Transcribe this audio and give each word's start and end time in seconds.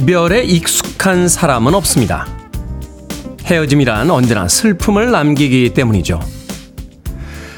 이별에 0.00 0.44
익숙한 0.44 1.28
사람은 1.28 1.74
없습니다. 1.74 2.26
헤어짐이란 3.44 4.10
언제나 4.10 4.48
슬픔을 4.48 5.10
남기기 5.10 5.74
때문이죠. 5.74 6.18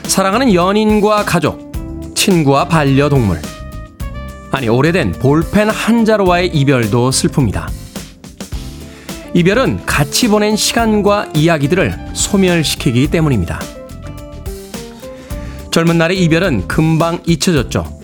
사랑하는 0.03 0.53
연인과 0.53 1.25
가족, 1.25 1.73
친구와 2.17 2.67
반려동물. 2.67 3.41
아니, 4.51 4.69
오래된 4.69 5.13
볼펜 5.13 5.71
한 5.71 6.05
자루와의 6.05 6.49
이별도 6.49 7.11
슬픕니다. 7.11 7.69
이별은 9.35 9.87
같이 9.87 10.27
보낸 10.27 10.57
시간과 10.57 11.29
이야기들을 11.37 11.97
소멸시키기 12.13 13.07
때문입니다. 13.07 13.61
젊은 15.71 15.97
날의 15.97 16.21
이별은 16.25 16.67
금방 16.67 17.23
잊혀졌죠. 17.25 18.01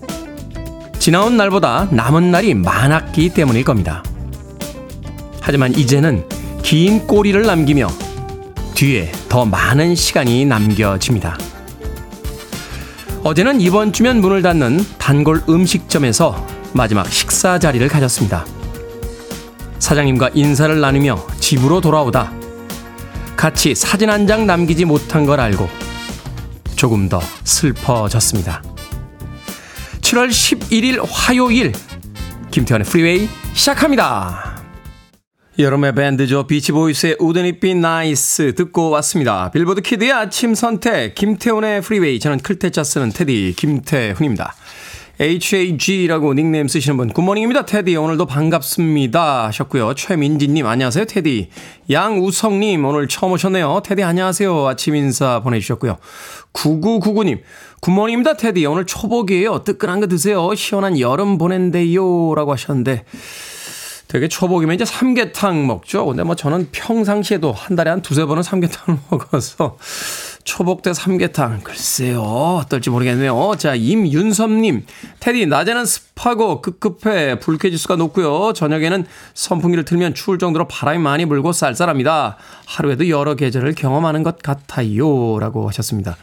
지나온 1.00 1.36
날보다 1.36 1.88
남은 1.90 2.30
날이 2.30 2.54
많았기 2.54 3.30
때문일 3.30 3.64
겁니다. 3.64 4.04
하지만 5.48 5.74
이제는 5.74 6.28
긴 6.62 7.06
꼬리를 7.06 7.40
남기며 7.40 7.88
뒤에 8.74 9.10
더 9.30 9.46
많은 9.46 9.94
시간이 9.94 10.44
남겨집니다. 10.44 11.38
어제는 13.24 13.58
이번 13.62 13.94
주면 13.94 14.20
문을 14.20 14.42
닫는 14.42 14.84
단골 14.98 15.40
음식점에서 15.48 16.46
마지막 16.74 17.10
식사 17.10 17.58
자리를 17.58 17.88
가졌습니다. 17.88 18.44
사장님과 19.78 20.32
인사를 20.34 20.78
나누며 20.78 21.26
집으로 21.40 21.80
돌아오다 21.80 22.30
같이 23.34 23.74
사진 23.74 24.10
한 24.10 24.26
장 24.26 24.46
남기지 24.46 24.84
못한 24.84 25.24
걸 25.24 25.40
알고 25.40 25.66
조금 26.76 27.08
더 27.08 27.22
슬퍼졌습니다. 27.44 28.62
7월 30.02 30.28
11일 30.28 31.02
화요일 31.10 31.72
김태훈의 32.50 32.84
프리웨이 32.86 33.30
시작합니다. 33.54 34.47
여름의 35.60 35.92
밴드죠. 35.96 36.46
비치보이스의 36.46 37.16
It 37.20 37.58
Be 37.58 37.72
Nice 37.72 38.52
듣고 38.52 38.90
왔습니다. 38.90 39.50
빌보드 39.50 39.80
키드의 39.80 40.12
아침 40.12 40.54
선택 40.54 41.16
김태훈의 41.16 41.80
프리웨이 41.80 42.20
저는 42.20 42.38
클 42.38 42.59
태 42.59 42.74
자 42.74 42.84
쓰는 42.84 43.08
테디 43.08 43.54
김태훈입니다. 43.56 44.54
HAG라고 45.20 46.34
닉네임 46.34 46.68
쓰시는 46.68 46.96
분 46.96 47.12
굿모닝입니다. 47.12 47.66
테디 47.66 47.96
오늘도 47.96 48.26
반갑습니다 48.26 49.46
하셨고요. 49.46 49.94
최민지님 49.94 50.64
안녕하세요 50.64 51.06
테디. 51.06 51.48
양우성님 51.90 52.84
오늘 52.84 53.08
처음 53.08 53.32
오셨네요. 53.32 53.82
테디 53.84 54.04
안녕하세요. 54.04 54.68
아침 54.68 54.94
인사 54.94 55.40
보내주셨고요. 55.40 55.98
9999님 56.52 57.40
굿모닝입니다 57.80 58.34
테디 58.34 58.64
오늘 58.66 58.86
초복이에요. 58.86 59.64
뜨끈한 59.64 59.98
거 59.98 60.06
드세요. 60.06 60.54
시원한 60.54 61.00
여름 61.00 61.36
보낸대요 61.36 62.36
라고 62.36 62.52
하셨는데 62.52 63.02
되게 64.08 64.26
초복이면 64.26 64.74
이제 64.74 64.86
삼계탕 64.86 65.66
먹죠. 65.66 66.06
근데 66.06 66.22
뭐 66.22 66.34
저는 66.34 66.68
평상시에도 66.72 67.52
한 67.52 67.76
달에 67.76 67.90
한 67.90 68.00
두세 68.00 68.24
번은 68.24 68.42
삼계탕을 68.42 68.98
먹어서 69.10 69.76
초복 70.44 70.80
때 70.80 70.94
삼계탕 70.94 71.60
글쎄요 71.62 72.22
어떨지 72.22 72.88
모르겠네요. 72.88 73.52
자 73.58 73.74
임윤섭님 73.74 74.86
테디 75.20 75.46
낮에는 75.46 75.84
습하고 75.84 76.62
꿉꿉해 76.62 77.38
불쾌지수가 77.38 77.96
높고요. 77.96 78.54
저녁에는 78.54 79.04
선풍기를 79.34 79.84
틀면 79.84 80.14
추울 80.14 80.38
정도로 80.38 80.66
바람이 80.68 80.98
많이 80.98 81.26
불고 81.26 81.52
쌀쌀합니다. 81.52 82.38
하루에도 82.64 83.10
여러 83.10 83.34
계절을 83.34 83.74
경험하는 83.74 84.22
것 84.22 84.38
같아요라고 84.38 85.68
하셨습니다. 85.68 86.16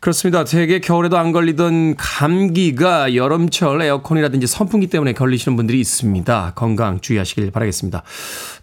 그렇습니다. 0.00 0.44
되게 0.44 0.78
겨울에도 0.78 1.18
안 1.18 1.32
걸리던 1.32 1.96
감기가 1.96 3.16
여름철 3.16 3.82
에어컨이라든지 3.82 4.46
선풍기 4.46 4.86
때문에 4.86 5.12
걸리시는 5.12 5.56
분들이 5.56 5.80
있습니다. 5.80 6.52
건강 6.54 7.00
주의하시길 7.00 7.50
바라겠습니다. 7.50 8.04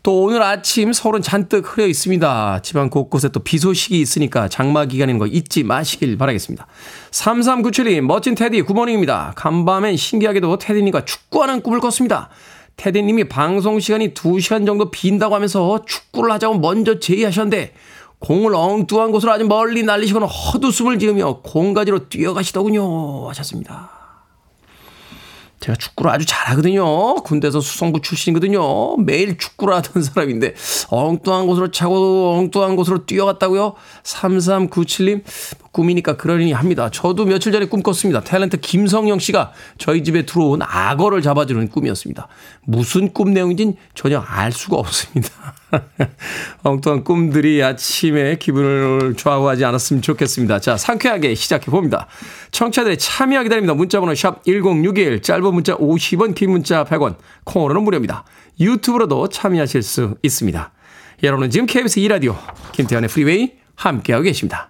또 0.01 0.23
오늘 0.23 0.41
아침 0.41 0.93
서울은 0.93 1.21
잔뜩 1.21 1.65
흐려 1.65 1.87
있습니다. 1.87 2.61
지방 2.63 2.89
곳곳에 2.89 3.29
또 3.29 3.41
비 3.45 3.57
소식이 3.57 3.99
있으니까 3.99 4.47
장마 4.47 4.85
기간인 4.85 5.17
거 5.17 5.27
잊지 5.27 5.63
마시길 5.63 6.17
바라겠습니다. 6.17 6.67
3397님 7.11 8.01
멋진 8.01 8.33
테디 8.33 8.61
굿모닝입니다. 8.61 9.33
간밤엔 9.35 9.97
신기하게도 9.97 10.57
테디님과 10.57 11.05
축구하는 11.05 11.61
꿈을 11.61 11.79
꿨습니다. 11.79 12.29
테디님이 12.77 13.25
방송 13.25 13.79
시간이 13.79 14.13
2시간 14.13 14.65
정도 14.65 14.89
빈다고 14.89 15.35
하면서 15.35 15.83
축구를 15.85 16.31
하자고 16.31 16.59
먼저 16.59 16.99
제의하셨는데 16.99 17.73
공을 18.19 18.55
엉뚱한 18.55 19.11
곳으로 19.11 19.31
아주 19.31 19.45
멀리 19.45 19.83
날리시거나 19.83 20.25
헛웃음을 20.25 20.99
지으며 20.99 21.41
공가지로 21.41 22.09
뛰어가시더군요. 22.09 23.29
하셨습니다. 23.29 23.89
제가 25.59 25.75
축구를 25.77 26.11
아주 26.11 26.25
잘하거든요. 26.25 27.15
군대에서 27.15 27.59
수성부 27.59 28.01
출신이거든요. 28.01 28.97
매일 28.97 29.37
축구를 29.37 29.73
하던 29.75 30.03
사람인데 30.03 30.53
엉뚱한 30.89 31.47
곳으로 31.47 31.71
차고 31.71 32.35
엉뚱한 32.37 32.75
곳으로 32.75 33.05
뛰어갔다고요? 33.05 33.73
3397님 34.03 35.23
꿈이니까 35.75 36.15
그러니 36.15 36.53
합니다. 36.53 36.89
저도 36.89 37.25
며칠 37.25 37.51
전에 37.51 37.65
꿈 37.65 37.83
꿨습니다. 37.83 38.21
탤런트 38.21 38.61
김성영 38.61 39.19
씨가 39.19 39.51
저희 39.77 40.05
집에 40.05 40.25
들어온 40.25 40.61
악어를 40.61 41.21
잡아주는 41.21 41.67
꿈이었습니다. 41.67 42.29
무슨 42.63 43.11
꿈 43.11 43.33
내용인지는 43.33 43.75
전혀 43.93 44.19
알 44.19 44.53
수가 44.53 44.77
없습니다. 44.77 45.29
엉뚱한 46.63 47.03
꿈들이 47.03 47.61
아침에 47.61 48.37
기분을 48.37 49.15
좌우하지 49.17 49.65
않았으면 49.65 50.01
좋겠습니다. 50.01 50.59
자, 50.61 50.77
상쾌하게 50.77 51.35
시작해 51.35 51.69
봅니다. 51.69 52.07
청취자들의 52.51 52.97
참여 52.97 53.43
기다립니다. 53.43 53.73
문자번호 53.73 54.15
샵 54.15 54.45
1061, 54.45 55.21
짧은 55.21 55.53
문자 55.53 55.75
50원, 55.75 56.35
긴 56.35 56.51
문자 56.51 56.85
100원, 56.85 57.17
콩으로는 57.43 57.83
무료입니다. 57.83 58.23
유튜브로도 58.61 59.27
참여하실 59.27 59.83
수 59.83 60.15
있습니다. 60.23 60.71
여러분은 61.23 61.49
지금 61.49 61.65
KBS 61.65 61.99
2라디오 61.99 62.37
김태현의 62.71 63.09
프리웨이 63.09 63.51
함께하고 63.75 64.23
계십니다. 64.23 64.69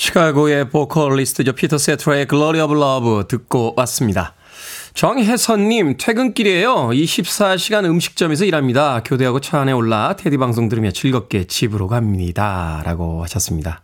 시카고의 0.00 0.70
보컬리스트죠. 0.70 1.52
피터 1.52 1.76
세트라의 1.76 2.26
Glory 2.26 2.64
of 2.64 2.74
Love 2.74 3.28
듣고 3.28 3.74
왔습니다. 3.76 4.32
정혜선님, 4.94 5.98
퇴근길이에요. 5.98 6.88
24시간 6.88 7.84
음식점에서 7.84 8.46
일합니다. 8.46 9.02
교대하고 9.04 9.40
차 9.40 9.60
안에 9.60 9.72
올라 9.72 10.16
테디 10.16 10.38
방송 10.38 10.70
들으며 10.70 10.90
즐겁게 10.90 11.44
집으로 11.44 11.86
갑니다. 11.86 12.80
라고 12.86 13.22
하셨습니다. 13.24 13.82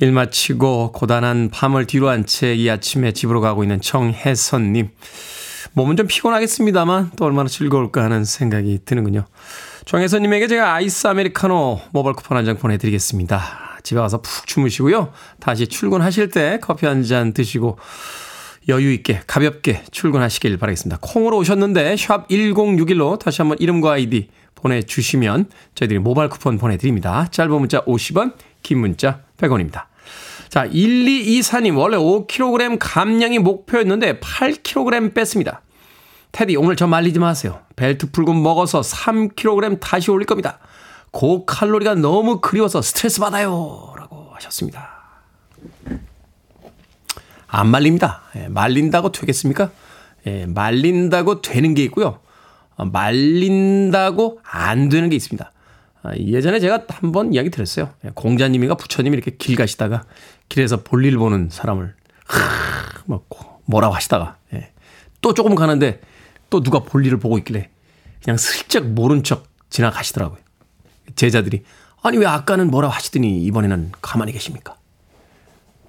일 0.00 0.12
마치고 0.12 0.92
고단한 0.92 1.50
밤을 1.52 1.86
뒤로 1.88 2.08
한 2.08 2.24
채 2.24 2.54
이 2.54 2.70
아침에 2.70 3.10
집으로 3.10 3.40
가고 3.40 3.64
있는 3.64 3.80
정혜선님. 3.80 4.90
몸은 5.72 5.96
좀 5.96 6.06
피곤하겠습니다만 6.06 7.10
또 7.16 7.24
얼마나 7.24 7.48
즐거울까 7.48 8.04
하는 8.04 8.24
생각이 8.24 8.78
드는군요. 8.84 9.24
정혜선님에게 9.86 10.46
제가 10.46 10.72
아이스 10.74 11.08
아메리카노 11.08 11.80
모바일 11.90 12.14
쿠폰 12.14 12.36
한 12.38 12.44
장 12.44 12.56
보내드리겠습니다. 12.56 13.69
집에 13.82 14.00
가서 14.00 14.20
푹 14.22 14.46
주무시고요. 14.46 15.12
다시 15.40 15.66
출근하실 15.66 16.30
때 16.30 16.58
커피 16.60 16.86
한 16.86 17.02
잔 17.02 17.32
드시고 17.32 17.78
여유 18.68 18.92
있게 18.92 19.22
가볍게 19.26 19.82
출근하시길 19.90 20.58
바라겠습니다. 20.58 20.98
콩으로 21.00 21.38
오셨는데 21.38 21.96
샵 21.96 22.28
1061로 22.28 23.18
다시 23.18 23.42
한번 23.42 23.56
이름과 23.58 23.92
아이디 23.92 24.28
보내주시면 24.54 25.46
저희들이 25.74 25.98
모바일 25.98 26.28
쿠폰 26.28 26.58
보내드립니다. 26.58 27.26
짧은 27.30 27.50
문자 27.52 27.80
50원, 27.84 28.34
긴 28.62 28.78
문자 28.78 29.20
100원입니다. 29.38 29.84
자, 30.50 30.66
1224님, 30.68 31.78
원래 31.78 31.96
5kg 31.96 32.76
감량이 32.78 33.38
목표였는데 33.38 34.20
8kg 34.20 35.14
뺐습니다. 35.14 35.62
테디, 36.32 36.56
오늘 36.56 36.76
저 36.76 36.86
말리지 36.86 37.18
마세요. 37.18 37.60
벨트 37.76 38.10
풀고 38.10 38.34
먹어서 38.34 38.82
3kg 38.82 39.80
다시 39.80 40.10
올릴 40.10 40.26
겁니다. 40.26 40.58
고칼로리가 41.10 41.94
너무 41.96 42.40
그리워서 42.40 42.82
스트레스 42.82 43.20
받아요. 43.20 43.92
라고 43.96 44.28
하셨습니다. 44.34 45.00
안 47.48 47.68
말립니다. 47.68 48.22
예, 48.36 48.48
말린다고 48.48 49.10
되겠습니까? 49.12 49.70
예, 50.26 50.46
말린다고 50.46 51.42
되는 51.42 51.74
게 51.74 51.82
있고요. 51.84 52.20
어, 52.76 52.84
말린다고 52.84 54.40
안 54.44 54.88
되는 54.88 55.08
게 55.10 55.16
있습니다. 55.16 55.52
아, 56.02 56.16
예전에 56.16 56.60
제가 56.60 56.84
한 56.88 57.12
번 57.12 57.34
이야기 57.34 57.50
드렸어요. 57.50 57.90
예, 58.04 58.10
공자님이가 58.14 58.76
부처님이 58.76 59.16
이렇게 59.16 59.32
길 59.36 59.56
가시다가 59.56 60.04
길에서 60.48 60.82
볼일 60.82 61.16
보는 61.18 61.48
사람을 61.50 61.94
막 63.06 63.24
뭐라고 63.66 63.94
하시다가 63.94 64.36
예. 64.54 64.70
또 65.20 65.34
조금 65.34 65.54
가는데 65.56 66.00
또 66.48 66.62
누가 66.62 66.80
볼일을 66.80 67.18
보고 67.18 67.36
있길래 67.38 67.68
그냥 68.22 68.36
슬쩍 68.36 68.86
모른 68.86 69.22
척 69.24 69.44
지나가시더라고요. 69.70 70.38
제자들이 71.16 71.62
아니 72.02 72.16
왜 72.18 72.26
아까는 72.26 72.70
뭐라고 72.70 72.92
하시더니 72.94 73.42
이번에는 73.44 73.92
가만히 74.00 74.32
계십니까? 74.32 74.76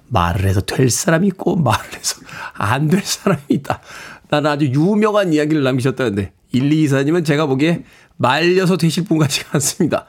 말을 0.08 0.44
해서 0.46 0.60
될 0.60 0.90
사람이 0.90 1.26
있고 1.28 1.56
말을 1.56 1.94
해서 1.94 2.16
안 2.54 2.88
될 2.88 3.02
사람이 3.02 3.42
있다. 3.48 3.80
나는 4.28 4.50
아주 4.50 4.66
유명한 4.66 5.32
이야기를 5.32 5.62
남기셨다는데 5.62 6.32
1224님은 6.54 7.24
제가 7.24 7.46
보기에 7.46 7.84
말려서 8.16 8.76
되실 8.76 9.04
분 9.04 9.18
같지가 9.18 9.50
않습니다. 9.54 10.06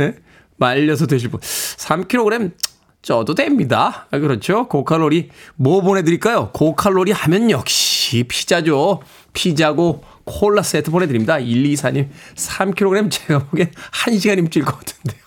예? 0.00 0.14
말려서 0.56 1.06
되실 1.06 1.30
분. 1.30 1.40
3kg 1.40 2.52
쪄도 3.02 3.34
됩니다. 3.34 4.06
아, 4.10 4.18
그렇죠. 4.18 4.68
고칼로리 4.68 5.30
뭐 5.54 5.80
보내드릴까요? 5.80 6.50
고칼로리 6.52 7.12
하면 7.12 7.50
역시 7.50 8.24
피자죠. 8.24 9.00
피자하고 9.32 10.02
콜라 10.26 10.62
세트 10.62 10.90
보내드립니다. 10.90 11.38
124님 11.38 12.08
3kg 12.34 13.10
제가 13.10 13.38
보기엔 13.46 13.70
1시간이면 14.04 14.50
찔 14.50 14.64
것 14.64 14.76
같은데요. 14.78 15.22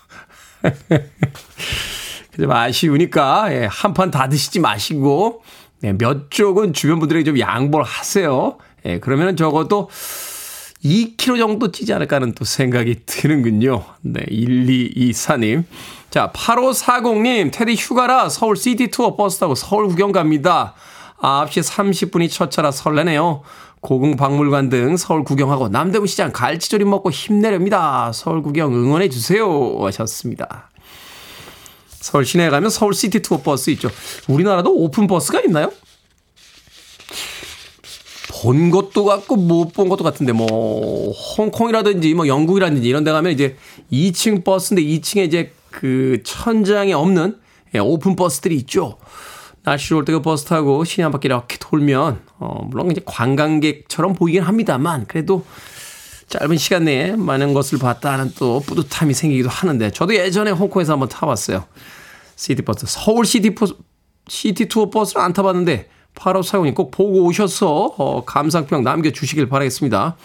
좀 2.38 2.50
아쉬우니까 2.50 3.52
예, 3.52 3.68
한판 3.70 4.10
다 4.10 4.28
드시지 4.28 4.60
마시고 4.60 5.42
예, 5.84 5.92
몇 5.92 6.30
쪽은 6.30 6.72
주변 6.74 6.98
분들에게 7.00 7.24
좀 7.24 7.38
양보를 7.38 7.84
하세요. 7.84 8.58
예, 8.84 8.98
그러면 9.00 9.36
적어도 9.36 9.88
2kg 10.84 11.38
정도 11.38 11.72
찌지 11.72 11.92
않을까 11.92 12.16
하는 12.16 12.32
또 12.34 12.44
생각이 12.44 13.00
드는군요. 13.06 13.84
네, 14.02 14.24
1224님. 14.30 15.64
자, 16.10 16.32
8540님, 16.34 17.52
테디 17.52 17.74
휴가라 17.74 18.28
서울 18.28 18.56
시티 18.56 18.88
투어 18.90 19.14
버스 19.16 19.38
타고 19.38 19.54
서울 19.54 19.88
구경 19.88 20.12
갑니다. 20.12 20.74
9시 21.20 21.62
30분이 21.70 22.30
첫 22.30 22.50
차라 22.50 22.70
설레네요. 22.70 23.42
고궁 23.80 24.16
박물관 24.16 24.68
등 24.68 24.96
서울 24.96 25.24
구경하고 25.24 25.68
남대문 25.68 26.06
시장 26.06 26.32
갈치조림 26.32 26.88
먹고 26.90 27.10
힘내렵니다. 27.10 28.12
서울 28.12 28.42
구경 28.42 28.74
응원해 28.74 29.08
주세요. 29.08 29.78
하셨습니다. 29.80 30.70
서울 31.88 32.24
시내에 32.24 32.50
가면 32.50 32.70
서울 32.70 32.94
시티 32.94 33.20
투어 33.20 33.40
버스 33.42 33.70
있죠. 33.70 33.90
우리나라도 34.28 34.74
오픈 34.74 35.06
버스가 35.06 35.40
있나요? 35.42 35.72
본 38.42 38.70
것도 38.70 39.04
같고 39.04 39.36
못 39.36 39.72
본 39.74 39.88
것도 39.90 40.02
같은데 40.02 40.32
뭐 40.32 41.12
홍콩이라든지 41.12 42.14
뭐 42.14 42.26
영국이라든지 42.26 42.88
이런 42.88 43.04
데 43.04 43.12
가면 43.12 43.32
이제 43.32 43.56
2층 43.92 44.44
버스인데 44.44 44.82
2층에 44.82 45.26
이제 45.26 45.52
그 45.70 46.22
천장이 46.24 46.92
없는 46.94 47.38
예, 47.74 47.78
오픈 47.78 48.16
버스들이 48.16 48.56
있죠. 48.56 48.96
날씨 49.70 49.88
좋을 49.90 50.04
때 50.04 50.13
그 50.13 50.20
버스 50.20 50.44
타고 50.46 50.82
시내 50.84 51.04
한 51.04 51.12
바퀴 51.12 51.26
이렇게 51.26 51.56
돌면 51.60 52.20
어 52.40 52.64
물론 52.64 52.90
이제 52.90 53.00
관광객처럼 53.04 54.14
보이긴 54.14 54.42
합니다만 54.42 55.06
그래도 55.06 55.44
짧은 56.28 56.56
시간 56.56 56.84
내에 56.86 57.14
많은 57.14 57.54
것을 57.54 57.78
봤다는 57.78 58.32
또 58.36 58.60
뿌듯함이 58.60 59.14
생기기도 59.14 59.48
하는데 59.48 59.90
저도 59.92 60.14
예전에 60.16 60.50
홍콩에서 60.50 60.94
한번 60.94 61.08
타봤어요. 61.08 61.64
시티버스 62.34 62.86
서울 62.88 63.24
시티 63.24 63.54
시티 64.26 64.66
투어 64.66 64.90
버스를 64.90 65.22
안 65.22 65.32
타봤는데 65.32 65.88
8540님 66.16 66.74
꼭 66.74 66.90
보고 66.90 67.24
오셔서 67.24 67.94
어, 67.96 68.24
감상평 68.24 68.82
남겨주시길 68.82 69.48
바라겠습니다. 69.48 70.16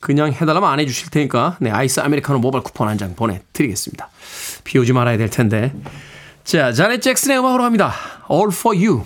그냥 0.00 0.32
해달라면 0.32 0.70
안 0.70 0.80
해주실 0.80 1.10
테니까 1.10 1.58
네 1.60 1.70
아이스 1.70 2.00
아메리카노 2.00 2.38
모바일 2.38 2.62
쿠폰 2.62 2.88
한 2.88 2.96
장 2.96 3.14
보내드리겠습니다. 3.14 4.08
비 4.64 4.78
오지 4.78 4.94
말아야 4.94 5.18
될 5.18 5.28
텐데. 5.28 5.72
자, 6.46 6.70
자넷 6.70 7.02
잭슨의 7.02 7.40
음악으로 7.40 7.64
합니다. 7.64 7.92
All 8.30 8.50
for 8.52 8.78
you. 8.78 9.02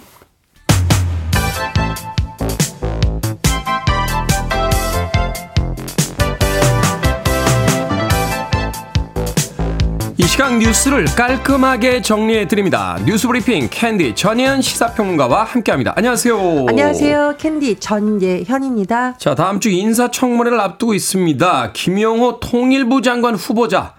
이 10.18 10.22
시각 10.24 10.58
뉴스를 10.58 11.06
깔끔하게 11.06 12.02
정리해 12.02 12.46
드립니다. 12.46 12.98
뉴스 13.06 13.26
브리핑 13.26 13.68
캔디 13.70 14.14
전예현 14.16 14.60
시사평론가와 14.60 15.44
함께합니다. 15.44 15.94
안녕하세요. 15.96 16.66
안녕하세요. 16.68 17.36
캔디 17.38 17.80
전예현입니다. 17.80 19.16
자, 19.16 19.34
다음 19.34 19.60
주 19.60 19.70
인사청문회를 19.70 20.60
앞두고 20.60 20.92
있습니다. 20.92 21.70
김영호 21.72 22.40
통일부 22.40 23.00
장관 23.00 23.34
후보자 23.34 23.94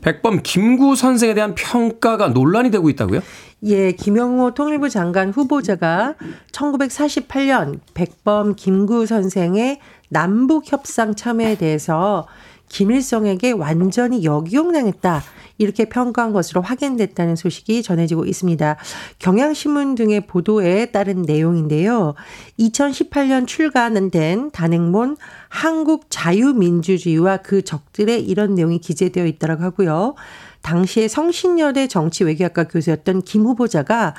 백범 0.00 0.40
김구 0.42 0.96
선생에 0.96 1.34
대한 1.34 1.54
평가가 1.54 2.28
논란이 2.28 2.70
되고 2.70 2.88
있다고요? 2.90 3.20
예, 3.64 3.92
김영호 3.92 4.54
통일부 4.54 4.88
장관 4.88 5.30
후보자가 5.30 6.14
1948년 6.52 7.80
백범 7.94 8.54
김구 8.56 9.06
선생의 9.06 9.80
남북 10.08 10.70
협상 10.70 11.14
참여에 11.14 11.56
대해서 11.56 12.26
김일성에게 12.70 13.50
완전히 13.50 14.24
역이용당했다. 14.24 15.22
이렇게 15.58 15.84
평가한 15.84 16.32
것으로 16.32 16.62
확인됐다는 16.62 17.36
소식이 17.36 17.82
전해지고 17.82 18.24
있습니다. 18.24 18.76
경향신문 19.18 19.94
등의 19.94 20.26
보도에 20.26 20.86
따른 20.86 21.20
내용인데요. 21.20 22.14
2018년 22.58 23.46
출간된 23.46 24.52
단행본 24.52 25.18
한국 25.50 26.06
자유민주주의와 26.08 27.38
그 27.38 27.62
적들의 27.62 28.24
이런 28.24 28.54
내용이 28.54 28.78
기재되어 28.78 29.26
있다고 29.26 29.62
하고요. 29.62 30.14
당시에 30.62 31.08
성신여대 31.08 31.88
정치외교학과 31.88 32.64
교수였던 32.68 33.22
김 33.22 33.44
후보자가 33.44 34.14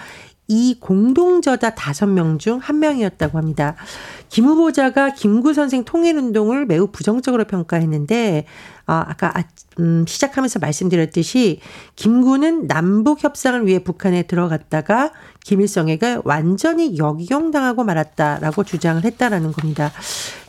이 0.52 0.78
공동 0.80 1.42
저자 1.42 1.70
다섯 1.76 2.08
명 2.08 2.38
중 2.38 2.60
한 2.60 2.80
명이었다고 2.80 3.38
합니다. 3.38 3.76
김 4.30 4.46
후보자가 4.46 5.14
김구 5.14 5.54
선생 5.54 5.84
통일 5.86 6.18
운동을 6.18 6.66
매우 6.66 6.88
부정적으로 6.88 7.46
평가했는데, 7.46 8.46
아, 8.86 9.06
아까 9.08 9.38
아, 9.38 9.44
음, 9.80 10.06
시작하면서 10.08 10.60
말씀드렸듯이 10.60 11.62
김구는 11.96 12.68
남북 12.68 13.24
협상을 13.24 13.66
위해 13.66 13.80
북한에 13.80 14.24
들어갔다가 14.24 15.12
김일성에게 15.46 16.20
완전히 16.24 16.98
역이용당하고 16.98 17.84
말았다라고 17.84 18.64
주장을 18.64 19.04
했다라는 19.04 19.54
겁니다. 19.54 19.92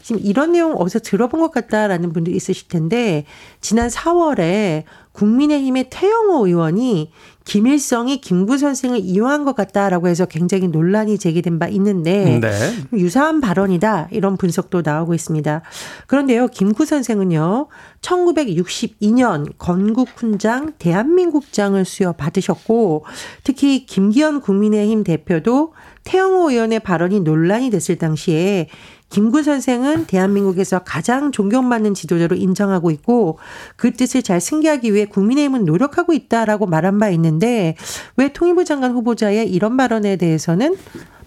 지금 0.02 0.21
이런 0.23 0.52
내용 0.52 0.75
어디서 0.76 0.99
들어본 0.99 1.40
것 1.40 1.50
같다라는 1.52 2.12
분도 2.12 2.30
있으실 2.30 2.68
텐데 2.68 3.25
지난 3.61 3.88
4월에 3.88 4.85
국민의힘의 5.12 5.88
태영호 5.90 6.47
의원이 6.47 7.12
김일성이 7.44 8.21
김구 8.21 8.56
선생을 8.56 9.00
이용한 9.00 9.44
것 9.44 9.54
같다라고 9.54 10.09
해서 10.09 10.26
굉장히 10.26 10.68
논란이 10.68 11.18
제기된 11.18 11.59
바 11.59 11.66
있는데 11.68 12.38
네. 12.40 12.50
유사한 12.92 13.40
발언이다 13.40 14.09
이런 14.12 14.37
분석도 14.37 14.82
나오고 14.85 15.12
있습니다. 15.12 15.62
그런데요, 16.06 16.49
김구 16.49 16.87
선생은요, 16.87 17.66
1962년 18.00 19.52
건국훈장 19.59 20.73
대한민국장을 20.78 21.85
수여 21.85 22.12
받으셨고 22.12 23.04
특히 23.44 23.87
김기현 23.87 24.40
국민의힘 24.40 25.04
대표도 25.04 25.75
태영호 26.04 26.50
의원의 26.50 26.80
발언이 26.80 27.21
논란이 27.21 27.71
됐을 27.71 27.97
당시에 27.97 28.68
김구 29.12 29.42
선생은 29.42 30.07
대한민국에서 30.07 30.78
가장 30.78 31.33
존경받는 31.33 31.92
지도자로 31.92 32.35
인정하고 32.35 32.90
있고 32.90 33.38
그 33.76 33.92
뜻을 33.92 34.23
잘 34.23 34.40
승계하기 34.40 34.95
위해 34.95 35.04
국민의힘은 35.04 35.66
노력하고 35.66 36.14
있다라고 36.14 36.64
말한 36.64 36.99
바 36.99 37.11
있는데 37.11 37.76
왜 38.16 38.33
통일부 38.33 38.64
장관 38.64 38.92
후보자의 38.92 39.52
이런 39.52 39.76
발언에 39.76 40.16
대해서는 40.16 40.76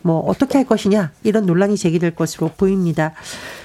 뭐 0.06 0.20
어떻게 0.20 0.60
할 0.60 0.68
것이냐 0.68 1.12
이런 1.24 1.48
논란이 1.48 1.78
제기될 1.78 2.14
것으로 2.14 2.52
보입니다. 2.56 3.14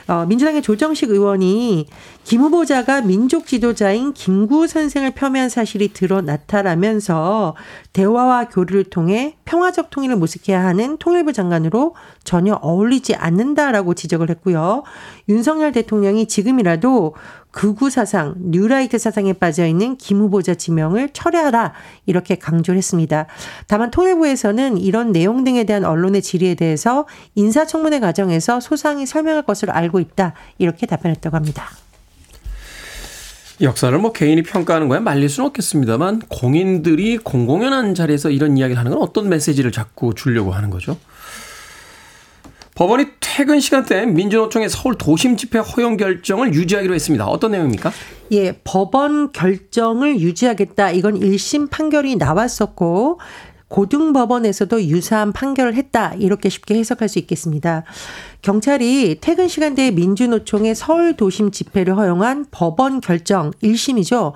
어, 0.08 0.24
민주당의 0.24 0.62
조정식 0.62 1.10
의원이 1.10 1.86
김 2.24 2.40
후보자가 2.40 3.02
민족 3.02 3.46
지도자인 3.46 4.14
김구 4.14 4.66
선생을 4.66 5.10
폄훼한 5.10 5.50
사실이 5.50 5.92
드러나타나면서 5.92 7.56
대화와 7.92 8.48
교류를 8.48 8.84
통해 8.84 9.36
평화적 9.44 9.90
통일을 9.90 10.16
모색해야 10.16 10.64
하는 10.64 10.96
통일부 10.96 11.34
장관으로 11.34 11.94
전혀 12.24 12.54
어울리지 12.54 13.16
않는다라고 13.16 13.92
지적을 13.92 14.30
했고요. 14.30 14.84
윤석열 15.28 15.72
대통령이 15.72 16.26
지금이라도 16.26 17.14
극우 17.52 17.90
사상, 17.90 18.34
뉴라이트 18.38 18.98
사상에 18.98 19.32
빠져 19.32 19.66
있는 19.66 19.96
김 19.96 20.18
후보자 20.20 20.54
지명을 20.54 21.10
철회하라 21.12 21.72
이렇게 22.06 22.36
강조를 22.36 22.78
했습니다. 22.78 23.26
다만 23.66 23.90
통일부에서는 23.90 24.78
이런 24.78 25.12
내용 25.12 25.44
등에 25.44 25.64
대한 25.64 25.84
언론의 25.84 26.22
질의에 26.22 26.54
대해서 26.54 27.06
인사청문회 27.34 28.00
과정에서 28.00 28.60
소상히 28.60 29.06
설명할 29.06 29.42
것으로 29.42 29.72
알고 29.72 30.00
있다 30.00 30.34
이렇게 30.58 30.86
답변했다고 30.86 31.36
합니다. 31.36 31.70
역사를 33.60 33.96
뭐 33.98 34.12
개인이 34.12 34.42
평가하는 34.42 34.88
거야 34.88 35.00
말릴 35.00 35.28
수는 35.28 35.48
없겠습니다만 35.48 36.20
공인들이 36.28 37.18
공공연한 37.18 37.94
자리에서 37.94 38.30
이런 38.30 38.56
이야기를 38.56 38.78
하는 38.78 38.92
건 38.92 39.02
어떤 39.02 39.28
메시지를 39.28 39.70
자꾸 39.70 40.14
주려고 40.14 40.52
하는 40.52 40.70
거죠? 40.70 40.96
법원이 42.80 43.08
퇴근 43.20 43.60
시간대 43.60 44.06
민주노총의 44.06 44.70
서울 44.70 44.96
도심 44.96 45.36
집회 45.36 45.58
허용 45.58 45.98
결정을 45.98 46.54
유지하기로 46.54 46.94
했습니다. 46.94 47.26
어떤 47.26 47.50
내용입니까? 47.50 47.92
예, 48.32 48.52
법원 48.64 49.32
결정을 49.32 50.18
유지하겠다. 50.18 50.92
이건 50.92 51.20
1심 51.20 51.68
판결이 51.68 52.16
나왔었고 52.16 53.20
고등법원에서도 53.68 54.84
유사한 54.84 55.32
판결을 55.32 55.74
했다. 55.74 56.14
이렇게 56.14 56.48
쉽게 56.48 56.74
해석할 56.76 57.10
수 57.10 57.18
있겠습니다. 57.18 57.84
경찰이 58.40 59.18
퇴근 59.20 59.46
시간대에 59.46 59.90
민주노총의 59.90 60.74
서울 60.74 61.14
도심 61.18 61.50
집회를 61.50 61.98
허용한 61.98 62.46
법원 62.50 63.02
결정 63.02 63.50
1심이죠. 63.62 64.32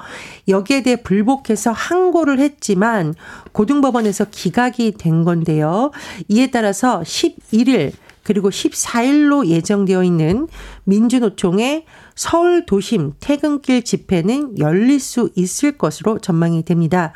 여기에 0.48 0.82
대해 0.82 0.96
불복해서 0.96 1.72
항고를 1.72 2.40
했지만 2.40 3.14
고등법원에서 3.52 4.26
기각이 4.30 4.92
된 4.98 5.24
건데요. 5.24 5.92
이에 6.28 6.50
따라서 6.50 7.00
11일 7.00 7.92
그리고 8.24 8.50
14일로 8.50 9.46
예정되어 9.46 10.02
있는 10.02 10.48
민주노총의 10.84 11.84
서울 12.16 12.66
도심 12.66 13.12
퇴근길 13.20 13.84
집회는 13.84 14.58
열릴 14.58 14.98
수 14.98 15.30
있을 15.36 15.78
것으로 15.78 16.18
전망이 16.18 16.64
됩니다. 16.64 17.12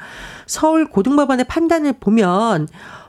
서울 0.47 0.89
고등법원의 0.89 1.47
판단을 1.47 1.95
보면 1.95 2.69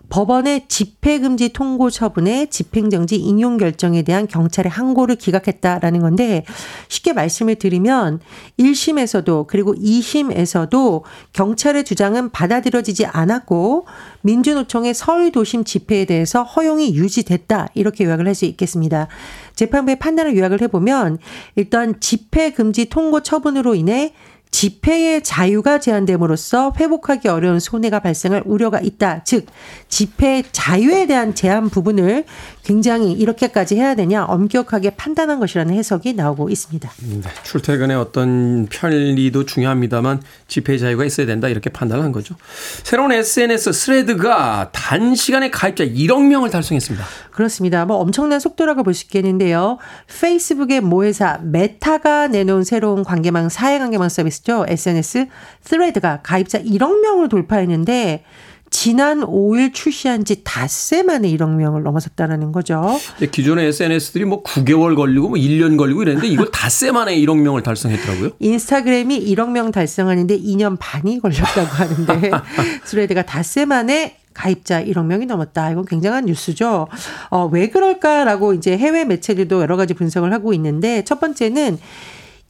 법원의 0.10 0.68
집회금지 0.68 1.50
통고 1.50 1.92
처분에 1.92 2.48
집행정지 2.48 3.18
인용 3.18 3.58
결정에 3.58 4.02
대한 4.02 4.28
경찰의 4.28 4.72
항고를 4.72 5.16
기각했다라는 5.16 6.00
건데 6.00 6.44
쉽게 6.88 7.14
말씀을 7.14 7.56
드리면 7.56 8.20
1심에서도 8.58 9.46
그리고 9.48 9.76
2심에서도 9.76 11.04
경찰의 11.34 11.84
주장은 11.84 12.32
받아들여지지 12.32 13.06
않았고 13.06 13.86
민주노총의 14.22 14.96
서울 14.96 15.32
도심 15.32 15.64
집회에 15.64 16.06
대해서 16.06 16.42
허용이 16.44 16.96
유지됐다 16.96 17.68
이렇게 17.76 18.06
요약을 18.06 18.26
할 18.26 18.40
수 18.40 18.46
있겠습니다. 18.46 19.08
재판부의 19.56 20.00
판단을 20.00 20.38
요약을 20.38 20.62
해보면 20.62 21.18
일단 21.56 22.00
집회금지 22.00 22.86
통고 22.86 23.22
처분으로 23.22 23.76
인해 23.76 24.14
집회의 24.52 25.24
자유가 25.24 25.80
제한됨으로써 25.80 26.74
회복하기 26.78 27.28
어려운 27.28 27.60
손해가 27.60 28.00
발생할 28.00 28.44
우려가 28.46 28.80
있다. 28.80 29.24
즉, 29.24 29.46
집회 29.88 30.44
자유에 30.52 31.06
대한 31.06 31.36
제한 31.36 31.70
부분을 31.70 32.26
굉장히 32.64 33.14
이렇게까지 33.14 33.76
해야 33.76 33.96
되냐 33.96 34.26
엄격하게 34.26 34.92
판단한 34.92 35.40
것이라는 35.40 35.74
해석이 35.74 36.14
나오고 36.14 36.50
있습니다. 36.50 36.92
네, 37.02 37.22
출퇴근의 37.44 37.98
어떤 37.98 38.68
편리도 38.68 39.46
중요합니다만 39.46 40.22
집회 40.48 40.78
자유가 40.78 41.06
있어야 41.06 41.26
된다 41.26 41.48
이렇게 41.48 41.70
판단을 41.70 42.04
한 42.04 42.12
거죠. 42.12 42.36
새로운 42.84 43.12
SNS 43.12 43.72
스레드가 43.72 44.70
단시간에 44.72 45.50
가입자 45.50 45.86
1억 45.86 46.28
명을 46.28 46.50
달성했습니다. 46.50 47.06
그렇습니다. 47.32 47.86
뭐 47.86 47.98
엄청난 47.98 48.40
속도라고 48.40 48.84
볼 48.84 48.94
수 48.94 49.06
있겠는데요. 49.06 49.78
페이스북의 50.20 50.82
모회사 50.82 51.40
메타가 51.44 52.28
내놓은 52.28 52.64
새로운 52.64 53.04
관계망 53.04 53.50
사회 53.50 53.80
관계망 53.80 54.10
서비스 54.10 54.39
죠. 54.44 54.66
SNS 54.68 55.28
스레드가 55.62 56.22
가입자 56.22 56.60
1억 56.60 57.02
명을 57.02 57.30
돌파했는데 57.30 58.24
지난 58.72 59.22
5일 59.22 59.74
출시한 59.74 60.26
지 60.26 60.44
닷새 60.44 61.02
만에 61.02 61.28
1억 61.30 61.50
명을 61.56 61.84
넘어섰다는 61.84 62.52
거죠. 62.52 63.00
기존의 63.32 63.68
SNS들이 63.68 64.26
뭐 64.26 64.44
9개월 64.44 64.96
걸리고 64.96 65.30
뭐 65.30 65.38
1년 65.38 65.78
걸리고 65.78 66.04
이랬는데 66.04 66.28
이걸 66.28 66.50
닷새 66.54 66.92
만에 66.92 67.16
1억 67.18 67.38
명을 67.40 67.64
달성했더라고요. 67.64 68.32
인스타그램이 68.40 69.26
1억 69.34 69.50
명 69.50 69.72
달성하는데 69.72 70.40
2년 70.40 70.78
반이 70.80 71.20
걸렸다고 71.20 71.68
하는데 71.68 72.32
스레드가 72.86 73.24
닷새 73.24 73.66
만에 73.66 74.18
가입자 74.34 74.84
1억 74.86 75.06
명이 75.06 75.26
넘었다. 75.26 75.72
이건 75.72 75.86
굉장한 75.86 76.26
뉴스죠. 76.26 76.88
어, 77.30 77.50
왜 77.52 77.70
그럴까라고 77.70 78.54
이제 78.54 78.78
해외 78.78 79.04
매체들도 79.04 79.62
여러 79.62 79.76
가지 79.76 79.94
분석을 79.94 80.32
하고 80.32 80.54
있는데 80.54 81.04
첫 81.04 81.20
번째는 81.20 81.80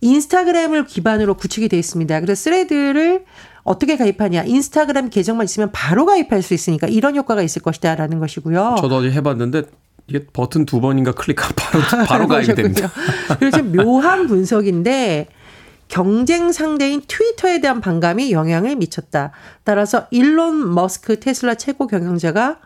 인스타그램을 0.01 0.85
기반으로 0.85 1.35
구축이 1.35 1.69
되어 1.69 1.79
있습니다. 1.79 2.19
그래서 2.21 2.41
스레드를 2.41 3.25
어떻게 3.63 3.97
가입하냐. 3.97 4.43
인스타그램 4.43 5.09
계정만 5.09 5.45
있으면 5.45 5.69
바로 5.71 6.05
가입할 6.05 6.41
수 6.41 6.53
있으니까 6.53 6.87
이런 6.87 7.15
효과가 7.15 7.41
있을 7.41 7.61
것이다라는 7.61 8.19
것이고요. 8.19 8.77
저도 8.79 8.97
어제 8.97 9.11
해봤는데 9.11 9.63
이게 10.07 10.25
버튼 10.25 10.65
두 10.65 10.81
번인가 10.81 11.11
클릭하면 11.11 11.53
바로, 11.55 12.05
바로 12.05 12.27
가입이 12.27 12.55
됩니다. 12.55 12.91
그리고 13.39 13.57
좀 13.57 13.71
묘한 13.73 14.27
분석인데 14.27 15.27
경쟁 15.87 16.51
상대인 16.51 17.01
트위터에 17.07 17.61
대한 17.61 17.81
반감이 17.81 18.31
영향을 18.31 18.75
미쳤다. 18.75 19.31
따라서 19.63 20.07
일론 20.11 20.73
머스크 20.73 21.19
테슬라 21.19 21.55
최고 21.55 21.87
경영자가 21.87 22.59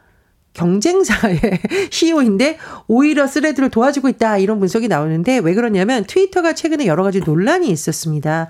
경쟁사의 0.53 1.39
CEO인데 1.89 2.57
오히려 2.87 3.25
스레드를 3.25 3.69
도와주고 3.69 4.09
있다 4.09 4.37
이런 4.37 4.59
분석이 4.59 4.87
나오는데 4.87 5.39
왜 5.39 5.53
그러냐면 5.53 6.03
트위터가 6.05 6.53
최근에 6.53 6.85
여러 6.85 7.03
가지 7.03 7.19
논란이 7.19 7.69
있었습니다. 7.69 8.47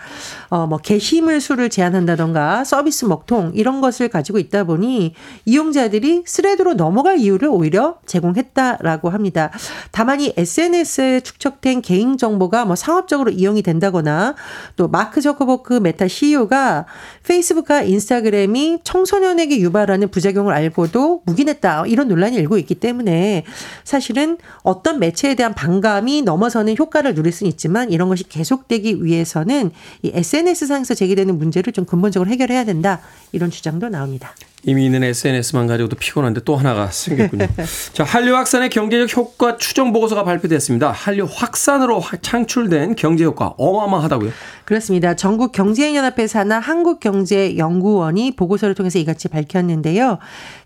어 0.49 0.63
뭐 0.73 0.77
게시물 0.79 1.39
수를 1.41 1.69
제한한다던가 1.69 2.63
서비스 2.63 3.05
먹통 3.05 3.51
이런 3.53 3.81
것을 3.81 4.09
가지고 4.09 4.39
있다 4.39 4.63
보니 4.63 5.13
이용자들이 5.45 6.23
스레드로 6.25 6.73
넘어갈 6.73 7.17
이유를 7.19 7.47
오히려 7.49 7.97
제공했다라고 8.05 9.09
합니다. 9.09 9.51
다만 9.91 10.21
이 10.21 10.33
SNS에 10.35 11.19
축적된 11.19 11.81
개인 11.81 12.17
정보가 12.17 12.65
뭐 12.65 12.75
상업적으로 12.75 13.31
이용이 13.31 13.61
된다거나 13.61 14.35
또 14.75 14.87
마크 14.87 15.21
저커버그 15.21 15.73
메타 15.73 16.07
CEO가 16.07 16.85
페이스북과 17.25 17.83
인스타그램이 17.83 18.79
청소년에게 18.83 19.59
유발하는 19.59 20.09
부작용을 20.09 20.53
알고도 20.53 21.21
묵인했다. 21.25 21.85
이런 21.93 22.07
논란이 22.07 22.35
일고 22.35 22.57
있기 22.57 22.75
때문에 22.75 23.45
사실은 23.83 24.37
어떤 24.63 24.99
매체에 24.99 25.35
대한 25.35 25.53
반감이 25.53 26.23
넘어서는 26.23 26.75
효과를 26.77 27.13
누릴 27.13 27.31
수는 27.31 27.49
있지만 27.51 27.91
이런 27.91 28.09
것이 28.09 28.27
계속되기 28.27 29.03
위해서는 29.03 29.71
이 30.01 30.11
SNS상에서 30.13 30.95
제기되는 30.95 31.37
문제를 31.37 31.71
좀 31.71 31.85
근본적으로 31.85 32.29
해결해야 32.29 32.65
된다. 32.65 32.99
이런 33.31 33.51
주장도 33.51 33.89
나옵니다. 33.89 34.33
이미 34.65 34.85
있는 34.85 35.03
SNS만 35.03 35.67
가지고도 35.67 35.97
피곤한데 35.97 36.41
또 36.45 36.55
하나가 36.55 36.89
생겼군요. 36.89 37.47
자, 37.91 38.03
한류 38.03 38.35
확산의 38.35 38.69
경제적 38.69 39.17
효과 39.17 39.57
추정 39.57 39.91
보고서가 39.91 40.23
발표됐습니다. 40.23 40.91
한류 40.91 41.27
확산으로 41.29 42.01
창출된 42.21 42.95
경제 42.95 43.25
효과 43.25 43.47
어마어마하다고요? 43.57 44.31
그렇습니다. 44.63 45.15
전국 45.15 45.51
경제연합회 45.51 46.27
산하 46.27 46.59
한국경제연구원이 46.59 48.37
보고서를 48.37 48.73
통해서 48.73 48.99
이같이 48.99 49.27
밝혔는데요. 49.27 50.19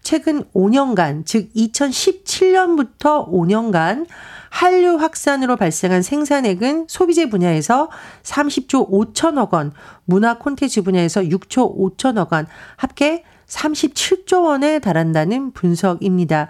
최근 0.03 0.43
5년간, 0.53 1.25
즉 1.25 1.49
2017년부터 1.55 3.27
5년간 3.27 4.05
한류 4.49 4.95
확산으로 4.95 5.55
발생한 5.55 6.03
생산액은 6.03 6.85
소비재 6.87 7.29
분야에서 7.29 7.89
30조 8.23 8.89
5천억 8.89 9.53
원, 9.53 9.73
문화 10.05 10.37
콘텐츠 10.37 10.83
분야에서 10.83 11.21
6조 11.21 11.77
5천억 11.97 12.31
원, 12.31 12.47
합계 12.75 13.23
37조 13.47 14.45
원에 14.45 14.79
달한다는 14.79 15.51
분석입니다. 15.51 16.49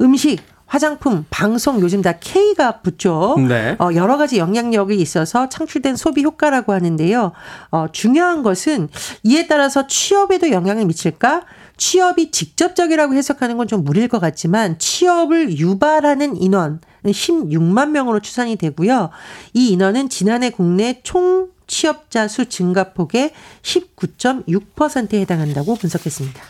음식, 0.00 0.40
화장품, 0.66 1.24
방송 1.30 1.80
요즘 1.80 2.02
다 2.02 2.12
K가 2.12 2.80
붙죠. 2.80 3.36
네. 3.48 3.74
어, 3.78 3.88
여러 3.94 4.18
가지 4.18 4.38
영향력이 4.38 4.96
있어서 4.96 5.48
창출된 5.48 5.96
소비 5.96 6.22
효과라고 6.22 6.72
하는데요. 6.72 7.32
어, 7.70 7.86
중요한 7.90 8.42
것은 8.42 8.88
이에 9.22 9.46
따라서 9.46 9.86
취업에도 9.86 10.50
영향을 10.50 10.84
미칠까? 10.84 11.44
취업이 11.78 12.32
직접적이라고 12.32 13.14
해석하는 13.14 13.56
건 13.56 13.68
좀 13.68 13.84
무리일 13.84 14.08
것 14.08 14.18
같지만 14.18 14.78
취업을 14.78 15.58
유발하는 15.58 16.36
인원 16.36 16.80
16만 17.04 17.90
명으로 17.90 18.20
추산이 18.20 18.56
되고요. 18.56 19.10
이 19.54 19.68
인원은 19.70 20.08
지난해 20.08 20.50
국내 20.50 21.00
총 21.02 21.48
취업자 21.68 22.26
수 22.26 22.46
증가폭의 22.48 23.32
19.6%에 23.62 25.20
해당한다고 25.20 25.76
분석했습니다. 25.76 26.42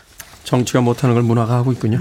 정치가 0.43 0.81
못하는 0.81 1.13
걸 1.13 1.23
문화가 1.23 1.55
하고 1.55 1.71
있군요. 1.71 1.99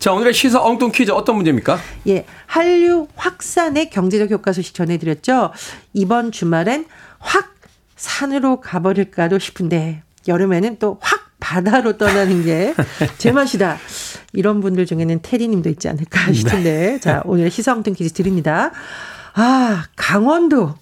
자, 0.00 0.12
오늘의 0.12 0.34
시사 0.34 0.60
엉뚱 0.60 0.90
퀴즈 0.90 1.12
어떤 1.12 1.36
문제입니까? 1.36 1.78
예, 2.08 2.26
한류 2.46 3.06
확산의 3.14 3.90
경제적 3.90 4.30
효과 4.32 4.52
소식 4.52 4.74
전해드렸죠. 4.74 5.52
이번 5.92 6.32
주말엔 6.32 6.86
확 7.20 7.54
산으로 7.96 8.60
가버릴까도 8.60 9.38
싶은데 9.38 10.02
여름에는 10.26 10.78
또 10.80 10.98
확 11.00 11.22
바다로 11.38 11.98
떠나는 11.98 12.42
게 12.44 12.74
제 13.18 13.30
맛이다. 13.30 13.78
이런 14.32 14.60
분들 14.62 14.86
중에는 14.86 15.20
테리님도 15.22 15.68
있지 15.68 15.88
않을까 15.88 16.32
싶은데 16.32 16.98
자 17.00 17.20
오늘 17.26 17.50
시사 17.50 17.72
엉뚱 17.74 17.92
퀴즈 17.92 18.14
드립니다. 18.14 18.72
아 19.34 19.84
강원도 19.94 20.74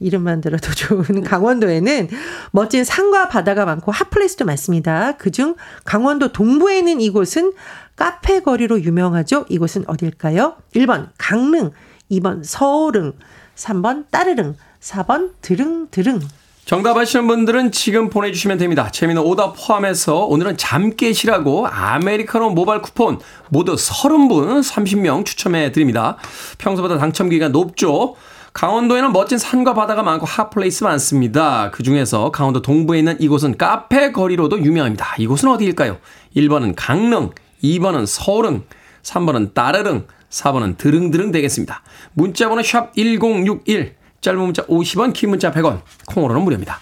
이름만 0.00 0.40
들어도 0.40 0.72
좋은 0.74 1.22
강원도에는 1.22 2.08
멋진 2.52 2.84
산과 2.84 3.28
바다가 3.28 3.64
많고 3.64 3.92
핫플레이스도 3.92 4.44
많습니다. 4.44 5.16
그중 5.16 5.56
강원도 5.84 6.32
동부에 6.32 6.78
있는 6.78 7.00
이곳은 7.00 7.52
카페 7.96 8.40
거리로 8.40 8.82
유명하죠. 8.82 9.46
이곳은 9.48 9.84
어딜까요? 9.86 10.56
1번 10.74 11.08
강릉, 11.18 11.72
2번 12.10 12.44
서울릉, 12.44 13.14
3번 13.56 14.04
따르릉, 14.10 14.56
4번 14.80 15.32
드릉드릉. 15.42 16.20
정답 16.68 16.98
아시는 16.98 17.26
분들은 17.26 17.72
지금 17.72 18.10
보내주시면 18.10 18.58
됩니다. 18.58 18.90
재미는 18.92 19.22
오답 19.22 19.54
포함해서 19.56 20.26
오늘은 20.26 20.58
잠 20.58 20.94
깨시라고 20.94 21.66
아메리카노 21.66 22.50
모바일 22.50 22.82
쿠폰 22.82 23.18
모두 23.48 23.74
30분 23.74 24.62
30명 24.62 25.24
추첨해 25.24 25.72
드립니다. 25.72 26.18
평소보다 26.58 26.98
당첨 26.98 27.30
기회가 27.30 27.48
높죠. 27.48 28.16
강원도에는 28.58 29.12
멋진 29.12 29.38
산과 29.38 29.74
바다가 29.74 30.02
많고 30.02 30.26
핫플레이스 30.26 30.82
많습니다. 30.82 31.70
그 31.70 31.84
중에서 31.84 32.32
강원도 32.32 32.60
동부에 32.60 32.98
있는 32.98 33.16
이곳은 33.20 33.56
카페 33.56 34.10
거리로도 34.10 34.64
유명합니다. 34.64 35.14
이곳은 35.18 35.48
어디일까요? 35.50 35.98
1번은 36.34 36.74
강릉, 36.76 37.30
2번은 37.62 38.04
서울릉, 38.06 38.64
3번은 39.04 39.54
따르릉, 39.54 40.08
4번은 40.30 40.76
드릉드릉 40.76 41.30
되겠습니다. 41.30 41.82
문자번호 42.14 42.64
샵 42.64 42.92
1061, 42.96 43.94
짧은 44.22 44.40
문자 44.40 44.66
50원, 44.66 45.12
긴 45.12 45.30
문자 45.30 45.52
100원, 45.52 45.82
콩으로는 46.06 46.42
무료입니다. 46.42 46.80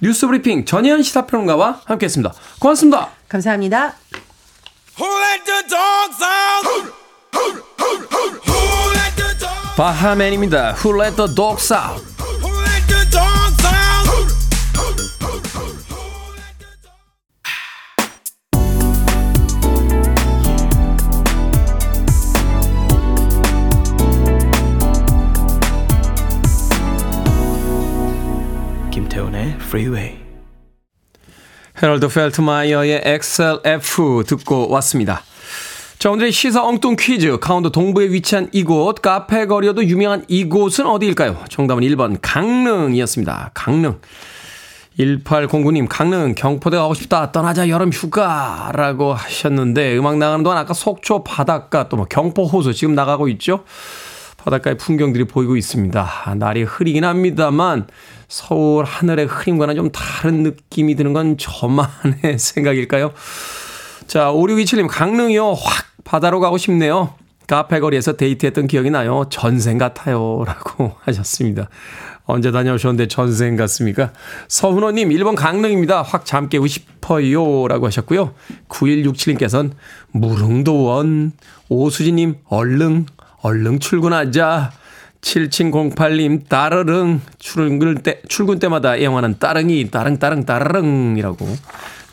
뉴스 0.00 0.28
브리핑 0.28 0.64
전예현 0.64 1.02
시사평론가와 1.02 1.80
함께했습니다. 1.86 2.34
고맙습니다. 2.60 3.10
감사합니다. 3.28 3.96
Who 4.96 5.10
let 5.22 5.44
the 5.44 5.62
dogs 5.66 6.22
out? 6.22 6.96
바하맨입니다. 9.76 10.74
Who 10.82 10.98
let 10.98 11.16
the 11.16 11.34
dogs 11.34 11.70
out? 11.70 12.02
Who 12.40 12.50
let 12.62 12.86
the 12.88 13.10
dogs 13.10 13.66
out? 13.66 14.06
김태훈의 28.90 29.56
Freeway. 29.60 30.16
헤럴드 31.82 32.08
펠트마이어의 32.08 33.02
XLF 33.04 34.24
듣고 34.26 34.70
왔습니다. 34.70 35.22
자, 35.98 36.10
오늘의 36.10 36.30
시사 36.30 36.62
엉뚱 36.62 36.96
퀴즈. 36.98 37.38
강원도 37.38 37.70
동부에 37.70 38.10
위치한 38.10 38.48
이곳, 38.52 39.00
카페 39.00 39.46
거리여도 39.46 39.84
유명한 39.86 40.24
이곳은 40.28 40.86
어디일까요? 40.86 41.44
정답은 41.48 41.82
1번 41.84 42.18
강릉이었습니다. 42.20 43.52
강릉. 43.54 43.98
1809님, 44.98 45.86
강릉, 45.88 46.34
경포대 46.34 46.76
가고 46.76 46.92
싶다. 46.94 47.32
떠나자 47.32 47.68
여름 47.70 47.90
휴가 47.90 48.70
라고 48.74 49.14
하셨는데, 49.14 49.96
음악 49.96 50.18
나가는 50.18 50.42
동안 50.42 50.58
아까 50.58 50.74
속초 50.74 51.24
바닷가, 51.24 51.88
또 51.88 51.96
뭐 51.96 52.06
경포 52.06 52.44
호수 52.44 52.74
지금 52.74 52.94
나가고 52.94 53.28
있죠? 53.28 53.64
바닷가의 54.36 54.76
풍경들이 54.76 55.24
보이고 55.24 55.56
있습니다. 55.56 56.08
아, 56.24 56.34
날이 56.34 56.62
흐리긴 56.62 57.04
합니다만, 57.04 57.86
서울 58.28 58.84
하늘의 58.84 59.26
흐림과는 59.26 59.76
좀 59.76 59.90
다른 59.92 60.42
느낌이 60.42 60.94
드는 60.94 61.14
건 61.14 61.36
저만의 61.38 62.36
생각일까요? 62.38 63.12
자, 64.06 64.30
5627님, 64.32 64.86
강릉이요. 64.88 65.52
확 65.52 65.84
바다로 66.04 66.40
가고 66.40 66.58
싶네요. 66.58 67.14
카페 67.46 67.80
거리에서 67.80 68.14
데이트했던 68.14 68.66
기억이 68.66 68.90
나요. 68.90 69.26
전생 69.30 69.78
같아요. 69.78 70.44
라고 70.46 70.96
하셨습니다. 71.02 71.68
언제 72.24 72.50
다녀오셨는데 72.50 73.06
전생 73.06 73.56
같습니까? 73.56 74.12
서훈호님, 74.48 75.10
1번 75.10 75.36
강릉입니다. 75.36 76.02
확 76.02 76.24
잠 76.24 76.48
깨고 76.48 76.66
싶어요. 76.66 77.68
라고 77.68 77.86
하셨고요. 77.86 78.34
9167님께서는 78.68 79.70
무릉도원. 80.10 81.32
오수진님, 81.68 82.36
얼른, 82.48 83.06
얼른 83.42 83.78
출근하자. 83.78 84.72
7708님, 85.20 86.48
따르릉. 86.48 87.20
출근 87.38 87.94
때, 88.02 88.22
출근 88.28 88.58
때마다 88.58 88.96
애용하는 88.96 89.38
따릉이, 89.38 89.90
따릉, 89.90 90.18
따릉, 90.18 90.44
따르릉이라고. 90.44 91.46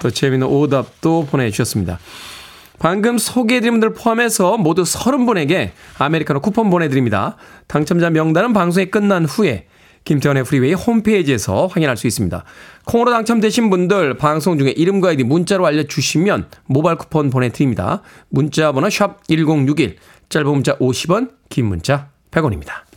또 0.03 0.11
재미있는 0.11 0.47
오답도 0.47 1.27
보내주셨습니다. 1.31 1.97
방금 2.77 3.17
소개해드린 3.17 3.73
분들 3.73 3.93
포함해서 3.93 4.57
모두 4.57 4.83
30분에게 4.83 5.71
아메리카노 5.97 6.41
쿠폰 6.41 6.69
보내드립니다. 6.69 7.37
당첨자 7.67 8.09
명단은 8.09 8.51
방송이 8.51 8.87
끝난 8.87 9.23
후에 9.23 9.67
김태훈의 10.03 10.43
프리웨이 10.43 10.73
홈페이지에서 10.73 11.67
확인할 11.67 11.95
수 11.95 12.07
있습니다. 12.07 12.43
콩으로 12.83 13.11
당첨되신 13.11 13.69
분들 13.69 14.17
방송 14.17 14.59
중에 14.59 14.71
이름과 14.71 15.09
아이디 15.09 15.23
문자로 15.23 15.65
알려주시면 15.65 16.47
모바일 16.65 16.97
쿠폰 16.97 17.29
보내드립니다. 17.29 18.01
문자 18.27 18.73
번호 18.73 18.89
샵 18.89 19.25
1061, 19.29 19.95
짧은 20.27 20.51
문자 20.51 20.77
50원, 20.79 21.31
긴 21.47 21.67
문자 21.67 22.09
100원입니다. 22.31 22.92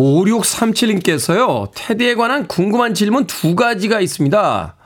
5637님께서요, 0.00 1.70
테디에 1.74 2.14
관한 2.14 2.48
궁금한 2.48 2.94
질문 2.94 3.26
두 3.26 3.54
가지가 3.54 4.00
있습니다. 4.00 4.76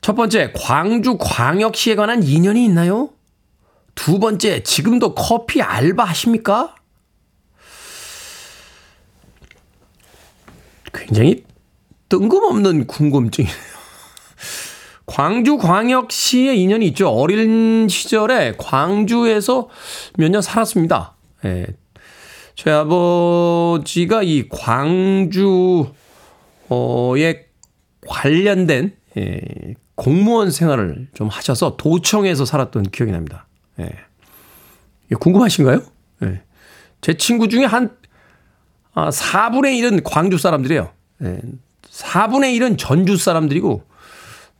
첫 0.00 0.14
번째, 0.14 0.52
광주 0.54 1.16
광역시에 1.18 1.96
관한 1.96 2.22
인연이 2.22 2.64
있나요? 2.64 3.10
두 3.94 4.18
번째, 4.20 4.62
지금도 4.62 5.14
커피 5.14 5.62
알바 5.62 6.04
하십니까? 6.04 6.74
굉장히 10.92 11.44
뜬금없는 12.08 12.86
궁금증이네요. 12.86 13.74
광주 15.06 15.58
광역시에 15.58 16.54
인연이 16.54 16.86
있죠. 16.88 17.08
어린 17.08 17.88
시절에 17.88 18.54
광주에서 18.58 19.68
몇 20.16 20.30
년 20.30 20.40
살았습니다. 20.40 21.16
예. 21.44 21.66
제 22.54 22.70
아버지가 22.70 24.22
이 24.22 24.48
광주에 24.48 25.32
관련된 28.06 28.96
예, 29.16 29.74
공무원 29.94 30.50
생활을 30.50 31.08
좀 31.14 31.28
하셔서 31.28 31.76
도청에서 31.76 32.44
살았던 32.44 32.84
기억이 32.84 33.12
납니다. 33.12 33.46
예. 33.80 33.90
궁금하신가요? 35.18 35.82
예. 36.24 36.42
제 37.00 37.14
친구 37.14 37.48
중에 37.48 37.64
한 37.64 37.96
아, 38.94 39.10
4분의 39.10 39.78
1은 39.80 40.02
광주 40.04 40.38
사람들이에요. 40.38 40.90
예. 41.22 41.40
4분의 41.82 42.58
1은 42.58 42.78
전주 42.78 43.16
사람들이고 43.16 43.84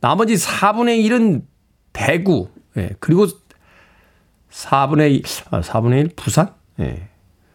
나머지 0.01 0.35
4분의 0.35 1.05
1은 1.07 1.43
대구. 1.93 2.49
예. 2.77 2.91
그리고 3.01 3.27
4분의 4.51 5.15
1, 5.15 5.23
아, 5.51 5.61
4분의 5.61 6.01
1 6.01 6.11
부산? 6.17 6.53
예. 6.81 7.09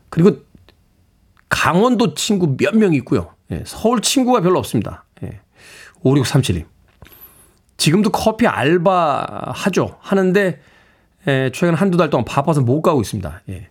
그리고 0.09 0.37
강원도 1.49 2.13
친구 2.13 2.55
몇 2.59 2.75
명 2.75 2.93
있고요. 2.95 3.33
예. 3.51 3.63
서울 3.65 4.01
친구가 4.01 4.41
별로 4.41 4.59
없습니다. 4.59 5.05
예. 5.23 5.39
5637님. 6.03 6.65
지금도 7.77 8.11
커피 8.11 8.45
알바 8.47 9.51
하죠. 9.55 9.97
하는데 10.01 10.61
예, 11.27 11.51
최근 11.53 11.73
한두 11.75 11.97
달 11.97 12.09
동안 12.09 12.25
바빠서 12.25 12.61
못 12.61 12.81
가고 12.81 13.01
있습니다. 13.01 13.41
예. 13.49 13.67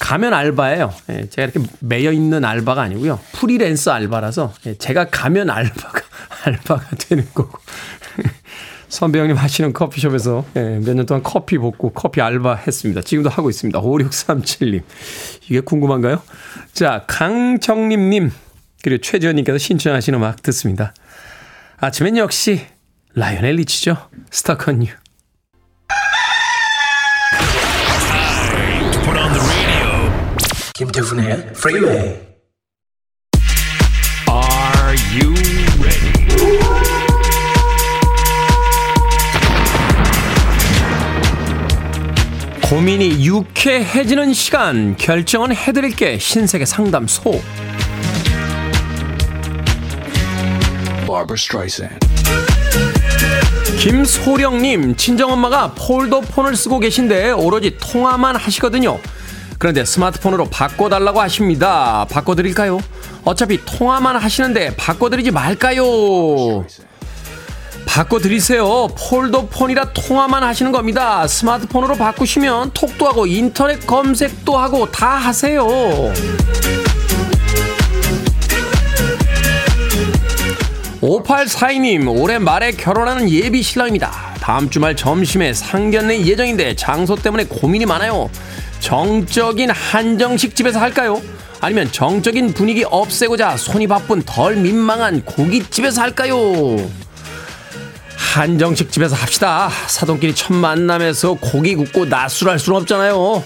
가면 0.00 0.32
알바예요. 0.34 0.94
예, 1.10 1.28
제가 1.28 1.48
이렇게 1.50 1.68
매여 1.80 2.12
있는 2.12 2.44
알바가 2.44 2.80
아니고요. 2.82 3.18
프리랜서 3.32 3.90
알바라서 3.92 4.54
예, 4.66 4.74
제가 4.78 5.08
가면 5.10 5.50
알바가 5.50 6.00
알바가 6.46 6.96
되는 6.96 7.26
거고. 7.34 7.58
선배 8.88 9.18
형님 9.18 9.36
하시는 9.36 9.72
커피숍에서 9.72 10.44
예, 10.56 10.78
몇년 10.78 11.04
동안 11.06 11.22
커피 11.22 11.58
볶고 11.58 11.90
커피 11.92 12.20
알바 12.20 12.54
했습니다. 12.54 13.02
지금도 13.02 13.28
하고 13.28 13.50
있습니다. 13.50 13.80
5637님. 13.80 14.82
이게 15.48 15.60
궁금한가요? 15.60 16.22
자, 16.72 17.04
강정림님, 17.06 18.30
그리고 18.82 19.00
최지현님께서 19.02 19.58
신청하시는 19.58 20.18
음악 20.18 20.42
듣습니다. 20.42 20.94
아침엔 21.78 22.16
역시 22.16 22.62
라이언의 23.14 23.56
리치죠. 23.56 23.96
스타컨 24.30 24.86
유. 24.86 24.88
김태훈의. 30.74 31.52
Are 31.66 32.27
고민이 42.78 43.26
유쾌해지는 43.26 44.32
시간 44.32 44.96
결정은 44.96 45.52
해드릴게 45.52 46.16
신세계 46.16 46.64
상담소. 46.64 47.42
김소령님 53.80 54.94
친정엄마가 54.94 55.72
폴더폰을 55.74 56.54
쓰고 56.54 56.78
계신데 56.78 57.32
오로지 57.32 57.76
통화만 57.80 58.36
하시거든요 58.36 59.00
그런데 59.58 59.84
스마트폰으로 59.84 60.44
바꿔달라고 60.44 61.20
하십니다 61.20 62.06
바꿔드릴까요? 62.08 62.78
어차피 63.24 63.58
통화만 63.64 64.14
하시는데 64.14 64.76
바꿔드리지 64.76 65.32
말까요? 65.32 66.64
바꿔드리세요 67.98 68.86
폴더폰이라 68.96 69.92
통화만 69.92 70.44
하시는 70.44 70.70
겁니다 70.70 71.26
스마트폰으로 71.26 71.96
바꾸시면 71.96 72.70
톡도 72.72 73.08
하고 73.08 73.26
인터넷 73.26 73.84
검색도 73.84 74.56
하고 74.56 74.88
다 74.88 75.16
하세요 75.16 75.66
5842님, 81.00 82.20
올해 82.20 82.38
말에 82.38 82.72
결혼하는 82.72 83.30
예비 83.30 83.62
신랑입니다. 83.62 84.10
다음 84.40 84.68
주말 84.68 84.96
점심에 84.96 85.54
상견례 85.54 86.26
예정인데 86.26 86.74
장소 86.74 87.14
때문에 87.14 87.44
고민이 87.44 87.86
많아요. 87.86 88.28
정적인 88.80 89.70
한정식 89.70 90.56
집에서 90.56 90.80
할까요? 90.80 91.22
아니면 91.60 91.90
정적인 91.92 92.52
분위기 92.52 92.84
없애고자 92.84 93.56
손이 93.56 93.86
바쁜 93.86 94.22
덜 94.22 94.56
민망한 94.56 95.24
고깃집에서 95.24 96.02
할까요? 96.02 96.36
한정식 98.28 98.92
집에서 98.92 99.16
합시다. 99.16 99.70
사돈끼리 99.86 100.34
첫 100.34 100.52
만남에서 100.52 101.34
고기 101.34 101.74
굽고 101.74 102.04
낮술 102.04 102.50
할 102.50 102.58
수는 102.58 102.80
없잖아요. 102.80 103.42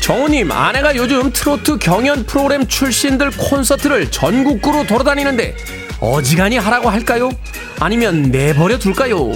정우님, 0.00 0.50
아내가 0.52 0.94
요즘 0.96 1.32
트로트 1.32 1.78
경연 1.78 2.26
프로그램 2.26 2.66
출신들 2.66 3.32
콘서트를 3.32 4.10
전국구로 4.10 4.86
돌아다니는데 4.86 5.56
어지간히 6.00 6.56
하라고 6.58 6.88
할까요? 6.88 7.30
아니면 7.80 8.22
내버려 8.30 8.78
둘까요? 8.78 9.32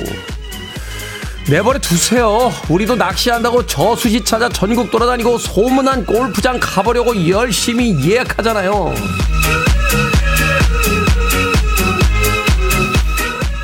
내버려 1.48 1.78
두세요. 1.80 2.52
우리도 2.68 2.94
낚시한다고 2.96 3.66
저수지 3.66 4.24
찾아 4.24 4.48
전국 4.48 4.90
돌아다니고 4.90 5.38
소문난 5.38 6.06
골프장 6.06 6.58
가보려고 6.60 7.28
열심히 7.28 7.96
예약하잖아요. 8.08 8.94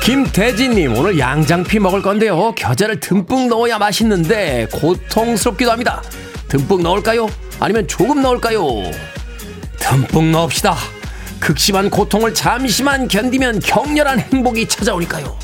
김대진님 0.03 0.97
오늘 0.97 1.17
양장피 1.17 1.79
먹을 1.79 2.01
건데요 2.01 2.53
겨자를 2.55 2.99
듬뿍 2.99 3.47
넣어야 3.47 3.77
맛있는데 3.77 4.67
고통스럽기도 4.71 5.71
합니다 5.71 6.01
듬뿍 6.49 6.81
넣을까요? 6.81 7.27
아니면 7.59 7.87
조금 7.87 8.21
넣을까요? 8.21 8.61
듬뿍 9.79 10.31
넣읍시다 10.31 10.75
극심한 11.39 11.89
고통을 11.89 12.33
잠시만 12.33 13.09
견디면 13.09 13.59
격렬한 13.59 14.19
행복이 14.19 14.65
찾아오니까요. 14.65 15.37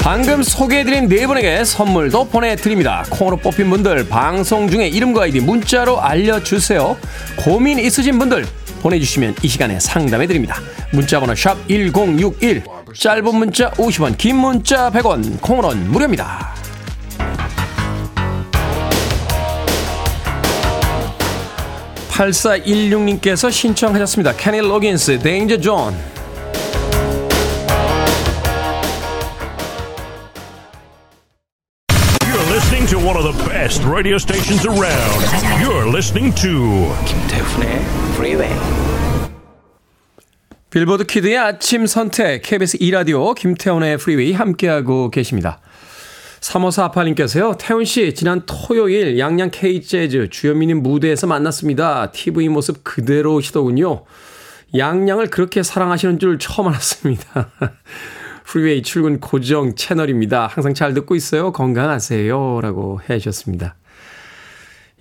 방금 0.00 0.44
소개해드린 0.44 1.08
네 1.08 1.26
분에게 1.26 1.64
선물도 1.64 2.28
보내드립니다. 2.28 3.04
콩으로 3.10 3.36
뽑힌 3.38 3.68
분들 3.70 4.08
방송 4.08 4.70
중에 4.70 4.86
이름과 4.86 5.22
아이디 5.22 5.40
문자로 5.40 6.00
알려주세요. 6.00 6.96
고민 7.36 7.80
있으신 7.80 8.18
분들 8.20 8.46
보내주시면 8.82 9.36
이 9.42 9.48
시간에 9.48 9.80
상담해드립니다. 9.80 10.60
문자번호 10.92 11.32
샵1061 11.34 12.62
짧은 12.94 13.34
문자 13.34 13.70
50원 13.70 14.18
긴 14.18 14.36
문자 14.36 14.90
100원 14.90 15.40
콩으로는 15.40 15.90
무료입니다. 15.90 16.54
8416님께서 22.10 23.50
신청하셨습니다. 23.50 24.36
케니 24.36 24.58
로긴스, 24.58 25.20
Danger 25.20 25.58
Zone. 25.58 26.11
Best 33.72 33.88
radio 33.88 34.18
stations 34.18 34.66
around. 34.66 35.20
You're 35.62 35.88
listening 35.88 36.34
to 36.42 36.92
김태훈의 37.06 37.80
Freeway. 38.12 38.54
빌보드 40.70 41.04
kid의 41.04 41.38
아침 41.38 41.86
선택 41.86 42.42
KBS 42.42 42.76
2 42.80 42.90
라디오 42.90 43.32
김태훈의 43.32 43.96
프리웨이 43.96 44.32
함께하고 44.32 45.10
계십니다. 45.10 45.60
3548님께서요. 46.40 47.56
태훈 47.58 47.86
씨 47.86 48.14
지난 48.14 48.42
토요일 48.44 49.18
양양 49.18 49.50
K재즈 49.50 50.28
주현미님 50.28 50.82
무대에서 50.82 51.26
만났습니다. 51.26 52.10
TV 52.12 52.48
모습 52.50 52.84
그대로시더군요. 52.84 54.04
양양을 54.76 55.28
그렇게 55.28 55.62
사랑하시는 55.62 56.18
줄 56.18 56.38
처음 56.38 56.68
알았습니다. 56.68 57.50
프리웨이 58.52 58.82
출근 58.82 59.18
고정 59.18 59.74
채널입니다. 59.74 60.46
항상 60.46 60.74
잘 60.74 60.92
듣고 60.92 61.14
있어요. 61.14 61.52
건강하세요. 61.52 62.60
라고 62.60 63.00
해 63.08 63.18
주셨습니다. 63.18 63.76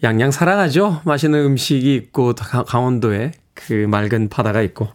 양양 0.04 0.32
사랑하죠? 0.32 1.02
맛있는 1.04 1.38
음식이 1.48 1.94
있고 1.96 2.34
강- 2.34 2.64
강원도에 2.64 3.34
그 3.54 3.74
맑은 3.74 4.30
바다가 4.30 4.62
있고 4.62 4.88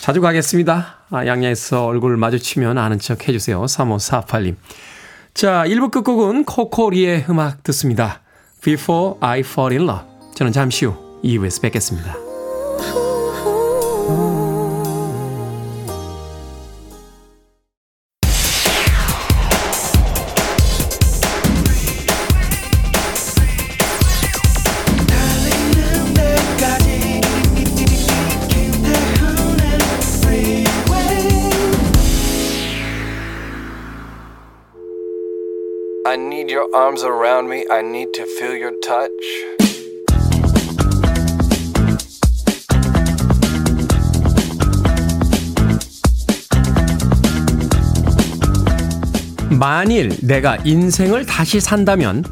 자주 0.00 0.20
가겠습니다. 0.20 1.06
아, 1.10 1.26
양양에서 1.26 1.84
얼굴 1.86 2.16
마주치면 2.16 2.78
아는 2.78 3.00
척 3.00 3.26
해주세요. 3.26 3.64
3548님. 3.64 4.54
자, 5.34 5.64
1부 5.66 5.90
끝곡은 5.90 6.44
코코리의 6.44 7.24
음악 7.30 7.64
듣습니다. 7.64 8.20
Before 8.62 9.16
I 9.18 9.40
Fall 9.40 9.76
in 9.76 9.88
Love. 9.90 10.06
저는 10.36 10.52
잠시 10.52 10.84
후 10.84 10.94
2부에서 11.24 11.60
뵙겠습니다. 11.62 12.23
Your 36.64 36.76
arms 36.76 37.04
around 37.04 37.48
me. 37.48 37.64
I 37.70 37.80
need 37.82 38.12
to 38.14 38.24
feel 38.24 38.56
your 38.56 38.74
touch. 38.80 39.10
만일 49.50 50.16
내가 50.22 50.56
인생을 50.64 51.26
다시 51.26 51.60
산다면 51.60 52.24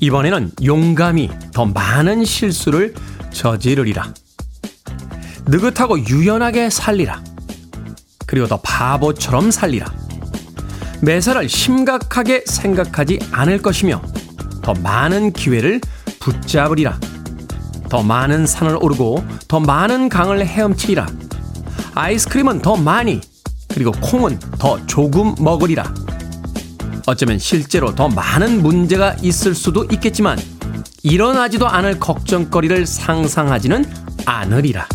이번에는 0.00 0.52
용감히 0.64 1.30
더 1.52 1.64
많은 1.64 2.24
실수를 2.24 2.94
저지르리라. 3.32 4.12
느긋하고 5.46 5.98
유연하게 5.98 6.70
살리라. 6.70 7.22
그리고 8.26 8.46
더 8.46 8.60
바보처럼 8.60 9.50
살리라. 9.50 10.03
매사를 11.04 11.48
심각하게 11.48 12.44
생각하지 12.46 13.18
않을 13.30 13.60
것이며 13.60 14.00
더 14.62 14.72
많은 14.74 15.32
기회를 15.32 15.80
붙잡으리라. 16.18 16.98
더 17.90 18.02
많은 18.02 18.46
산을 18.46 18.78
오르고 18.80 19.24
더 19.46 19.60
많은 19.60 20.08
강을 20.08 20.46
헤엄치리라. 20.46 21.06
아이스크림은 21.94 22.62
더 22.62 22.76
많이 22.76 23.20
그리고 23.72 23.92
콩은 23.92 24.38
더 24.58 24.84
조금 24.86 25.34
먹으리라. 25.38 25.92
어쩌면 27.06 27.38
실제로 27.38 27.94
더 27.94 28.08
많은 28.08 28.62
문제가 28.62 29.14
있을 29.20 29.54
수도 29.54 29.84
있겠지만 29.84 30.38
일어나지도 31.02 31.68
않을 31.68 32.00
걱정거리를 32.00 32.86
상상하지는 32.86 33.84
않으리라. 34.24 34.88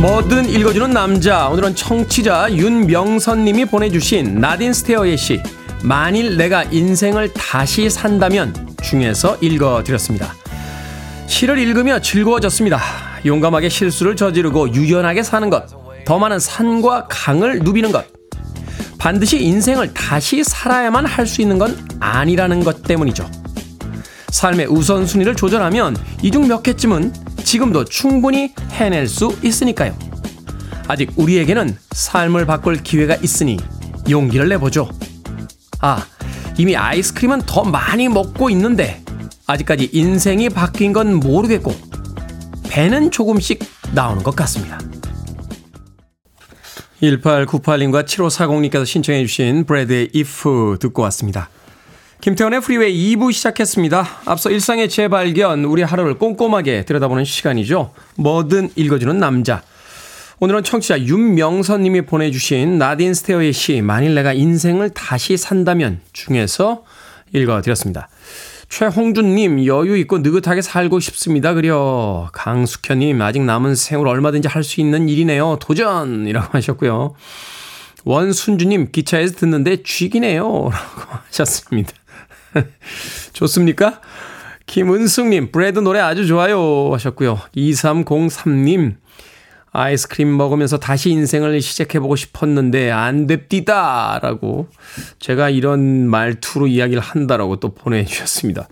뭐든 0.00 0.48
읽어주는 0.48 0.90
남자. 0.92 1.48
오늘은 1.48 1.74
청취자 1.74 2.52
윤명선님이 2.52 3.66
보내주신 3.66 4.40
나딘 4.40 4.72
스테어의 4.72 5.16
시 5.18 5.42
만일 5.82 6.36
내가 6.38 6.62
인생을 6.64 7.32
다시 7.34 7.90
산다면 7.90 8.54
중에서 8.82 9.36
읽어드렸습니다. 9.42 10.34
시를 11.26 11.58
읽으며 11.58 12.00
즐거워졌습니다. 12.00 12.80
용감하게 13.26 13.68
실수를 13.68 14.16
저지르고 14.16 14.72
유연하게 14.72 15.22
사는 15.22 15.50
것, 15.50 15.64
더 16.06 16.18
많은 16.18 16.38
산과 16.38 17.08
강을 17.08 17.58
누비는 17.60 17.92
것, 17.92 18.06
반드시 18.98 19.38
인생을 19.42 19.92
다시 19.92 20.42
살아야만 20.42 21.04
할 21.04 21.26
수 21.26 21.42
있는 21.42 21.58
건 21.58 21.76
아니라는 22.00 22.64
것 22.64 22.82
때문이죠. 22.82 23.28
삶의 24.30 24.66
우선순위를 24.68 25.36
조절하면 25.36 25.96
이 26.22 26.30
중 26.30 26.48
몇 26.48 26.62
개쯤은 26.62 27.12
지금도 27.50 27.84
충분히 27.86 28.54
해낼 28.70 29.08
수 29.08 29.36
있으니까요. 29.42 29.98
아직 30.86 31.10
우리에게는 31.16 31.76
삶을 31.90 32.46
바꿀 32.46 32.76
기회가 32.76 33.16
있으니 33.16 33.56
용기를 34.08 34.48
내보죠. 34.50 34.88
아, 35.80 36.06
이미 36.56 36.76
아이스크림은 36.76 37.40
더 37.46 37.64
많이 37.64 38.08
먹고 38.08 38.50
있는데 38.50 39.02
아직까지 39.48 39.90
인생이 39.92 40.48
바뀐 40.50 40.92
건 40.92 41.14
모르겠고 41.14 41.74
배는 42.68 43.10
조금씩 43.10 43.58
나오는 43.94 44.22
것 44.22 44.36
같습니다. 44.36 44.78
1898님과 47.02 48.04
7540님께서 48.04 48.86
신청해 48.86 49.26
주신 49.26 49.64
브래드의 49.64 50.10
If 50.14 50.78
듣고 50.78 51.02
왔습니다. 51.02 51.50
김태훈의 52.20 52.60
프리웨이 52.60 53.16
2부 53.16 53.32
시작했습니다. 53.32 54.06
앞서 54.26 54.50
일상의 54.50 54.90
재발견, 54.90 55.64
우리 55.64 55.82
하루를 55.82 56.18
꼼꼼하게 56.18 56.84
들여다보는 56.84 57.24
시간이죠. 57.24 57.92
뭐든 58.16 58.70
읽어주는 58.76 59.18
남자. 59.18 59.62
오늘은 60.38 60.62
청취자 60.62 61.00
윤명선님이 61.00 62.02
보내주신 62.02 62.76
나딘 62.78 63.14
스테어의 63.14 63.54
시 63.54 63.80
만일 63.80 64.14
내가 64.14 64.34
인생을 64.34 64.90
다시 64.90 65.38
산다면 65.38 66.00
중에서 66.12 66.84
읽어드렸습니다. 67.32 68.10
최홍준님 68.68 69.64
여유 69.66 69.96
있고 69.98 70.18
느긋하게 70.18 70.60
살고 70.60 71.00
싶습니다. 71.00 71.54
그려 71.54 72.28
강숙현님 72.32 73.20
아직 73.22 73.42
남은 73.42 73.74
생을 73.74 74.06
얼마든지 74.06 74.46
할 74.46 74.62
수 74.62 74.80
있는 74.82 75.08
일이네요. 75.08 75.56
도전 75.60 76.26
이라고 76.26 76.48
하셨고요. 76.52 77.14
원순주님 78.04 78.92
기차에서 78.92 79.36
듣는데 79.36 79.82
쥐기네요. 79.82 80.44
라고 80.70 81.18
하셨습니다. 81.28 81.92
좋습니까? 83.32 84.00
김은숙님 84.66 85.50
브레드 85.52 85.78
노래 85.80 86.00
아주 86.00 86.26
좋아요 86.26 86.92
하셨고요. 86.92 87.40
2303님 87.56 88.96
아이스크림 89.72 90.36
먹으면서 90.36 90.78
다시 90.78 91.10
인생을 91.10 91.60
시작해보고 91.60 92.16
싶었는데 92.16 92.90
안 92.90 93.26
됩디다 93.26 94.18
라고 94.22 94.68
제가 95.18 95.48
이런 95.50 96.08
말투로 96.08 96.66
이야기를 96.66 97.00
한다라고 97.00 97.56
또 97.56 97.74
보내주셨습니다. 97.74 98.68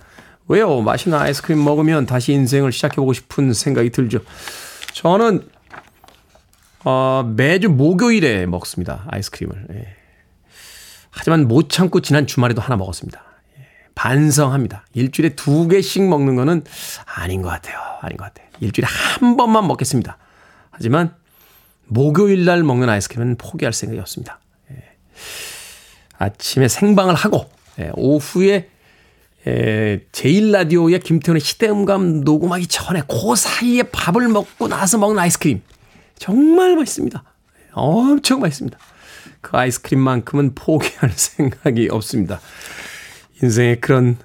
왜요? 0.48 0.80
맛있는 0.80 1.18
아이스크림 1.18 1.62
먹으면 1.62 2.06
다시 2.06 2.32
인생을 2.32 2.72
시작해보고 2.72 3.12
싶은 3.12 3.52
생각이 3.52 3.90
들죠. 3.90 4.20
저는 4.94 5.48
어, 6.84 7.32
매주 7.36 7.68
목요일에 7.68 8.46
먹습니다. 8.46 9.04
아이스크림을. 9.08 9.66
예. 9.74 9.96
하지만 11.10 11.46
못 11.46 11.68
참고 11.68 12.00
지난 12.00 12.26
주말에도 12.26 12.60
하나 12.60 12.76
먹었습니다. 12.76 13.27
예. 13.98 14.02
반성합니다. 14.02 14.84
일주일에 14.94 15.30
두 15.30 15.68
개씩 15.68 16.08
먹는 16.08 16.36
거는 16.36 16.64
아닌 17.04 17.42
것 17.42 17.48
같아요. 17.48 17.78
아닌 18.00 18.16
것 18.16 18.24
같아요. 18.24 18.46
일주일에 18.60 18.86
한 18.88 19.36
번만 19.36 19.66
먹겠습니다. 19.66 20.16
하지만 20.70 21.14
목요일 21.86 22.44
날 22.44 22.62
먹는 22.62 22.88
아이스크림은 22.88 23.36
포기할 23.36 23.72
생각이 23.72 24.00
없습니다. 24.00 24.38
예. 24.70 24.76
아침에 26.18 26.68
생방을 26.68 27.14
하고 27.14 27.50
예, 27.80 27.90
오후에 27.94 28.68
에, 29.46 30.00
제일 30.12 30.52
라디오의 30.52 31.00
김태훈의 31.00 31.40
시대음감 31.40 32.20
녹음하기 32.20 32.66
전에 32.66 33.02
그 33.08 33.36
사이에 33.36 33.84
밥을 33.84 34.28
먹고 34.28 34.68
나서 34.68 34.98
먹는 34.98 35.18
아이스크림 35.18 35.62
정말 36.18 36.76
맛있습니다. 36.76 37.22
엄청 37.72 38.40
맛있습니다. 38.40 38.78
그 39.40 39.56
아이스크림만큼은 39.56 40.54
포기할 40.54 41.10
생각이 41.14 41.88
없습니다. 41.90 42.40
인생에 43.42 43.76
그런 43.76 44.16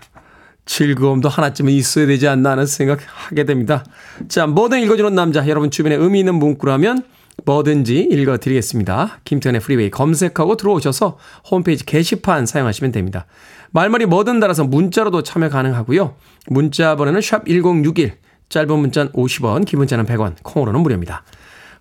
즐거움도 0.65 1.29
하나쯤은 1.29 1.71
있어야 1.73 2.07
되지 2.07 2.27
않나 2.27 2.51
하는 2.51 2.65
생각하게 2.65 3.43
됩니다. 3.45 3.83
자, 4.29 4.47
뭐든 4.47 4.81
읽어주는 4.81 5.13
남자. 5.13 5.45
여러분 5.47 5.69
주변에 5.71 5.95
의미 5.95 6.19
있는 6.19 6.35
문구라면 6.35 7.03
뭐든지 7.45 8.07
읽어드리겠습니다. 8.11 9.19
김태현의 9.25 9.59
프리웨이 9.61 9.89
검색하고 9.89 10.55
들어오셔서 10.55 11.17
홈페이지 11.49 11.85
게시판 11.85 12.45
사용하시면 12.45 12.91
됩니다. 12.91 13.25
말머리 13.71 14.05
뭐든 14.05 14.39
달아서 14.39 14.65
문자로도 14.65 15.23
참여 15.23 15.49
가능하고요. 15.49 16.15
문자 16.47 16.95
번호는 16.95 17.21
샵 17.21 17.45
1061, 17.45 18.17
짧은 18.49 18.79
문자는 18.79 19.11
50원, 19.13 19.65
긴 19.65 19.79
문자는 19.79 20.05
100원, 20.05 20.35
콩으로는 20.43 20.81
무료입니다. 20.81 21.23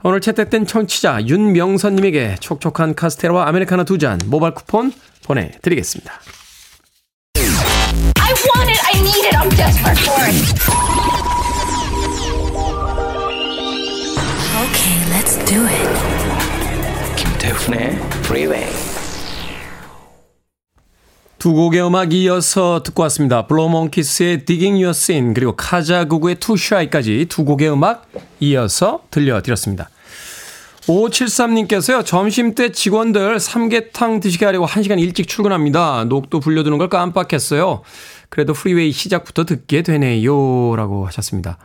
오늘 0.02 0.20
채택된 0.20 0.66
청취자 0.66 1.26
윤명선님에게 1.26 2.36
촉촉한 2.40 2.94
카스테라와 2.94 3.46
아메리카노 3.48 3.84
두 3.84 3.98
잔 3.98 4.18
모바일 4.26 4.54
쿠폰 4.54 4.92
보내드리겠습니다. 5.24 6.12
I 8.42 8.48
want 8.56 8.70
it. 8.70 8.80
I 8.82 8.94
need 9.00 9.24
it. 9.24 9.34
I'm 9.38 9.48
desperate 9.50 9.98
for 9.98 10.18
it. 10.26 10.34
Okay, 14.62 14.96
let's 15.10 15.36
do 15.46 15.64
it. 15.64 15.88
김태훈의 17.16 17.98
Freeway. 18.24 18.66
두 21.38 21.52
곡의 21.52 21.86
음악 21.86 22.12
이어서 22.12 22.82
듣고 22.82 23.02
왔습니다. 23.04 23.46
블로monkeys의 23.46 24.44
Digging 24.44 24.82
Your 24.82 24.90
Sin 24.90 25.34
그리고 25.34 25.54
카자구구의 25.54 26.36
Too 26.36 26.56
Shy까지 26.58 27.26
두 27.28 27.44
곡의 27.44 27.70
음악 27.70 28.10
이어서 28.40 29.02
들려드렸습니다. 29.10 29.88
5573님께서요. 30.88 32.04
점심때 32.04 32.72
직원들 32.72 33.38
삼계탕 33.38 34.18
드시게 34.18 34.44
하려고 34.46 34.66
1시간 34.66 34.98
일찍 34.98 35.28
출근합니다. 35.28 36.04
녹두 36.04 36.40
불려두는 36.40 36.78
걸 36.78 36.88
깜빡했어요. 36.88 37.82
그래도 38.32 38.54
프리웨이 38.54 38.92
시작부터 38.92 39.44
듣게 39.44 39.82
되네요. 39.82 40.74
라고 40.74 41.06
하셨습니다. 41.06 41.58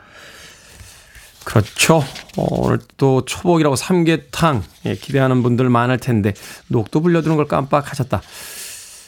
그렇죠. 1.45 2.03
어, 2.35 2.45
오늘 2.49 2.79
또 2.97 3.23
초복이라고 3.23 3.77
삼계탕 3.77 4.63
예, 4.85 4.95
기대하는 4.95 5.43
분들 5.43 5.69
많을 5.69 5.97
텐데 5.97 6.33
녹두 6.67 6.99
불려두는 6.99 7.37
걸 7.37 7.47
깜빡하셨다. 7.47 8.21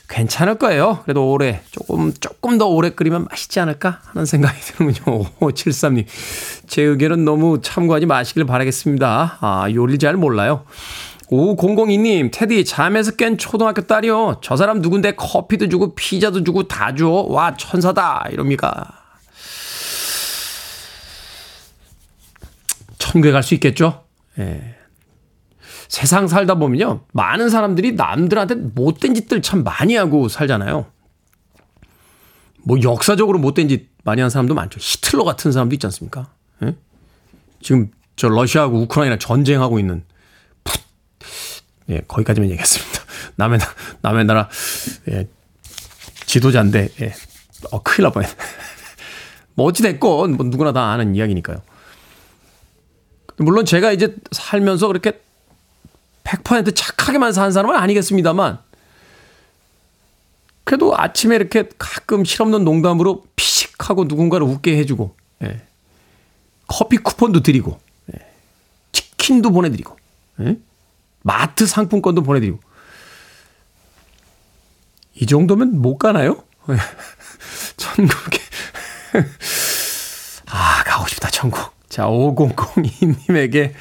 괜찮을 0.08 0.58
거예요. 0.58 1.02
그래도 1.04 1.30
오래 1.30 1.62
조금 1.72 2.14
조금 2.14 2.58
더 2.58 2.66
오래 2.66 2.92
끓이면 2.92 3.26
맛있지 3.26 3.60
않을까 3.60 4.00
하는 4.06 4.26
생각이 4.26 4.58
드는군요. 4.62 5.26
5573님. 5.42 6.06
제 6.66 6.82
의견은 6.82 7.26
너무 7.26 7.60
참고하지 7.62 8.06
마시길 8.06 8.46
바라겠습니다. 8.46 9.38
아, 9.42 9.68
요리 9.74 9.98
잘 10.00 10.16
몰라요. 10.16 10.64
5002님, 11.32 12.32
테디, 12.34 12.66
잠에서 12.66 13.12
깬 13.12 13.38
초등학교 13.38 13.82
딸이요. 13.84 14.40
저 14.42 14.56
사람 14.56 14.82
누군데 14.82 15.12
커피도 15.16 15.70
주고 15.70 15.94
피자도 15.94 16.44
주고 16.44 16.68
다 16.68 16.96
줘. 16.96 17.08
와, 17.08 17.56
천사다. 17.56 18.26
이럽니까. 18.32 18.88
천국에 22.98 23.32
갈 23.32 23.44
수 23.44 23.54
있겠죠? 23.56 24.04
예. 24.40 24.76
세상 25.88 26.28
살다 26.28 26.56
보면요. 26.56 27.02
많은 27.14 27.50
사람들이 27.50 27.94
남들한테 27.94 28.56
못된 28.56 29.16
짓들 29.16 29.42
참 29.42 29.64
많이 29.64 29.96
하고 29.96 30.28
살잖아요. 30.30 30.86
뭐 32.64 32.78
역사적으로 32.84 33.40
못된 33.40 33.70
짓 33.70 33.90
많이 34.04 34.22
한 34.22 34.30
사람도 34.30 34.54
많죠. 34.54 34.78
히틀러 34.80 35.24
같은 35.24 35.52
사람도 35.52 35.74
있지 35.76 35.86
않습니까? 35.88 36.30
예? 36.64 36.76
지금 37.62 37.90
저 38.16 38.30
러시아하고 38.30 38.82
우크라이나 38.82 39.18
전쟁하고 39.18 39.80
있는 39.80 40.04
풋. 40.08 40.09
예, 41.90 42.02
거기까지만 42.08 42.50
얘기했습니다. 42.52 43.02
남의, 43.36 43.60
나- 43.60 43.74
남의 44.02 44.26
나라, 44.26 44.50
예, 45.10 45.28
지도자인데, 46.26 46.90
예, 47.02 47.14
어, 47.72 47.82
큰일 47.82 48.04
날 48.04 48.12
뻔했네. 48.14 48.36
뭐 49.56 49.66
어찌됐건, 49.68 50.34
뭐 50.34 50.46
누구나 50.46 50.72
다 50.72 50.92
아는 50.92 51.16
이야기니까요. 51.16 51.62
물론 53.38 53.66
제가 53.66 53.92
이제 53.92 54.16
살면서 54.32 54.88
그렇게 54.88 55.22
100% 56.24 56.76
착하게만 56.76 57.34
산 57.34 57.52
사람은 57.52 57.76
아니겠습니다만, 57.76 58.60
그래도 60.64 60.94
아침에 60.96 61.36
이렇게 61.36 61.68
가끔 61.80 62.24
실없는 62.24 62.64
농담으로 62.64 63.24
피식하고 63.36 64.04
누군가를 64.06 64.46
웃게 64.46 64.78
해주고, 64.78 65.16
예. 65.44 65.62
커피 66.68 66.98
쿠폰도 66.98 67.42
드리고, 67.42 67.80
예. 68.14 68.20
치킨도 68.92 69.52
보내드리고, 69.52 69.98
예. 70.42 70.58
마트 71.30 71.68
상품권도 71.68 72.24
보내드리고. 72.24 72.60
이 75.14 75.28
정도면 75.28 75.80
못 75.80 76.00
가나요? 76.00 76.44
예. 76.70 76.74
천국에. 77.78 78.40
아, 80.48 80.84
가고 80.84 81.08
싶다, 81.08 81.30
천국. 81.30 81.72
자, 81.88 82.08
5002님에게 82.08 83.74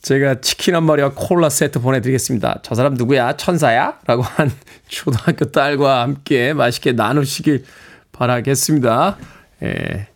제가 0.00 0.40
치킨 0.40 0.74
한 0.74 0.84
마리와 0.84 1.12
콜라 1.14 1.50
세트 1.50 1.80
보내드리겠습니다. 1.80 2.60
저 2.62 2.74
사람 2.74 2.94
누구야? 2.94 3.36
천사야? 3.36 3.98
라고 4.06 4.22
한 4.22 4.50
초등학교 4.88 5.50
딸과 5.50 6.00
함께 6.00 6.54
맛있게 6.54 6.92
나누시길 6.92 7.66
바라겠습니다. 8.12 9.18
예. 9.64 10.08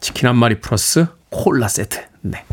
치킨 0.00 0.28
한 0.28 0.36
마리 0.36 0.60
플러스 0.60 1.06
콜라 1.30 1.66
세트. 1.66 2.04
네. 2.20 2.44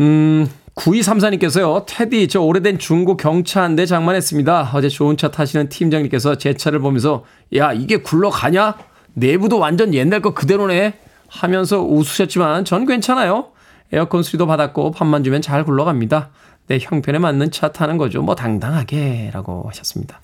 음, 0.00 0.48
9234님께서요, 0.74 1.84
테디, 1.86 2.28
저 2.28 2.40
오래된 2.40 2.78
중고 2.78 3.16
경차 3.16 3.62
한대 3.62 3.84
장만했습니다. 3.86 4.70
어제 4.74 4.88
좋은 4.88 5.16
차 5.16 5.30
타시는 5.30 5.68
팀장님께서 5.68 6.38
제 6.38 6.54
차를 6.54 6.78
보면서, 6.78 7.24
야, 7.56 7.72
이게 7.72 7.98
굴러가냐? 7.98 8.76
내부도 9.14 9.58
완전 9.58 9.92
옛날 9.94 10.20
거 10.22 10.32
그대로네? 10.32 10.94
하면서 11.28 11.80
웃으셨지만 11.82 12.64
전 12.64 12.86
괜찮아요. 12.86 13.48
에어컨 13.92 14.22
수리도 14.22 14.46
받았고, 14.46 14.92
밥만 14.92 15.24
주면 15.24 15.42
잘 15.42 15.64
굴러갑니다. 15.64 16.30
내 16.68 16.78
형편에 16.80 17.18
맞는 17.18 17.50
차 17.50 17.72
타는 17.72 17.98
거죠. 17.98 18.22
뭐 18.22 18.34
당당하게. 18.34 19.30
라고 19.34 19.64
하셨습니다. 19.68 20.20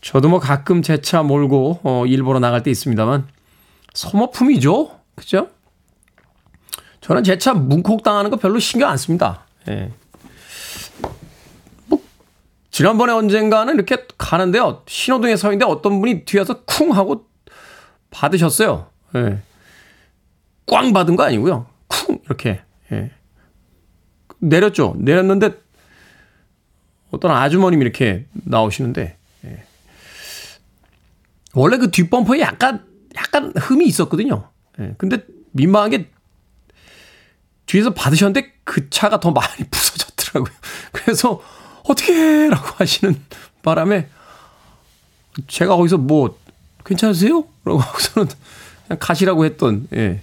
저도 0.00 0.28
뭐 0.28 0.38
가끔 0.38 0.80
제 0.82 0.98
차 0.98 1.22
몰고, 1.22 1.80
어, 1.82 2.04
일 2.06 2.22
보러 2.22 2.38
나갈 2.38 2.62
때 2.62 2.70
있습니다만, 2.70 3.26
소모품이죠? 3.92 4.90
그죠? 5.14 5.48
저는 7.04 7.22
제 7.22 7.36
차 7.36 7.52
문콕 7.52 8.02
당하는 8.02 8.30
거 8.30 8.36
별로 8.38 8.58
신경 8.58 8.88
안 8.88 8.96
씁니다. 8.96 9.44
예. 9.68 9.92
뭐, 11.86 12.00
지난번에 12.70 13.12
언젠가는 13.12 13.74
이렇게 13.74 14.06
가는데요. 14.16 14.82
신호등에 14.86 15.36
서 15.36 15.48
있는데 15.48 15.66
어떤 15.66 16.00
분이 16.00 16.24
뒤에서 16.24 16.62
쿵 16.64 16.96
하고 16.96 17.26
받으셨어요. 18.10 18.88
예. 19.16 19.42
꽝 20.66 20.94
받은 20.94 21.16
거 21.16 21.24
아니고요. 21.24 21.66
쿵 21.88 22.20
이렇게 22.24 22.62
예. 22.90 23.10
내렸죠. 24.38 24.94
내렸는데 24.98 25.60
어떤 27.10 27.32
아주머님이 27.32 27.82
이렇게 27.82 28.24
나오시는데 28.32 29.18
예. 29.44 29.64
원래 31.52 31.76
그 31.76 31.90
뒷범퍼에 31.90 32.40
약간 32.40 32.82
약간 33.14 33.52
흠이 33.54 33.84
있었거든요. 33.84 34.48
예. 34.80 34.94
근데 34.96 35.26
민망하게 35.52 36.13
뒤에서 37.74 37.90
받으셨는데 37.92 38.52
그 38.62 38.88
차가 38.88 39.18
더 39.18 39.32
많이 39.32 39.64
부서졌더라고요. 39.68 40.54
그래서 40.92 41.42
어떻게 41.82 42.48
라고 42.48 42.68
하시는 42.76 43.20
바람에 43.62 44.08
제가 45.48 45.76
거기서 45.76 45.98
뭐 45.98 46.38
괜찮으세요? 46.84 47.44
라고 47.64 47.80
하고서는 47.80 48.28
그냥 48.86 48.98
가시라고 49.00 49.44
했던 49.44 49.88
예. 49.92 50.20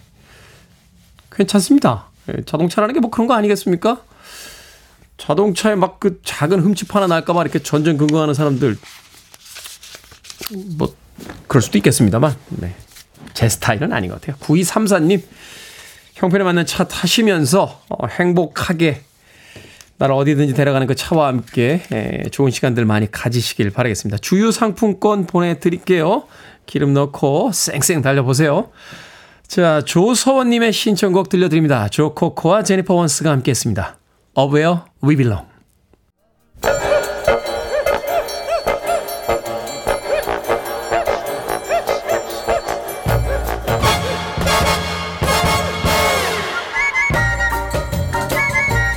괜찮습니다. 1.31 2.05
예, 2.29 2.43
자동차라는 2.45 2.93
게 2.93 2.99
뭐 3.01 3.09
그런 3.09 3.27
거 3.27 3.33
아니겠습니까? 3.33 4.01
자동차에 5.17 5.75
막 5.75 5.99
그 5.99 6.21
작은 6.23 6.61
흠집 6.61 6.95
하나 6.95 7.05
날까봐 7.07 7.41
이렇게 7.41 7.59
전전긍긍하는 7.59 8.33
사람들 8.33 8.77
뭐 10.77 10.95
그럴 11.47 11.61
수도 11.61 11.77
있겠습니다만 11.77 12.35
네. 12.49 12.75
제 13.33 13.49
스타일은 13.49 13.91
아닌 13.91 14.09
것 14.09 14.21
같아요. 14.21 14.37
9234님 14.39 15.21
형편에 16.21 16.43
맞는 16.43 16.67
차 16.67 16.83
타시면서 16.83 17.81
어, 17.89 18.05
행복하게 18.05 19.01
나를 19.97 20.13
어디든지 20.13 20.53
데려가는 20.53 20.85
그 20.85 20.93
차와 20.93 21.27
함께 21.27 21.81
에, 21.91 22.29
좋은 22.29 22.51
시간들 22.51 22.85
많이 22.85 23.09
가지시길 23.09 23.71
바라겠습니다. 23.71 24.19
주유 24.19 24.51
상품권 24.51 25.25
보내드릴게요. 25.25 26.27
기름 26.67 26.93
넣고 26.93 27.51
쌩쌩 27.51 28.03
달려보세요. 28.03 28.69
자, 29.47 29.81
조서원님의 29.81 30.73
신청곡 30.73 31.29
들려드립니다. 31.29 31.89
조코코와 31.89 32.63
제니퍼 32.63 32.93
원스가 32.93 33.31
함께 33.31 33.49
했습니다. 33.49 33.97
Of 34.35 34.55
Where 34.55 34.81
We 35.03 35.15
Belong. 35.15 35.47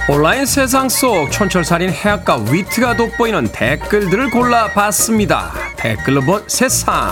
온라인 0.06 0.44
세상 0.44 0.90
속 0.90 1.32
촌철살인 1.32 1.88
해악과 1.88 2.44
위트가 2.50 2.94
돋보이는 2.94 3.52
댓글들을 3.52 4.30
골라봤습니다. 4.32 5.50
댓글로 5.76 6.20
본 6.20 6.44
세상. 6.46 7.10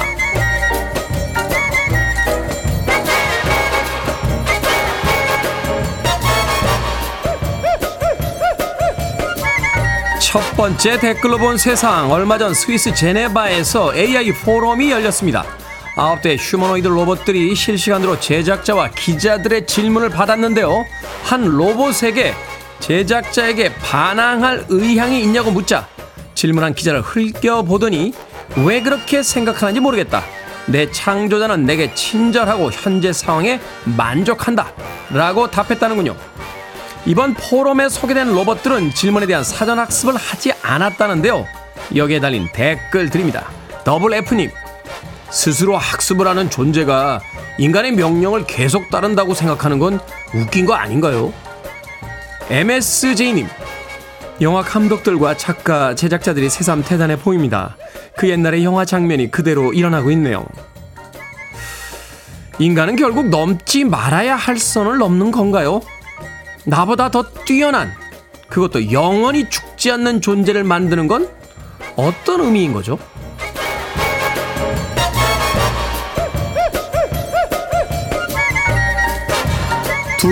첫 10.21 10.41
번째 10.55 10.99
댓글로 10.99 11.39
본 11.39 11.57
세상. 11.57 12.13
얼마 12.13 12.37
전 12.37 12.53
스위스 12.53 12.93
제네바에서 12.93 13.97
AI 13.97 14.33
포럼이 14.33 14.91
열렸습니다. 14.91 15.47
아홉 15.97 16.21
대 16.21 16.37
휴머노이드 16.37 16.89
로봇들이 16.89 17.55
실시간으로 17.55 18.21
제작자와 18.21 18.91
기자들의 18.91 19.67
질문을 19.67 20.11
받았는데요. 20.11 20.85
한 21.25 21.45
로봇에게 21.45 22.35
제작자에게 22.83 23.75
반항할 23.77 24.67
의향이 24.69 25.23
있냐고 25.23 25.51
묻자 25.53 25.87
질문한 26.35 26.75
기자를 26.75 27.01
흘겨보더니 27.01 28.13
왜 28.67 28.83
그렇게 28.83 29.23
생각하는지 29.23 29.81
모르겠다. 29.81 30.23
내 30.67 30.91
창조자는 30.91 31.65
내게 31.65 31.95
친절하고 31.95 32.71
현재 32.71 33.13
상황에 33.13 33.61
만족한다. 33.85 34.73
라고 35.11 35.51
답했다는군요. 35.51 36.17
이번 37.07 37.35
포럼에 37.35 37.89
소개된 37.89 38.33
로봇들은 38.33 38.95
질문에 38.95 39.27
대한 39.27 39.45
사전 39.45 39.79
학습을 39.79 40.17
하지 40.17 40.53
않았다는데요. 40.63 41.47
여기에 41.95 42.21
달린 42.21 42.49
댓글 42.53 43.11
드립니다. 43.11 43.49
더블 43.85 44.15
F님, 44.15 44.51
스스로 45.31 45.77
학습을 45.77 46.27
하는 46.27 46.51
존재가 46.51 47.21
인간의 47.59 47.93
명령을 47.93 48.47
계속 48.47 48.91
따른다고 48.91 49.35
생각하는 49.35 49.79
건 49.79 50.01
웃긴 50.35 50.67
거 50.67 50.75
아닌가요? 50.75 51.33
MSJ님, 52.51 53.47
영화 54.41 54.63
감독들과 54.63 55.37
작가, 55.37 55.95
제작자들이 55.95 56.51
새삼 56.51 56.83
대단해 56.83 57.17
보입니다. 57.17 57.77
그 58.17 58.29
옛날의 58.29 58.65
영화 58.65 58.85
장면이 58.85 59.31
그대로 59.31 59.73
일어나고 59.73 60.11
있네요. 60.13 60.47
인간은 62.59 62.97
결국 62.97 63.29
넘지 63.29 63.85
말아야 63.85 64.37
할 64.37 64.59
선을 64.59 64.99
넘는 64.99 65.31
건가요? 65.31 65.81
나보다 66.65 67.11
더 67.11 67.25
뛰어난, 67.45 67.93
그것도 68.49 68.93
영원히 68.93 69.49
죽지 69.49 69.91
않는 69.93 70.21
존재를 70.21 70.65
만드는 70.65 71.09
건 71.09 71.29
어떤 71.97 72.41
의미인 72.41 72.73
거죠? 72.73 72.99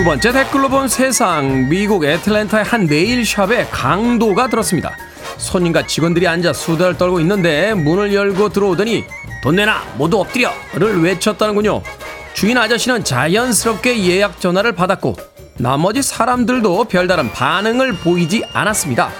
두 0.01 0.05
번째 0.05 0.31
댓글로 0.31 0.67
본 0.67 0.87
세상 0.87 1.69
미국 1.69 2.03
애틀랜타의 2.05 2.63
한 2.63 2.87
네일샵에 2.87 3.67
강도가 3.69 4.47
들었습니다. 4.47 4.97
손님과 5.37 5.85
직원들이 5.85 6.27
앉아 6.27 6.53
수다를 6.53 6.97
떨고 6.97 7.19
있는데 7.19 7.75
문을 7.75 8.11
열고 8.11 8.49
들어오더니 8.49 9.05
돈 9.43 9.57
내놔 9.57 9.83
모두 9.97 10.19
엎드려를 10.19 11.03
외쳤다는군요. 11.03 11.83
주인 12.33 12.57
아저씨는 12.57 13.03
자연스럽게 13.03 14.03
예약 14.05 14.41
전화를 14.41 14.71
받았고 14.71 15.15
나머지 15.59 16.01
사람들도 16.01 16.85
별다른 16.85 17.31
반응을 17.31 17.93
보이지 17.97 18.43
않았습니다. 18.53 19.11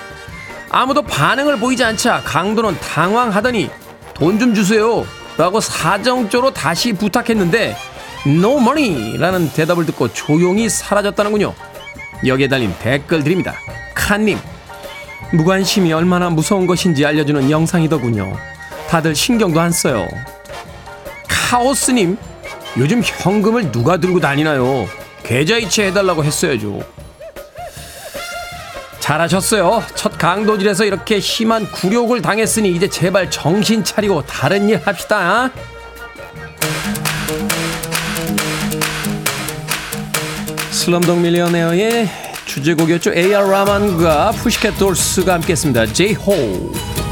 아무도 0.72 1.04
반응을 1.04 1.60
보이지 1.60 1.84
않자 1.84 2.24
강도는 2.26 2.76
당황하더니 2.80 3.70
돈 4.16 4.40
좀 4.40 4.56
주세요 4.56 5.06
라고 5.38 5.60
사정적으로 5.60 6.52
다시 6.52 6.92
부탁했는데 6.94 7.76
No 8.26 8.60
money! 8.60 9.18
라는 9.18 9.52
대답을 9.52 9.86
듣고 9.88 10.14
조용히 10.14 10.70
사라졌다는군요. 10.70 11.54
여기에 12.26 12.48
달린 12.48 12.74
댓글 12.80 13.24
드립니다. 13.24 13.56
칸님, 13.96 14.38
무관심이 15.34 15.92
얼마나 15.92 16.30
무서운 16.30 16.68
것인지 16.68 17.06
알려주는 17.06 17.50
영상이더군요. 17.50 18.38
다들 18.90 19.16
신경도 19.16 19.60
안 19.60 19.72
써요. 19.72 20.08
카오스님, 21.28 22.18
요즘 22.78 23.02
현금을 23.04 23.72
누가 23.72 23.98
들고 23.98 24.20
다니나요? 24.20 24.88
계좌이체 25.24 25.88
해달라고 25.88 26.24
했어야죠. 26.24 26.80
잘하셨어요. 29.00 29.84
첫 29.96 30.18
강도질에서 30.18 30.86
이렇게 30.86 31.20
심한 31.20 31.70
굴욕을 31.72 32.22
당했으니 32.22 32.70
이제 32.70 32.88
제발 32.88 33.32
정신 33.32 33.84
차리고 33.84 34.24
다른 34.26 34.70
일 34.70 34.80
합시다. 34.86 35.50
슬럼독 40.82 41.20
밀리어네어의 41.20 42.10
주제곡이었죠. 42.48 43.14
A.R. 43.14 43.52
라만과 43.52 44.32
푸시켓 44.32 44.80
돌스가 44.80 45.36
함께했습니다. 45.36 45.84
Free 45.84 47.11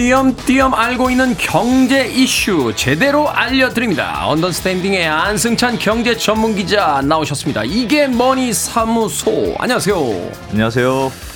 띄엄띄엄 0.00 0.72
알고 0.72 1.10
있는 1.10 1.36
경제 1.36 2.06
이슈 2.06 2.72
제대로 2.74 3.28
알려드립니다. 3.28 4.26
언더스탠딩의 4.28 5.06
안승찬 5.06 5.78
경제 5.78 6.16
전문 6.16 6.54
기자 6.54 7.02
나오셨습니다. 7.04 7.64
이게 7.64 8.06
뭐니 8.06 8.54
사무소. 8.54 9.54
안녕하세요. 9.58 9.96
안녕하세요. 10.52 11.29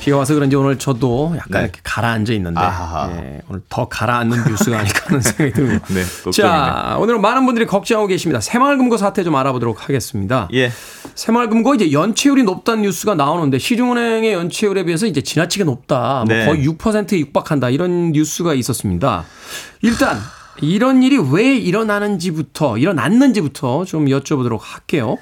비가 0.00 0.16
와서 0.16 0.34
그런지 0.34 0.56
오늘 0.56 0.78
저도 0.78 1.34
약간 1.36 1.50
네. 1.50 1.60
이렇게 1.60 1.80
가라앉아 1.82 2.32
있는데. 2.34 2.60
예, 2.60 3.40
오늘 3.48 3.62
더 3.68 3.88
가라앉는 3.88 4.44
뉴스가 4.48 4.78
아닐까 4.78 5.00
하는 5.06 5.20
생각이 5.20 5.52
듭니다. 5.52 5.86
네. 5.92 6.02
자, 6.32 6.96
오늘은 7.00 7.20
많은 7.20 7.44
분들이 7.46 7.66
걱정하고 7.66 8.06
계십니다. 8.06 8.40
새마을금고 8.40 8.96
사태 8.96 9.24
좀 9.24 9.34
알아보도록 9.36 9.84
하겠습니다. 9.88 10.48
예. 10.54 10.70
새마을금고 11.14 11.74
이제 11.74 11.92
연체율이 11.92 12.44
높다는 12.44 12.82
뉴스가 12.82 13.14
나오는데 13.14 13.58
시중은행의 13.58 14.32
연체율에 14.32 14.84
비해서 14.84 15.06
이제 15.06 15.20
지나치게 15.20 15.64
높다. 15.64 16.24
뭐 16.26 16.34
네. 16.34 16.46
거의 16.46 16.66
6%에 16.66 17.18
육박한다. 17.18 17.70
이런 17.70 18.12
뉴스가 18.12 18.54
있었습니다. 18.54 19.24
일단 19.82 20.18
이런 20.60 21.02
일이 21.02 21.18
왜 21.18 21.56
일어나는지부터 21.56 22.78
일어났는지부터 22.78 23.84
좀 23.84 24.06
여쭤보도록 24.06 24.60
할게요. 24.62 25.16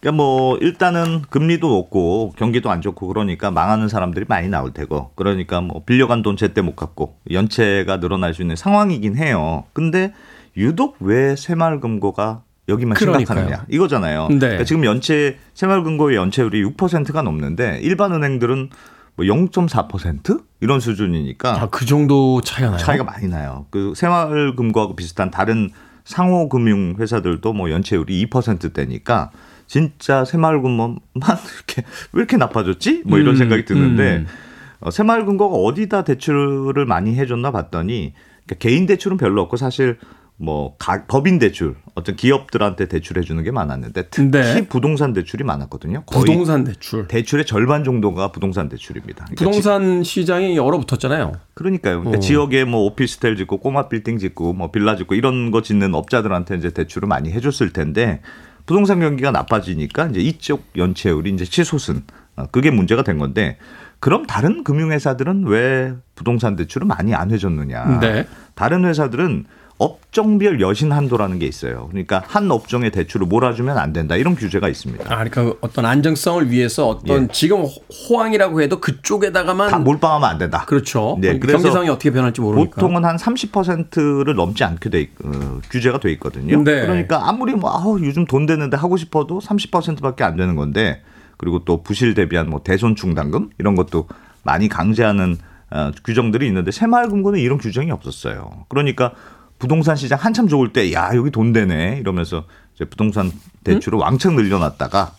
그러니까 0.00 0.16
뭐 0.16 0.56
일단은 0.58 1.22
금리도 1.28 1.68
높고 1.68 2.34
경기도 2.36 2.70
안 2.70 2.80
좋고 2.80 3.08
그러니까 3.08 3.50
망하는 3.50 3.88
사람들이 3.88 4.26
많이 4.28 4.48
나올 4.48 4.72
테고 4.72 5.10
그러니까 5.16 5.60
뭐 5.60 5.82
빌려간 5.84 6.22
돈 6.22 6.36
제때 6.36 6.60
못 6.60 6.76
갚고 6.76 7.16
연체가 7.30 7.98
늘어날 8.00 8.34
수 8.34 8.42
있는 8.42 8.54
상황이긴 8.56 9.16
해요. 9.16 9.64
근데 9.72 10.12
유독 10.56 10.96
왜 11.00 11.34
새마을금고가 11.36 12.42
여기만 12.68 12.96
그러니까요. 12.96 13.26
심각하느냐 13.26 13.66
이거잖아요. 13.68 14.28
네. 14.28 14.38
그러니까 14.38 14.64
지금 14.64 14.84
연체 14.84 15.38
새마을금고의 15.54 16.16
연체율이 16.16 16.62
6%가 16.64 17.22
넘는데 17.22 17.80
일반 17.82 18.12
은행들은 18.12 18.70
뭐 19.16 19.26
0.4% 19.26 20.44
이런 20.60 20.78
수준이니까 20.78 21.62
아, 21.62 21.68
그 21.70 21.86
정도 21.86 22.40
차이가 22.40 22.70
나요? 22.70 22.78
차이가 22.78 23.02
많이 23.02 23.26
나요. 23.26 23.66
그 23.70 23.94
새마을금고하고 23.96 24.94
비슷한 24.94 25.32
다른 25.32 25.70
상호금융 26.04 26.96
회사들도 26.98 27.52
뭐 27.52 27.70
연체율이 27.70 28.26
2%대니까 28.26 29.30
진짜 29.68 30.24
새마을금고만 30.24 30.98
이렇게 31.14 31.82
왜 32.12 32.18
이렇게 32.20 32.36
나빠졌지? 32.36 33.02
뭐 33.04 33.18
이런 33.18 33.34
음, 33.34 33.36
생각이 33.36 33.64
드는데 33.64 34.16
음. 34.16 34.26
어, 34.80 34.90
새마을금고가 34.90 35.54
어디다 35.56 36.02
대출을 36.04 36.86
많이 36.86 37.14
해줬나 37.14 37.52
봤더니 37.52 38.14
그러니까 38.46 38.54
개인 38.58 38.86
대출은 38.86 39.18
별로 39.18 39.42
없고 39.42 39.56
사실 39.58 39.98
뭐 40.40 40.76
가- 40.78 41.04
법인 41.06 41.38
대출 41.40 41.74
어떤 41.96 42.14
기업들한테 42.14 42.86
대출해 42.86 43.22
주는 43.22 43.42
게 43.42 43.50
많았는데 43.50 44.04
특히 44.10 44.30
네. 44.30 44.68
부동산 44.68 45.12
대출이 45.12 45.42
많았거든요. 45.42 46.04
부동산 46.10 46.62
대출. 46.62 47.08
대출의 47.08 47.44
절반 47.44 47.82
정도가 47.82 48.30
부동산 48.30 48.68
대출입니다. 48.68 49.24
그러니까 49.24 49.36
지- 49.36 49.44
부동산 49.44 50.04
시장이 50.04 50.56
얼어붙었잖아요. 50.60 51.32
그러니까요. 51.54 51.98
그러니까 52.00 52.18
어. 52.18 52.20
지역에 52.20 52.64
뭐 52.64 52.82
오피스텔 52.84 53.36
짓고 53.36 53.58
꼬마 53.58 53.88
빌딩 53.88 54.16
짓고 54.18 54.52
뭐 54.54 54.70
빌라 54.70 54.94
짓고 54.96 55.16
이런 55.16 55.50
거 55.50 55.60
짓는 55.60 55.94
업자들한테 55.96 56.56
이제 56.56 56.70
대출을 56.70 57.08
많이 57.08 57.32
해줬을 57.32 57.72
텐데 57.72 58.20
부동산 58.68 59.00
경기가 59.00 59.30
나빠지니까 59.30 60.08
이제 60.08 60.20
이쪽 60.20 60.62
연체율이 60.76 61.30
이제 61.30 61.46
치솟은 61.46 62.02
어, 62.36 62.44
그게 62.52 62.70
문제가 62.70 63.02
된 63.02 63.16
건데 63.16 63.56
그럼 63.98 64.26
다른 64.26 64.62
금융회사들은 64.62 65.46
왜 65.46 65.94
부동산 66.14 66.54
대출을 66.54 66.86
많이 66.86 67.14
안 67.14 67.30
해줬느냐? 67.30 67.98
네. 68.00 68.28
다른 68.54 68.84
회사들은 68.84 69.46
업종별 69.78 70.60
여신 70.60 70.90
한도라는 70.92 71.38
게 71.38 71.46
있어요. 71.46 71.86
그러니까 71.90 72.22
한 72.26 72.50
업종에 72.50 72.90
대출을 72.90 73.26
몰아주면 73.26 73.78
안 73.78 73.92
된다 73.92 74.16
이런 74.16 74.34
규제가 74.34 74.68
있습니다. 74.68 75.04
아, 75.06 75.24
그러니까 75.24 75.56
어떤 75.60 75.86
안정성을 75.86 76.50
위해서 76.50 76.88
어떤 76.88 77.24
예. 77.24 77.28
지금 77.32 77.62
호- 77.62 77.68
호황이라고 78.10 78.60
해도 78.60 78.80
그쪽에다가만 78.80 79.70
다 79.70 79.78
몰빵하면 79.78 80.28
안 80.28 80.38
된다. 80.38 80.64
그렇죠. 80.66 81.16
네, 81.20 81.38
그래서 81.38 81.58
경제 81.58 81.70
상황이 81.70 81.88
어떻게 81.90 82.10
변할지 82.10 82.40
모르니까. 82.40 82.74
보통은 82.74 83.04
한 83.04 83.16
30%를 83.16 84.34
넘지 84.34 84.64
않게 84.64 84.90
돼 84.90 85.00
있- 85.00 85.10
어, 85.24 85.60
규제가 85.70 86.00
돼 86.00 86.10
있거든요. 86.12 86.62
네. 86.64 86.80
그러니까 86.82 87.28
아무리 87.28 87.54
뭐 87.54 87.70
아우, 87.70 88.00
요즘 88.00 88.24
돈 88.26 88.46
되는데 88.46 88.76
하고 88.76 88.96
싶어도 88.96 89.38
30%밖에 89.40 90.24
안 90.24 90.36
되는 90.36 90.56
건데 90.56 91.02
그리고 91.36 91.64
또 91.64 91.82
부실 91.84 92.14
대비한 92.14 92.50
뭐 92.50 92.62
대손 92.64 92.96
충당금 92.96 93.50
이런 93.58 93.76
것도 93.76 94.08
많이 94.42 94.68
강제하는 94.68 95.36
어, 95.70 95.90
규정들이 96.02 96.46
있는데 96.48 96.70
새마을금고는 96.72 97.38
이런 97.38 97.58
규정이 97.58 97.90
없었어요. 97.90 98.64
그러니까 98.68 99.12
부동산 99.58 99.96
시장 99.96 100.18
한참 100.20 100.48
좋을 100.48 100.72
때 100.72 100.92
야 100.92 101.10
여기 101.14 101.30
돈 101.30 101.52
되네 101.52 101.98
이러면서 102.00 102.44
이제 102.74 102.84
부동산 102.84 103.32
대출을 103.64 103.98
왕창 103.98 104.36
늘려놨다가 104.36 105.12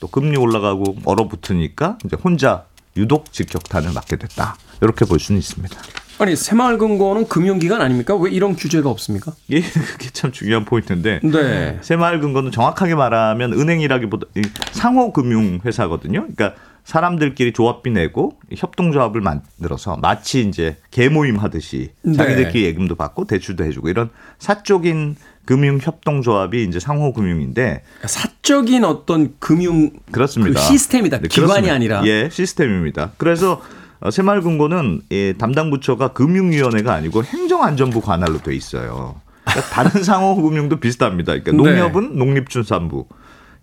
또 0.00 0.08
금리 0.08 0.36
올라가고 0.36 0.96
얼어붙으니까 1.04 1.98
이제 2.04 2.16
혼자 2.22 2.64
유독 2.96 3.32
직격탄을 3.32 3.92
맞게 3.92 4.16
됐다 4.16 4.56
이렇게 4.82 5.04
볼 5.04 5.18
수는 5.18 5.38
있습니다. 5.38 5.76
아니 6.18 6.34
새마을금고는 6.34 7.28
금융기관 7.28 7.82
아닙니까? 7.82 8.14
왜 8.16 8.30
이런 8.30 8.56
규제가 8.56 8.88
없습니까? 8.88 9.32
예, 9.50 9.60
그게 9.60 10.08
참 10.10 10.32
중요한 10.32 10.64
포인트인데 10.64 11.20
네. 11.22 11.78
새마을금고는 11.82 12.52
정확하게 12.52 12.94
말하면 12.94 13.52
은행이라기보다 13.52 14.26
이 14.36 14.42
상호금융회사거든요. 14.72 16.26
그러니까 16.34 16.54
사람들끼리 16.86 17.52
조합비 17.52 17.90
내고 17.90 18.38
협동조합을 18.54 19.20
만들어서 19.20 19.96
마치 19.96 20.42
이제 20.42 20.76
개모임 20.92 21.36
하듯이 21.36 21.90
네. 22.02 22.12
자기들끼리 22.12 22.64
예금도 22.64 22.94
받고 22.94 23.24
대출도 23.24 23.64
해주고 23.64 23.88
이런 23.88 24.08
사적인 24.38 25.16
금융 25.44 25.80
협동조합이 25.82 26.62
이제 26.62 26.78
상호 26.78 27.12
금융인데 27.12 27.82
그러니까 27.82 28.08
사적인 28.08 28.84
어떤 28.84 29.34
금융 29.40 29.90
그렇습니다. 30.12 30.60
그 30.60 30.64
시스템이다. 30.66 31.18
네, 31.18 31.28
기관이 31.28 31.46
그렇습니다. 31.48 31.74
아니라. 31.74 32.06
예, 32.06 32.28
시스템입니다. 32.30 33.10
그래서 33.16 33.60
어, 33.98 34.12
새마을금고는 34.12 35.02
예, 35.10 35.32
담당 35.32 35.70
부처가 35.70 36.12
금융위원회가 36.12 36.94
아니고 36.94 37.24
행정안전부 37.24 38.00
관할로 38.00 38.38
돼 38.38 38.54
있어요. 38.54 39.20
그러니까 39.44 39.68
다른 39.70 40.02
상호 40.04 40.40
금융도 40.40 40.78
비슷합니다. 40.78 41.32
그러니까 41.40 41.50
네. 41.50 41.56
농협은 41.56 42.16
농립축산부, 42.16 43.06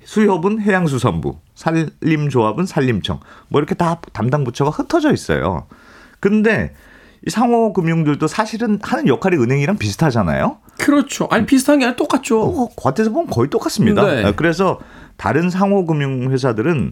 수협은 0.06 0.62
해양수산부, 0.62 1.38
산림조합은 1.56 2.66
산림청, 2.66 3.20
뭐 3.50 3.60
이렇게 3.60 3.76
다 3.76 4.02
담당 4.14 4.44
부처가 4.44 4.72
흩어져 4.72 5.14
있어요. 5.14 5.68
근데 6.20 6.74
이 7.26 7.30
상호 7.30 7.72
금융들도 7.74 8.28
사실은 8.28 8.80
하는 8.82 9.08
역할이 9.08 9.38
은행이랑 9.38 9.78
비슷하잖아요. 9.78 10.58
그렇죠. 10.78 11.28
아니 11.32 11.46
비슷한 11.46 11.80
게 11.80 11.86
아니라 11.86 11.96
똑같죠. 11.96 12.42
어, 12.42 12.70
겉에서 12.76 13.12
보면 13.12 13.28
거의 13.28 13.50
똑같습니다. 13.50 14.06
네. 14.06 14.26
어, 14.26 14.34
그래서 14.36 14.80
다른 15.16 15.50
상호 15.50 15.86
금융 15.86 16.32
회사들은 16.32 16.92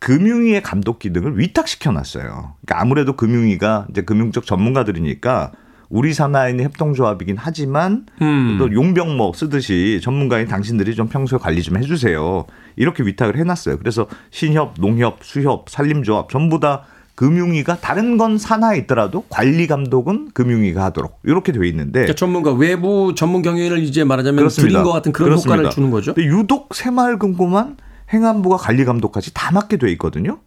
금융위의 0.00 0.62
감독 0.62 0.98
기능을 0.98 1.38
위탁시켜 1.38 1.92
놨어요. 1.92 2.24
그러니까 2.24 2.80
아무래도 2.80 3.14
금융위가 3.14 3.86
이제 3.90 4.02
금융적 4.02 4.46
전문가들이니까 4.46 5.52
우리 5.90 6.14
산하에 6.14 6.50
있는 6.50 6.64
협동조합이긴 6.66 7.36
하지만 7.38 8.06
음. 8.22 8.56
또 8.58 8.72
용병 8.72 9.16
뭐 9.16 9.32
쓰듯이 9.34 10.00
전문가인 10.02 10.46
당신들이 10.46 10.94
좀 10.94 11.08
평소에 11.08 11.38
관리 11.38 11.62
좀 11.62 11.76
해주세요. 11.76 12.46
이렇게 12.76 13.02
위탁을 13.02 13.36
해놨어요. 13.36 13.78
그래서 13.78 14.06
신협, 14.30 14.74
농협, 14.78 15.18
수협, 15.22 15.68
산림조합 15.68 16.30
전부 16.30 16.60
다 16.60 16.84
금융위가 17.16 17.78
다른 17.80 18.16
건 18.16 18.38
산하에 18.38 18.78
있더라도 18.78 19.24
관리 19.28 19.66
감독은 19.66 20.30
금융위가 20.32 20.84
하도록 20.84 21.18
이렇게 21.24 21.52
돼 21.52 21.68
있는데 21.68 22.00
그러니까 22.00 22.14
전문가 22.14 22.52
외부 22.52 23.14
전문 23.14 23.42
경영인을 23.42 23.80
이제 23.80 24.04
말하자면 24.04 24.48
드린 24.48 24.82
것 24.82 24.92
같은 24.92 25.12
그런 25.12 25.30
그렇습니다. 25.30 25.54
효과를 25.56 25.70
주는 25.70 25.90
거죠. 25.90 26.14
근데 26.14 26.28
유독 26.28 26.74
새마을금고만 26.74 27.76
행안부가 28.12 28.56
관리 28.56 28.84
감독까지 28.84 29.34
다 29.34 29.52
맡게 29.52 29.76
돼 29.76 29.90
있거든요. 29.92 30.38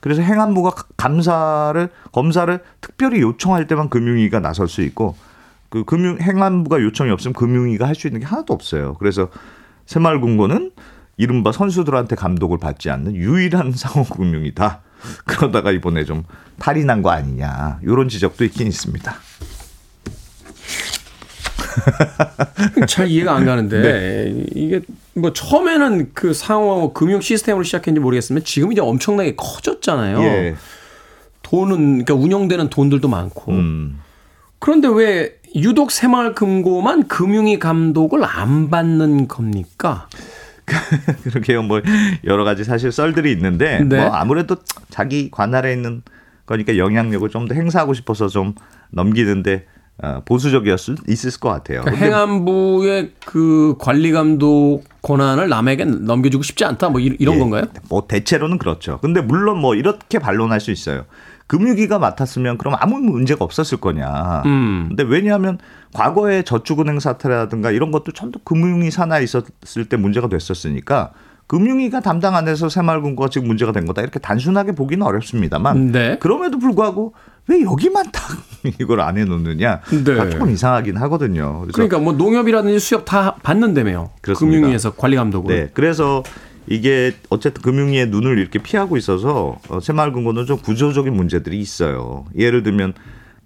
그래서 0.00 0.22
행안부가 0.22 0.70
감사를 0.96 1.88
검사를 2.12 2.60
특별히 2.80 3.20
요청할 3.20 3.66
때만 3.66 3.88
금융위가 3.88 4.40
나설 4.40 4.68
수 4.68 4.82
있고 4.82 5.16
그 5.68 5.84
금융 5.84 6.18
행안부가 6.20 6.80
요청이 6.80 7.10
없으면 7.10 7.34
금융위가 7.34 7.86
할 7.86 7.94
수 7.94 8.06
있는 8.06 8.20
게 8.20 8.26
하나도 8.26 8.54
없어요. 8.54 8.94
그래서 8.94 9.28
새마을금고는 9.86 10.70
이른바 11.16 11.50
선수들한테 11.52 12.14
감독을 12.16 12.58
받지 12.58 12.90
않는 12.90 13.14
유일한 13.16 13.72
상호금융이다. 13.76 14.80
그러다가 15.26 15.70
이번에 15.72 16.04
좀 16.04 16.24
탈이 16.58 16.84
난 16.84 17.02
거 17.02 17.10
아니냐 17.10 17.80
이런 17.82 18.08
지적도 18.08 18.44
있긴 18.44 18.66
있습니다. 18.66 19.14
잘 22.86 23.08
이해가 23.08 23.34
안 23.34 23.44
가는데 23.44 23.80
네. 23.82 24.44
이게 24.54 24.80
뭐 25.14 25.32
처음에는 25.32 26.10
그 26.14 26.32
상호 26.32 26.92
금융 26.92 27.20
시스템으로 27.20 27.64
시작했는지 27.64 28.00
모르겠으면 28.00 28.44
지금 28.44 28.72
이제 28.72 28.80
엄청나게 28.80 29.34
커졌잖아요. 29.36 30.22
예. 30.22 30.54
돈은 31.42 32.04
그러니까 32.04 32.14
운영되는 32.14 32.68
돈들도 32.68 33.08
많고 33.08 33.52
음. 33.52 34.00
그런데 34.58 34.88
왜 34.88 35.38
유독 35.56 35.90
새마을금고만 35.90 37.08
금융위 37.08 37.58
감독을 37.58 38.22
안 38.24 38.68
받는 38.70 39.28
겁니까? 39.28 40.08
그렇게요. 41.24 41.62
뭐 41.62 41.80
여러 42.24 42.44
가지 42.44 42.64
사실 42.64 42.92
썰들이 42.92 43.32
있는데 43.32 43.80
네. 43.84 43.96
뭐 44.04 44.14
아무래도 44.14 44.56
자기 44.90 45.30
관할에 45.30 45.72
있는 45.72 46.02
거니까 46.46 46.76
영향력을 46.76 47.28
좀 47.30 47.48
더 47.48 47.54
행사하고 47.54 47.94
싶어서 47.94 48.28
좀 48.28 48.54
넘기는데 48.90 49.64
어, 49.64 49.68
보수적이었을 50.24 50.96
있을 51.08 51.30
것 51.40 51.48
같아요. 51.48 51.82
그러니까 51.82 52.04
행안부의 52.04 53.12
그 53.26 53.74
관리 53.78 54.12
감독 54.12 54.82
권한을 55.02 55.48
남에게 55.48 55.84
넘겨주고 55.84 56.42
싶지 56.42 56.64
않다 56.64 56.88
뭐 56.90 57.00
이- 57.00 57.16
이런 57.18 57.34
예, 57.36 57.38
건가요? 57.40 57.64
뭐 57.88 58.06
대체로는 58.06 58.58
그렇죠. 58.58 58.98
근데 59.00 59.20
물론 59.20 59.58
뭐 59.58 59.74
이렇게 59.74 60.18
반론할 60.18 60.60
수 60.60 60.70
있어요. 60.70 61.04
금융위가 61.48 61.98
맡았으면 61.98 62.58
그럼 62.58 62.74
아무 62.78 62.98
문제가 62.98 63.44
없었을 63.44 63.78
거냐. 63.78 64.42
음. 64.44 64.86
근데 64.88 65.02
왜냐하면 65.02 65.58
과거에 65.94 66.42
저축은행 66.42 67.00
사태라든가 67.00 67.70
이런 67.70 67.90
것도 67.90 68.12
전부 68.12 68.38
금융위 68.44 68.90
산하에 68.90 69.24
있었을 69.24 69.86
때 69.88 69.96
문제가 69.96 70.28
됐었으니까 70.28 71.12
금융위가 71.48 72.00
담당 72.00 72.36
안 72.36 72.46
해서 72.46 72.68
새마을금고가 72.68 73.30
지금 73.30 73.48
문제가 73.48 73.72
된 73.72 73.86
거다 73.86 74.02
이렇게 74.02 74.18
단순하게 74.18 74.72
보기는 74.72 75.04
어렵습니다만 75.04 75.92
네. 75.92 76.18
그럼에도 76.20 76.58
불구하고 76.58 77.14
왜 77.48 77.62
여기만 77.62 78.12
딱 78.12 78.22
이걸 78.78 79.00
안 79.00 79.16
해놓느냐 79.16 79.80
네. 80.04 80.16
다 80.16 80.28
조금 80.28 80.50
이상하긴 80.50 80.98
하거든요. 80.98 81.66
그러니까 81.72 81.98
뭐 81.98 82.12
농협이라든지 82.12 82.78
수협 82.78 83.06
다 83.06 83.34
받는다며요. 83.42 84.10
그렇습니다. 84.20 84.58
금융위에서 84.58 84.92
관리 84.92 85.16
감독을. 85.16 85.54
네, 85.54 85.70
그래서 85.72 86.22
이게 86.66 87.14
어쨌든 87.30 87.62
금융위의 87.62 88.08
눈을 88.08 88.38
이렇게 88.38 88.58
피하고 88.58 88.98
있어서 88.98 89.58
어, 89.70 89.80
새마을금고는 89.80 90.44
좀 90.44 90.58
구조적인 90.58 91.14
문제들이 91.14 91.58
있어요. 91.58 92.26
예를 92.36 92.62
들면 92.62 92.92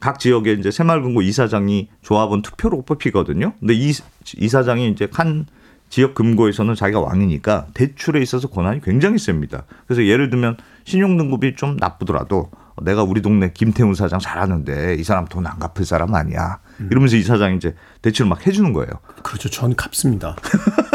각 0.00 0.18
지역에 0.18 0.54
이제 0.54 0.72
새마을금고 0.72 1.22
이사장이 1.22 1.88
조합원 2.02 2.42
투표로 2.42 2.82
뽑히거든요. 2.82 3.52
근데 3.60 3.74
이 3.74 3.92
이사장이 4.36 4.90
이제 4.90 5.06
한 5.12 5.46
지역 5.92 6.14
금고에서는 6.14 6.74
자기가 6.74 7.00
왕이니까 7.00 7.66
대출에 7.74 8.22
있어서 8.22 8.48
권한이 8.48 8.80
굉장히 8.80 9.18
셉니다. 9.18 9.64
그래서 9.86 10.06
예를 10.06 10.30
들면 10.30 10.56
신용등급이 10.84 11.54
좀 11.54 11.76
나쁘더라도 11.76 12.50
내가 12.82 13.02
우리 13.02 13.20
동네 13.20 13.50
김태훈 13.52 13.92
사장 13.92 14.18
잘하는데 14.18 14.94
이 14.94 15.04
사람 15.04 15.26
돈 15.26 15.46
안 15.46 15.58
갚을 15.58 15.84
사람 15.84 16.14
아니야. 16.14 16.60
이러면서 16.90 17.16
이 17.16 17.22
사장이 17.22 17.56
이제 17.56 17.74
대출을 18.00 18.26
막 18.30 18.46
해주는 18.46 18.72
거예요. 18.72 18.88
그렇죠. 19.22 19.50
전 19.50 19.76
갚습니다. 19.76 20.34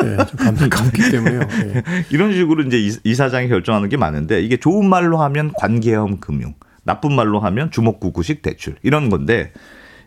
예, 0.03 0.17
저 0.25 0.35
갚는 0.35 0.67
갚기 0.71 1.11
때문에요. 1.11 1.41
예. 1.41 1.83
이런 2.09 2.33
식으로 2.33 2.63
이제 2.63 2.79
이, 2.79 2.89
이 3.03 3.13
사장이 3.13 3.49
결정하는 3.49 3.89
게 3.89 3.97
많은데 3.97 4.41
이게 4.41 4.57
좋은 4.57 4.89
말로 4.89 5.19
하면 5.19 5.51
관계형 5.55 6.17
금융, 6.21 6.55
나쁜 6.83 7.13
말로 7.13 7.39
하면 7.39 7.69
주먹구구식 7.69 8.41
대출 8.41 8.77
이런 8.81 9.09
건데 9.09 9.53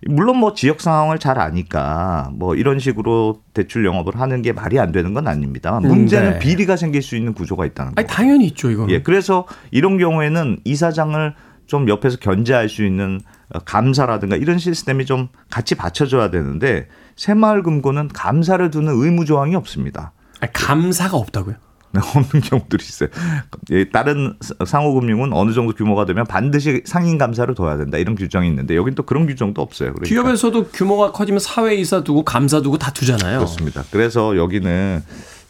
물론 0.07 0.38
뭐 0.38 0.55
지역 0.55 0.80
상황을 0.80 1.18
잘 1.18 1.38
아니까 1.38 2.30
뭐 2.32 2.55
이런 2.55 2.78
식으로 2.78 3.40
대출 3.53 3.84
영업을 3.84 4.18
하는 4.18 4.40
게 4.42 4.53
말이 4.53 4.78
안 4.78 4.92
되는 4.92 5.12
건 5.12 5.28
아닙니다. 5.28 5.78
문제는 5.80 6.32
네. 6.32 6.38
비리가 6.38 6.76
생길 6.76 7.03
수 7.03 7.16
있는 7.16 7.34
구조가 7.34 7.66
있다는 7.66 7.92
아니 7.96 8.07
거. 8.07 8.12
당연히 8.12 8.46
있죠 8.46 8.70
이거는. 8.70 8.90
예, 8.94 9.03
그래서 9.03 9.46
이런 9.70 9.98
경우에는 9.98 10.61
이 10.64 10.74
사장을 10.74 11.34
좀 11.66 11.88
옆에서 11.88 12.16
견제할 12.18 12.68
수 12.68 12.84
있는 12.84 13.20
어, 13.53 13.59
감사라든가 13.61 14.36
이런 14.36 14.59
시스템이 14.59 15.05
좀 15.05 15.28
같이 15.51 15.74
받쳐줘야 15.74 16.30
되는데 16.30 16.88
새마을금고는 17.16 18.09
감사를 18.09 18.70
두는 18.70 18.92
의무 18.94 19.24
조항이 19.24 19.55
없습니다. 19.55 20.12
아니, 20.40 20.53
감사가 20.53 21.16
없다고요? 21.16 21.57
네, 21.93 22.01
없는 22.14 22.43
경우들이 22.43 22.84
있어요. 22.84 23.09
예, 23.70 23.88
다른 23.88 24.34
상호금융은 24.64 25.32
어느 25.32 25.53
정도 25.53 25.72
규모가 25.72 26.05
되면 26.07 26.24
반드시 26.24 26.82
상인 26.84 27.18
감사를 27.18 27.53
둬야 27.55 27.76
된다 27.76 27.99
이런 27.99 28.14
규정이 28.14 28.49
있는데 28.49 28.76
여긴 28.76 28.95
또 28.95 29.03
그런 29.03 29.26
규정도 29.26 29.62
없어요. 29.62 29.93
그러니까 29.93 30.09
기업에서도 30.09 30.68
규모가 30.68 31.12
커지면 31.12 31.41
사회 31.41 31.74
이사 31.74 32.03
두고 32.05 32.24
감사 32.24 32.61
두고 32.61 32.78
다 32.78 32.93
두잖아요. 32.93 33.38
그렇습니다. 33.38 33.84
그래서 33.91 34.36
여기는 34.36 35.03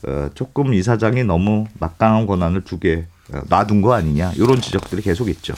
어, 0.07 0.31
조금 0.35 0.73
이 0.73 0.83
사장이 0.83 1.25
너무 1.25 1.67
막강한 1.79 2.27
권한을 2.27 2.63
두게 2.65 3.07
어, 3.35 3.41
놔둔 3.49 3.83
거 3.83 3.93
아니냐 3.93 4.33
이런 4.37 4.61
지적들이 4.61 5.03
계속 5.03 5.29
있죠. 5.29 5.55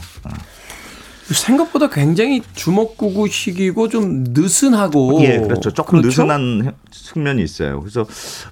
어. 1.33 1.35
생각보다 1.35 1.89
굉장히 1.89 2.43
주먹구구식이고 2.55 3.89
좀 3.89 4.25
느슨하고 4.29 5.21
예, 5.23 5.39
그렇죠. 5.41 5.71
조금 5.71 6.01
그렇죠? 6.01 6.23
느슨한 6.23 6.75
측면이 6.91 7.43
있어요. 7.43 7.81
그래서 7.81 8.07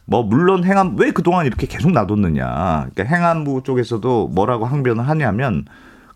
뭐 0.04 0.22
물론 0.22 0.64
행안 0.64 0.96
왜 0.98 1.10
그동안 1.12 1.46
이렇게 1.46 1.66
계속 1.66 1.92
놔뒀느냐. 1.92 2.88
그러니까 2.92 3.04
행안부 3.04 3.62
쪽에서도 3.64 4.28
뭐라고 4.28 4.66
항변을 4.66 5.08
하냐면 5.08 5.64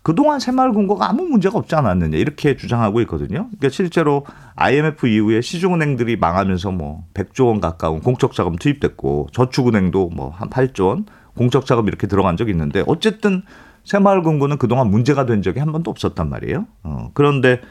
그동안 0.01 0.39
새마을 0.39 0.71
금고가 0.71 1.09
아무 1.09 1.23
문제가 1.23 1.57
없지 1.57 1.73
않았느냐 1.73 2.17
이렇게 2.17 2.55
주장하고 2.55 3.01
있거든요. 3.01 3.47
그러니까 3.57 3.69
실제로 3.69 4.23
IMF 4.55 5.07
이후에 5.07 5.41
시중은행들이 5.41 6.17
망하면서 6.17 6.71
뭐 6.71 7.05
100조 7.15 7.47
원 7.47 7.59
가까운 7.59 8.01
공적 8.01 8.33
자금 8.33 8.55
투입됐고 8.55 9.29
저축은행도 9.31 10.09
뭐 10.09 10.31
한 10.35 10.49
8조 10.49 10.87
원 10.87 11.05
공적 11.35 11.65
자금 11.65 11.87
이렇게 11.87 12.05
들어간 12.07 12.37
적이 12.37 12.51
있는데 12.51 12.83
어쨌든 12.87 13.41
새마을금고는 13.85 14.57
그동안 14.57 14.89
문제가 14.89 15.25
된 15.25 15.41
적이 15.41 15.59
한 15.59 15.71
번도 15.71 15.89
없었단 15.91 16.29
말이에요. 16.29 16.65
어, 16.83 17.11
그런데 17.13 17.61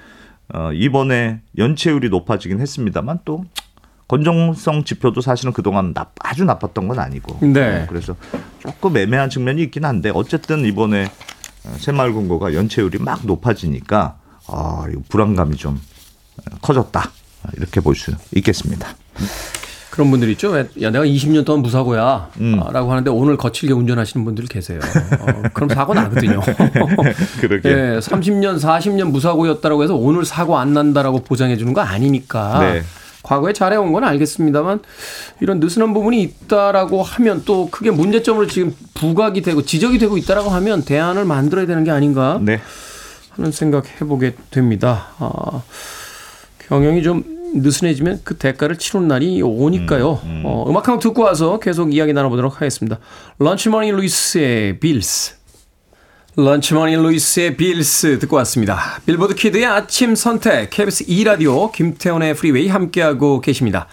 어, 0.52 0.72
이번에 0.72 1.40
연체율이 1.58 2.08
높아지긴 2.10 2.60
했습니다만 2.60 3.20
또 3.24 3.44
건정성 4.06 4.84
지표도 4.84 5.20
사실은 5.22 5.52
그동안 5.52 5.94
나, 5.94 6.06
아주 6.20 6.44
나빴던 6.44 6.88
건 6.88 6.98
아니고. 6.98 7.38
네. 7.52 7.82
어, 7.82 7.86
그래서 7.88 8.14
조금 8.60 8.96
애매한 8.96 9.30
측면이 9.30 9.62
있긴 9.64 9.84
한데 9.84 10.10
어쨌든 10.14 10.64
이번에 10.64 11.04
어, 11.64 11.74
새마을금고가 11.78 12.54
연체율이 12.54 12.98
막 12.98 13.24
높아지니까 13.26 14.18
아, 14.48 14.86
이 14.90 14.96
불안감이 15.08 15.56
좀 15.56 15.80
커졌다. 16.60 17.10
이렇게 17.56 17.80
볼 17.80 17.94
수 17.94 18.12
있겠습니다. 18.36 18.88
그런 19.94 20.10
분들 20.10 20.28
있죠. 20.30 20.50
왜, 20.50 20.68
야 20.82 20.90
내가 20.90 21.04
20년 21.04 21.44
동안 21.44 21.62
무사고야 21.62 22.30
음. 22.40 22.60
아, 22.60 22.72
라고 22.72 22.90
하는데 22.90 23.08
오늘 23.12 23.36
거칠게 23.36 23.72
운전하시는 23.74 24.24
분들 24.24 24.46
계세요. 24.46 24.80
어, 25.20 25.42
그럼 25.52 25.68
사고 25.68 25.94
나거든요. 25.94 26.40
그러게. 27.40 27.68
예, 27.68 27.98
30년 28.00 28.58
40년 28.58 29.12
무사고였다라고 29.12 29.84
해서 29.84 29.94
오늘 29.94 30.24
사고 30.24 30.58
안 30.58 30.72
난다라고 30.72 31.20
보장해 31.22 31.56
주는 31.56 31.72
거 31.72 31.80
아니니까. 31.80 32.58
네. 32.58 32.82
과거에 33.22 33.52
잘해온 33.52 33.92
건 33.92 34.02
알겠습니다만 34.04 34.80
이런 35.40 35.60
느슨한 35.60 35.94
부분이 35.94 36.20
있다라고 36.22 37.02
하면 37.02 37.42
또 37.46 37.70
크게 37.70 37.90
문제점으로 37.90 38.48
지금 38.48 38.74
부각이 38.94 39.40
되고 39.42 39.62
지적이 39.62 39.98
되고 39.98 40.18
있다라고 40.18 40.50
하면 40.50 40.84
대안을 40.84 41.24
만들어야 41.24 41.66
되는 41.66 41.84
게 41.84 41.90
아닌가 41.92 42.38
네. 42.42 42.60
하는 43.30 43.52
생각 43.52 43.86
해보게 44.00 44.34
됩니다. 44.50 45.06
아, 45.20 45.62
경영이 46.68 47.02
좀 47.02 47.33
느슨해지면 47.54 48.20
그 48.24 48.36
대가를 48.36 48.76
치르는 48.78 49.08
날이 49.08 49.40
오니까요. 49.42 50.20
어, 50.44 50.64
음악 50.68 50.88
한곡 50.88 51.02
듣고 51.02 51.22
와서 51.22 51.58
계속 51.58 51.94
이야기 51.94 52.12
나눠보도록 52.12 52.56
하겠습니다. 52.56 52.98
런치머니 53.38 53.90
루이스의 53.92 54.80
Bills. 54.80 55.36
런치머니 56.36 56.96
루이스의 56.96 57.56
Bills 57.56 58.18
듣고 58.18 58.36
왔습니다. 58.36 59.00
빌보드 59.06 59.34
kid의 59.34 59.66
아침 59.66 60.16
선택, 60.16 60.70
KBS 60.70 61.06
2라디오, 61.06 61.70
김태훈의 61.70 62.34
프리웨이 62.34 62.68
함께하고 62.68 63.40
계십니다. 63.40 63.86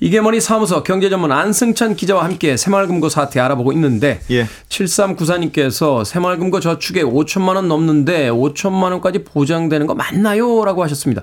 이게 0.00 0.20
뭐니 0.20 0.40
사무소 0.40 0.82
경제 0.82 1.08
전문 1.08 1.30
안승찬 1.30 1.94
기자와 1.94 2.24
함께 2.24 2.56
새마을금고 2.56 3.08
사태 3.08 3.38
알아보고 3.40 3.72
있는데 3.72 4.20
예. 4.30 4.46
7394님께서 4.68 6.04
새마을금고 6.04 6.60
저축에 6.60 7.02
5천만 7.04 7.54
원 7.54 7.68
넘는데 7.68 8.28
5천만 8.30 8.90
원까지 8.90 9.22
보장되는 9.24 9.86
거 9.86 9.94
맞나요? 9.94 10.64
라고 10.64 10.82
하셨습니다. 10.82 11.22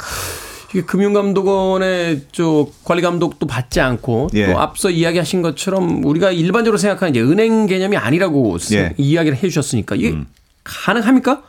금융감독원의 0.79 2.21
저 2.31 2.67
관리 2.85 3.01
감독도 3.01 3.45
받지 3.47 3.81
않고 3.81 4.29
예. 4.35 4.47
또 4.53 4.59
앞서 4.59 4.89
이야기하신 4.89 5.41
것처럼 5.41 6.05
우리가 6.05 6.31
일반적으로 6.31 6.77
생각하는 6.77 7.11
이제 7.13 7.21
은행 7.21 7.65
개념이 7.65 7.97
아니라고 7.97 8.57
세- 8.57 8.77
예. 8.77 8.93
이야기를 8.97 9.37
해주셨으니까 9.37 9.95
이게 9.95 10.15
가능합니까? 10.63 11.43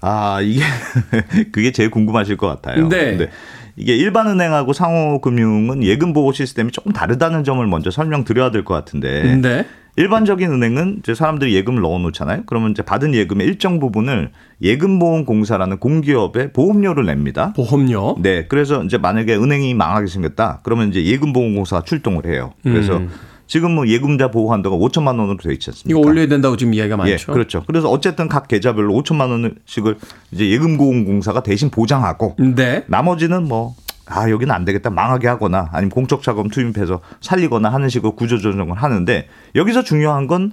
아, 0.00 0.40
이게 0.42 0.62
그게 1.52 1.70
제일 1.70 1.90
궁금하실 1.90 2.36
것 2.36 2.48
같아요. 2.48 2.88
네. 2.88 3.04
근데 3.16 3.30
이게 3.76 3.94
일반 3.96 4.26
은행하고 4.26 4.72
상호금융은 4.72 5.82
예금 5.84 6.12
보호 6.12 6.32
시스템이 6.32 6.72
조금 6.72 6.92
다르다는 6.92 7.44
점을 7.44 7.64
먼저 7.66 7.90
설명드려야 7.90 8.50
될 8.50 8.64
것 8.64 8.74
같은데 8.74 9.36
네. 9.36 9.66
일반적인 9.96 10.50
은행은 10.50 10.98
이제 11.00 11.14
사람들이 11.14 11.54
예금을 11.54 11.82
넣어 11.82 11.98
놓잖아요. 11.98 12.44
그러면 12.46 12.70
이제 12.70 12.82
받은 12.82 13.14
예금의 13.14 13.46
일정 13.46 13.78
부분을 13.78 14.30
예금보험공사라는 14.62 15.78
공기업에 15.78 16.52
보험료를 16.52 17.04
냅니다. 17.04 17.52
보험료. 17.54 18.16
네. 18.20 18.46
그래서 18.46 18.82
이제 18.84 18.96
만약에 18.96 19.34
은행이 19.34 19.74
망하게 19.74 20.06
생겼다. 20.06 20.60
그러면 20.62 20.88
이제 20.88 21.04
예금보험공사가 21.04 21.84
출동을 21.84 22.26
해요. 22.26 22.54
그래서 22.62 22.98
음. 22.98 23.10
지금 23.46 23.72
뭐 23.72 23.86
예금자 23.86 24.30
보호 24.30 24.50
한도가 24.50 24.76
5천만 24.76 25.18
원으로 25.18 25.36
되어 25.36 25.52
있지 25.52 25.68
않습니까? 25.68 26.00
이거 26.00 26.08
올려야 26.08 26.26
된다고 26.26 26.56
지금 26.56 26.72
이야기가 26.72 26.94
예, 27.06 27.10
많죠. 27.10 27.32
그렇죠. 27.32 27.64
그래서 27.66 27.90
어쨌든 27.90 28.26
각 28.26 28.48
계좌별로 28.48 28.94
5천만 28.94 29.28
원씩을 29.30 29.98
이제 30.30 30.48
예금보험공사가 30.48 31.42
대신 31.42 31.68
보장하고 31.68 32.36
네. 32.38 32.84
나머지는 32.86 33.46
뭐 33.46 33.74
아, 34.06 34.28
여기는 34.30 34.52
안 34.54 34.64
되겠다. 34.64 34.90
망하게 34.90 35.28
하거나 35.28 35.68
아니면 35.72 35.90
공적 35.90 36.22
자금 36.22 36.48
투입해서 36.48 37.00
살리거나 37.20 37.68
하는 37.72 37.88
식으로 37.88 38.14
구조조정을 38.16 38.74
하는데 38.76 39.28
여기서 39.54 39.82
중요한 39.84 40.26
건 40.26 40.52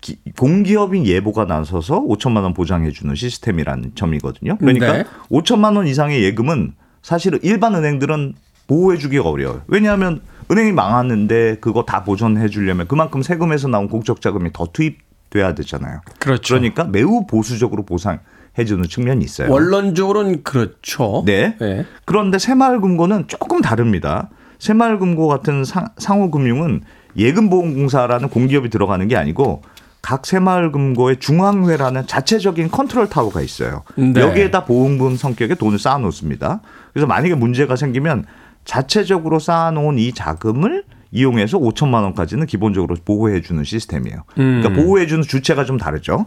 기- 0.00 0.18
공기업인 0.38 1.06
예보가 1.06 1.44
나서서 1.44 2.00
5천만 2.02 2.42
원 2.44 2.54
보장해 2.54 2.90
주는 2.92 3.14
시스템이라는 3.14 3.92
점이거든요. 3.94 4.56
그러니까 4.58 4.92
네. 4.92 5.04
5천만 5.30 5.76
원 5.76 5.86
이상의 5.86 6.22
예금은 6.22 6.72
사실은 7.02 7.38
일반 7.42 7.74
은행들은 7.74 8.34
보호해 8.68 8.96
주기가 8.98 9.28
어려워요. 9.28 9.62
왜냐하면 9.66 10.20
은행이 10.50 10.72
망하는데 10.72 11.58
그거 11.60 11.84
다 11.84 12.04
보존해 12.04 12.48
주려면 12.48 12.86
그만큼 12.86 13.22
세금에서 13.22 13.68
나온 13.68 13.88
공적 13.88 14.20
자금이 14.20 14.50
더 14.52 14.66
투입돼야 14.72 15.54
되잖아요. 15.54 16.00
그렇죠. 16.20 16.54
그러니까 16.54 16.84
매우 16.84 17.26
보수적으로 17.26 17.84
보상 17.84 18.20
해 18.58 18.64
주는 18.64 18.82
측면이 18.84 19.24
있어요. 19.24 19.50
원론적으로는 19.50 20.42
그렇죠. 20.42 21.22
네. 21.26 21.56
네. 21.60 21.86
그런데 22.04 22.38
새마을금고는 22.38 23.28
조금 23.28 23.60
다릅니다. 23.60 24.30
새마을금고 24.58 25.28
같은 25.28 25.64
상, 25.64 25.86
상호금융은 25.98 26.82
예금보험공사라는 27.16 28.28
공기업이 28.28 28.68
들어가는 28.70 29.06
게 29.08 29.16
아니고 29.16 29.62
각 30.02 30.26
새마을금고의 30.26 31.18
중앙회라는 31.18 32.06
자체적인 32.06 32.70
컨트롤 32.70 33.08
타워가 33.08 33.40
있어요. 33.40 33.82
네. 33.96 34.20
여기에다 34.20 34.64
보험금 34.64 35.16
성격의 35.16 35.56
돈을 35.56 35.78
쌓아놓습니다. 35.78 36.60
그래서 36.92 37.06
만약에 37.06 37.34
문제가 37.34 37.76
생기면 37.76 38.24
자체적으로 38.64 39.38
쌓아놓은 39.38 39.98
이 39.98 40.12
자금을 40.12 40.84
이용해서 41.10 41.58
5천만 41.58 42.02
원까지는 42.02 42.46
기본적으로 42.46 42.96
보호해주는 43.04 43.64
시스템이에요. 43.64 44.24
그러니까 44.34 44.68
음. 44.68 44.74
보호해주는 44.74 45.22
주체가 45.22 45.64
좀 45.64 45.78
다르죠. 45.78 46.26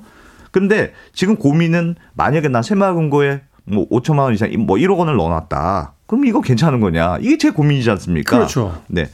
근데 0.52 0.94
지금 1.14 1.36
고민은 1.38 1.96
만약에 2.14 2.50
나 2.50 2.62
새마을금고에 2.62 3.42
뭐 3.66 3.88
5천만 3.90 4.20
원 4.20 4.34
이상 4.34 4.52
뭐 4.66 4.78
1억 4.78 4.98
원을 4.98 5.16
넣어놨다. 5.16 5.94
그럼 6.08 6.26
이거 6.26 6.42
괜찮은 6.42 6.80
거냐? 6.80 7.18
이게 7.22 7.38
제 7.38 7.52
고민이지 7.52 7.90
않습니까? 7.92 8.38
그렇죠. 8.38 8.82
네. 8.88 9.10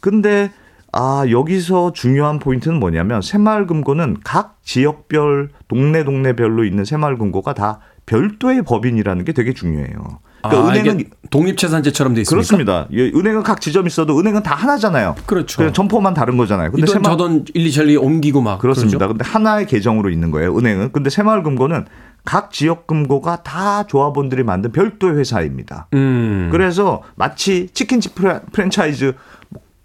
근데 0.00 0.50
아 0.92 1.24
여기서 1.28 1.92
중요한 1.92 2.38
포인트는 2.38 2.78
뭐냐면 2.78 3.22
새마을금고는 3.22 4.18
각 4.24 4.58
지역별 4.62 5.50
동네 5.68 6.04
동네별로 6.04 6.64
있는 6.64 6.84
새마을금고가 6.84 7.54
다 7.54 7.80
별도의 8.06 8.62
법인이라는 8.62 9.24
게 9.24 9.32
되게 9.32 9.52
중요해요. 9.52 10.20
그러니까 10.48 10.68
아, 10.68 10.72
은행은 10.72 11.04
독립재산제처럼 11.30 12.14
돼 12.14 12.20
있습니까? 12.22 12.36
그렇습니다. 12.36 12.86
예, 12.92 13.08
은행은 13.08 13.42
각 13.42 13.60
지점 13.60 13.86
있어도 13.86 14.18
은행은 14.18 14.42
다 14.42 14.54
하나잖아요. 14.54 15.16
그렇죠. 15.26 15.58
그냥 15.58 15.72
점포만 15.72 16.14
다른 16.14 16.36
거잖아요. 16.36 16.70
근데 16.70 16.90
이돈 16.90 17.02
저돈 17.02 17.44
일리절리 17.54 17.96
옮기고 17.96 18.40
막 18.40 18.58
그렇습니다. 18.58 18.98
그러죠? 18.98 19.14
근데 19.14 19.24
하나의 19.24 19.66
계정으로 19.66 20.10
있는 20.10 20.30
거예요. 20.30 20.56
은행은. 20.56 20.92
근데 20.92 21.10
새마을금고는 21.10 21.86
각 22.24 22.50
지역 22.50 22.86
금고가 22.86 23.42
다 23.42 23.86
조합원들이 23.86 24.44
만든 24.44 24.72
별도의 24.72 25.18
회사입니다. 25.18 25.88
음. 25.94 26.48
그래서 26.50 27.02
마치 27.16 27.68
치킨집 27.72 28.14
프랜차이즈 28.52 29.14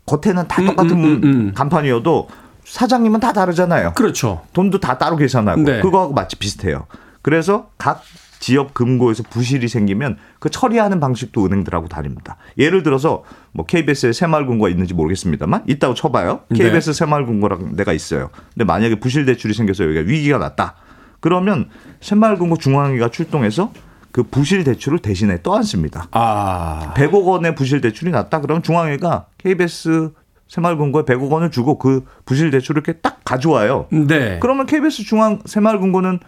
겉에는 0.05 0.47
다 0.47 0.62
음, 0.62 0.68
똑같은 0.68 0.91
음, 0.91 1.03
음, 1.03 1.22
음. 1.24 1.51
간판이어도 1.53 2.28
사장님은 2.64 3.20
다 3.20 3.34
다르잖아요. 3.34 3.93
그렇죠. 3.93 4.41
돈도 4.53 4.80
다 4.80 4.97
따로 4.97 5.18
계산하고 5.18 5.62
네. 5.62 5.82
그거하고 5.82 6.14
마치 6.14 6.36
비슷해요. 6.36 6.86
그래서 7.22 7.70
각 7.78 8.03
지역 8.40 8.74
금고에서 8.74 9.24
부실이 9.24 9.68
생기면 9.68 10.18
그 10.40 10.50
처리하는 10.50 11.00
방식도 11.00 11.46
은행들하고 11.46 11.88
다릅니다. 11.88 12.38
예를 12.58 12.84
들어서 12.84 13.24
뭐 13.52 13.66
KBS에 13.66 14.14
새마을금고가 14.14 14.70
있는지 14.70 14.94
모르겠습니다만 14.94 15.64
있다고 15.68 15.94
쳐봐요. 15.94 16.42
네. 16.50 16.64
KBS 16.64 16.94
새마을금고랑 16.94 17.76
내가 17.76 17.94
있어요. 17.94 18.30
근데 18.54 18.64
만약에 18.64 19.00
부실 19.00 19.26
대출이 19.26 19.54
생겨서 19.54 19.84
여기가 19.84 20.02
위기가 20.02 20.38
났다. 20.38 20.76
그러면 21.20 21.70
새마을금고 22.00 22.58
중앙회가 22.58 23.10
출동해서 23.10 23.74
그 24.12 24.24
부실 24.24 24.64
대출을 24.64 25.00
대신에 25.00 25.42
떠안습니다. 25.44 26.08
아. 26.12 26.94
100억 26.96 27.26
원의 27.26 27.56
부실 27.56 27.82
대출이 27.82 28.12
났다. 28.12 28.42
그러면 28.42 28.64
중앙회가 28.64 29.28
KBS 29.38 30.12
새마을금고에 30.48 31.04
100억 31.04 31.30
원을 31.30 31.52
주고 31.52 31.78
그 31.78 32.06
부실 32.26 32.50
대출을 32.52 32.82
이렇게 32.82 33.00
딱 33.02 33.20
가져와요. 33.24 33.88
네. 33.92 34.40
그러면 34.42 34.66
KBS 34.66 35.04
중앙 35.04 35.40
새마을금고는 35.46 36.20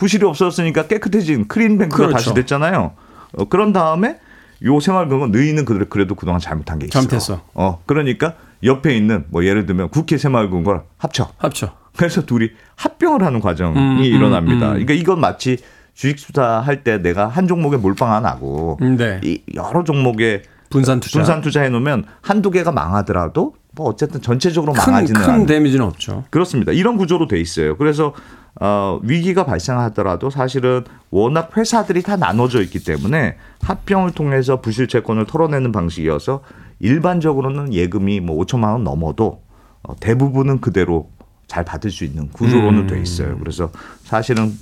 부실이 0.00 0.24
없었으니까 0.24 0.86
깨끗해진 0.86 1.46
크린뱅크가 1.46 2.06
그렇죠. 2.06 2.12
다시 2.14 2.34
됐잖아요. 2.34 2.92
어, 3.36 3.44
그런 3.50 3.74
다음에 3.74 4.18
요 4.64 4.80
새마을금고 4.80 5.26
너희는 5.28 5.66
그래- 5.66 5.84
그래도 5.90 6.14
그동안 6.14 6.40
잘못한 6.40 6.78
게 6.78 6.86
있어. 6.86 6.92
잘못했어. 6.92 7.42
어, 7.52 7.82
그러니까 7.84 8.34
옆에 8.64 8.96
있는 8.96 9.26
뭐 9.28 9.44
예를 9.44 9.66
들면 9.66 9.90
국회 9.90 10.16
새마을금고랑 10.16 10.84
합쳐. 10.96 11.28
합쳐. 11.36 11.72
그래서 11.96 12.24
둘이 12.24 12.48
합병을 12.76 13.22
하는 13.22 13.40
과정이 13.40 13.76
음, 13.78 13.98
음, 13.98 14.02
일어납니다. 14.02 14.68
음. 14.68 14.70
그러니까 14.72 14.94
이건 14.94 15.20
마치 15.20 15.58
주식 15.92 16.16
투자 16.16 16.60
할 16.60 16.82
때 16.82 16.96
내가 16.96 17.28
한 17.28 17.46
종목에 17.46 17.76
몰빵 17.76 18.10
안 18.10 18.24
하고 18.24 18.78
네. 18.80 19.20
이 19.22 19.42
여러 19.54 19.84
종목에 19.84 20.42
분산 20.70 21.00
투자. 21.00 21.18
분산 21.18 21.42
투자해 21.42 21.68
놓으면 21.68 22.04
한두 22.22 22.50
개가 22.50 22.72
망하더라도 22.72 23.54
뭐 23.76 23.86
어쨌든 23.88 24.22
전체적으로 24.22 24.72
큰, 24.72 24.92
망하지는 24.92 25.20
큰 25.20 25.30
않는 25.30 25.46
데미지는 25.46 25.84
없죠. 25.84 26.24
그렇습니다. 26.30 26.72
이런 26.72 26.96
구조로 26.96 27.28
돼 27.28 27.38
있어요. 27.38 27.76
그래서 27.76 28.14
어, 28.60 28.98
위기가 29.02 29.44
발생하더라도 29.44 30.30
사실은 30.30 30.84
워낙 31.10 31.56
회사들이 31.56 32.02
다 32.02 32.16
나눠져 32.16 32.62
있기 32.62 32.82
때문에 32.82 33.36
합병을 33.62 34.12
통해서 34.12 34.60
부실 34.60 34.88
채권을 34.88 35.26
털어내는 35.26 35.72
방식이어서 35.72 36.42
일반적으로는 36.80 37.72
예금이 37.72 38.20
뭐 38.20 38.44
5천만 38.44 38.72
원 38.72 38.84
넘어도 38.84 39.42
어, 39.82 39.94
대부분은 39.96 40.60
그대로 40.60 41.10
잘 41.46 41.64
받을 41.64 41.90
수 41.90 42.04
있는 42.04 42.28
구조로는 42.30 42.82
음. 42.82 42.86
돼 42.86 43.00
있어요. 43.00 43.36
그래서 43.38 43.70
사실은 44.04 44.56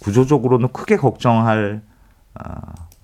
구조적으로는 0.00 0.68
크게 0.72 0.96
걱정할 0.96 1.82
어, 2.34 2.52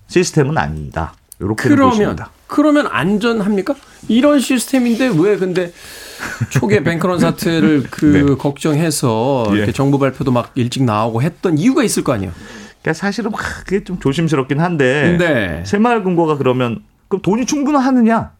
시스템은 0.07 0.57
아니다. 0.57 1.13
이렇게 1.39 1.69
그러면 1.69 1.89
보십니다. 1.89 2.31
그러면 2.47 2.87
안전합니까? 2.87 3.75
이런 4.07 4.39
시스템인데 4.39 5.11
왜 5.17 5.37
근데 5.37 5.71
초기에 6.49 6.83
뱅크런 6.83 7.19
사태를 7.19 7.83
그 7.89 8.05
네. 8.29 8.35
걱정해서 8.35 9.47
예. 9.51 9.57
이렇게 9.57 9.71
정부 9.71 9.99
발표도 9.99 10.31
막 10.31 10.51
일찍 10.55 10.83
나오고 10.83 11.21
했던 11.21 11.57
이유가 11.57 11.83
있을 11.83 12.03
거 12.03 12.13
아니에요. 12.13 12.31
그러니까 12.81 12.93
사실은 12.99 13.31
막 13.31 13.39
그게 13.65 13.83
좀 13.83 13.99
조심스럽긴 13.99 14.59
한데 14.59 15.17
네. 15.19 15.63
새마을금고가 15.65 16.37
그러면 16.37 16.81
그럼 17.07 17.21
돈이 17.21 17.45
충분하느냐? 17.45 18.31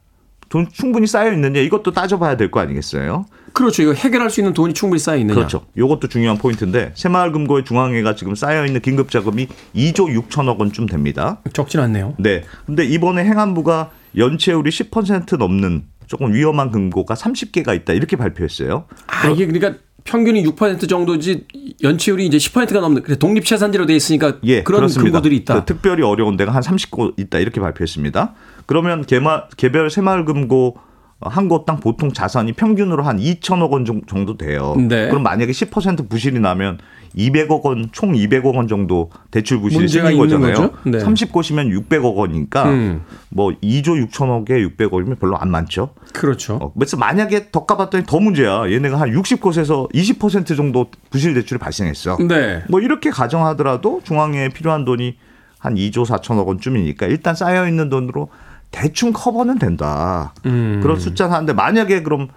돈 0.49 0.67
충분히 0.71 1.05
쌓여 1.05 1.32
있느냐? 1.34 1.59
이것도 1.59 1.91
따져봐야 1.91 2.36
될 2.36 2.49
거 2.49 2.59
아니겠어요? 2.59 3.25
그렇죠. 3.53 3.84
이거 3.84 3.93
해결할 3.93 4.30
수 4.32 4.39
있는 4.39 4.53
돈이 4.53 4.73
충분히 4.73 4.99
쌓여 4.99 5.17
있느냐. 5.17 5.36
그렇죠. 5.36 5.65
이것도 5.77 6.07
중요한 6.07 6.38
포인트인데 6.39 6.91
새마을금고의 6.95 7.65
중앙회가 7.65 8.15
지금 8.15 8.34
쌓여 8.34 8.65
있는 8.65 8.82
긴급 8.82 9.11
자금이 9.11 9.47
2조 9.75 10.27
6천억 10.30 10.57
원쯤 10.57 10.88
됩니다. 10.88 11.39
적진 11.53 11.80
않네요. 11.82 12.15
네. 12.17 12.43
근데 12.65 12.84
이번에 12.86 13.25
행안부가 13.25 13.91
연체율이 14.17 14.71
10% 14.71 15.38
넘는 15.38 15.84
조금 16.10 16.34
위험한 16.34 16.72
금고가 16.72 17.14
30개가 17.14 17.76
있다 17.76 17.93
이렇게 17.93 18.18
발표했어요. 18.18 18.86
아, 19.05 19.30
이게 19.30 19.45
그러니까 19.45 19.80
평균이 20.05 20.43
6% 20.43 20.89
정도지 20.89 21.45
연체율이 21.84 22.26
이제 22.26 22.38
10%가 22.38 22.80
넘는 22.80 23.03
그래 23.03 23.16
독립재산제로 23.16 23.86
돼 23.86 23.95
있으니까 23.95 24.38
예, 24.43 24.64
그런 24.64 24.80
그렇습니다. 24.80 25.12
금고들이 25.12 25.36
있다. 25.38 25.60
그 25.60 25.66
특별히 25.66 26.01
어려운 26.01 26.36
데가 26.36 26.51
한 26.51 26.64
30곳 26.64 27.14
있다 27.20 27.38
이렇게 27.38 27.62
발표했습니다. 27.62 28.34
그러면 28.66 29.05
개마, 29.05 29.47
개별 29.55 29.91
새마을금고 29.91 30.78
한 31.22 31.49
곳당 31.49 31.80
보통 31.82 32.13
자산이 32.13 32.53
평균으로 32.53 33.03
한 33.03 33.17
2천억 33.20 33.72
원 33.72 33.84
정- 33.84 34.01
정도 34.07 34.38
돼요. 34.38 34.76
네. 34.78 35.09
그럼 35.09 35.22
만약에 35.24 35.51
10% 35.51 36.07
부실이 36.09 36.39
나면 36.39 36.78
200억 37.17 37.63
원, 37.65 37.89
총 37.91 38.13
200억 38.13 38.55
원 38.55 38.67
정도 38.70 39.09
대출 39.30 39.59
부실이 39.59 39.88
생긴 39.89 40.17
거잖아요. 40.17 40.72
네. 40.86 40.99
30곳이면 40.99 41.78
600억 41.89 42.15
원이니까 42.15 42.70
음. 42.70 43.01
뭐 43.30 43.51
2조 43.61 44.07
6천억에 44.09 44.49
600억이면 44.78 45.20
별로 45.20 45.36
안 45.38 45.51
많죠. 45.51 45.89
그렇죠. 46.13 46.55
어, 46.61 46.72
그래서 46.74 46.95
만약에 46.95 47.51
더 47.51 47.65
까봤더니 47.65 48.05
더 48.05 48.20
문제야. 48.22 48.72
얘네가 48.72 48.97
한 48.97 49.11
60곳에서 49.11 49.91
20% 49.91 50.55
정도 50.55 50.89
부실 51.09 51.34
대출이 51.34 51.57
발생했어. 51.57 52.17
네. 52.30 52.63
뭐 52.70 52.80
이렇게 52.80 53.09
가정하더라도 53.09 53.99
중앙에 54.05 54.47
필요한 54.49 54.86
돈이 54.86 55.17
한 55.57 55.76
2조 55.76 56.05
4천억 56.05 56.45
원쯤이니까 56.47 57.07
일단 57.07 57.36
쌓여 57.36 57.67
있는 57.67 57.89
돈으로 57.89 58.30
대충 58.72 59.11
커버는 59.13 59.59
된다. 59.59 60.34
음. 60.45 60.80
그런 60.82 60.99
숫자는 60.99 61.34
하는데 61.34 61.53
만약에 61.53 62.03
그럼 62.03 62.30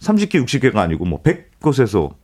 30개, 0.00 0.34
60개가 0.44 0.76
아니고 0.76 1.04
뭐 1.04 1.22
100곳에서 1.22 2.14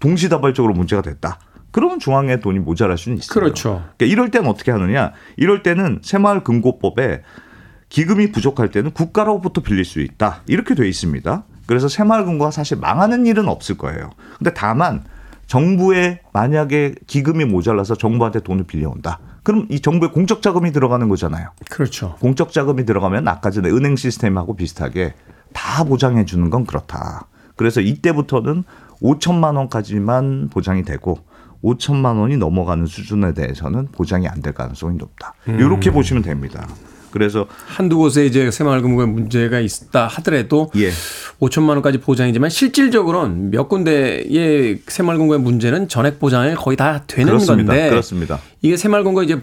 동시다발적으로 0.00 0.74
문제가 0.74 1.02
됐다. 1.02 1.38
그러면 1.70 1.98
중앙에 1.98 2.40
돈이 2.40 2.58
모자랄 2.60 2.96
수는 2.96 3.18
있어요. 3.18 3.34
그렇죠. 3.34 3.84
그러니까 3.96 4.06
이럴 4.06 4.30
때는 4.30 4.48
어떻게 4.48 4.70
하느냐? 4.70 5.12
이럴 5.36 5.62
때는 5.62 6.00
새마을 6.02 6.42
금고법에 6.42 7.22
기금이 7.88 8.32
부족할 8.32 8.70
때는 8.70 8.92
국가로부터 8.92 9.60
빌릴 9.60 9.84
수 9.84 10.00
있다. 10.00 10.42
이렇게 10.46 10.74
돼 10.74 10.88
있습니다. 10.88 11.44
그래서 11.66 11.88
새마을 11.88 12.24
금고가 12.24 12.50
사실 12.50 12.78
망하는 12.78 13.26
일은 13.26 13.48
없을 13.48 13.76
거예요. 13.76 14.10
근데 14.38 14.52
다만 14.54 15.04
정부에 15.46 16.20
만약에 16.32 16.94
기금이 17.06 17.44
모자라서 17.44 17.94
정부한테 17.94 18.40
돈을 18.40 18.64
빌려온다. 18.64 19.20
그럼 19.46 19.68
이 19.70 19.78
정부에 19.78 20.08
공적 20.08 20.42
자금이 20.42 20.72
들어가는 20.72 21.08
거잖아요. 21.08 21.50
그렇죠. 21.70 22.16
공적 22.18 22.50
자금이 22.50 22.84
들어가면 22.84 23.28
아까 23.28 23.52
전에 23.52 23.70
은행 23.70 23.94
시스템하고 23.94 24.56
비슷하게 24.56 25.14
다 25.52 25.84
보장해 25.84 26.24
주는 26.24 26.50
건 26.50 26.66
그렇다. 26.66 27.28
그래서 27.54 27.80
이때부터는 27.80 28.64
5천만 29.00 29.56
원까지만 29.56 30.48
보장이 30.52 30.82
되고 30.82 31.20
5천만 31.62 32.18
원이 32.18 32.38
넘어가는 32.38 32.86
수준에 32.86 33.34
대해서는 33.34 33.86
보장이 33.92 34.26
안 34.26 34.42
될 34.42 34.52
가능성이 34.52 34.96
높다. 34.96 35.34
이렇게 35.46 35.92
보시면 35.92 36.24
됩니다. 36.24 36.66
그래서 37.16 37.46
한두 37.66 37.96
곳에 37.96 38.26
이제 38.26 38.50
새마을금고에 38.50 39.06
문제가 39.06 39.58
있다 39.58 40.06
하더라도 40.06 40.70
예. 40.76 40.90
5천만 41.40 41.70
원까지 41.70 41.96
보장이지만 41.98 42.50
실질적으로는 42.50 43.50
몇 43.50 43.70
군데의 43.70 44.80
새마을금고의 44.86 45.40
문제는 45.40 45.88
전액 45.88 46.20
보장을 46.20 46.54
거의 46.56 46.76
다 46.76 47.04
되는 47.06 47.28
그렇습니다. 47.28 47.72
건데 47.72 47.88
그렇습니다. 47.88 48.38
이게 48.60 48.76
새마을금고 48.76 49.22
이제 49.22 49.40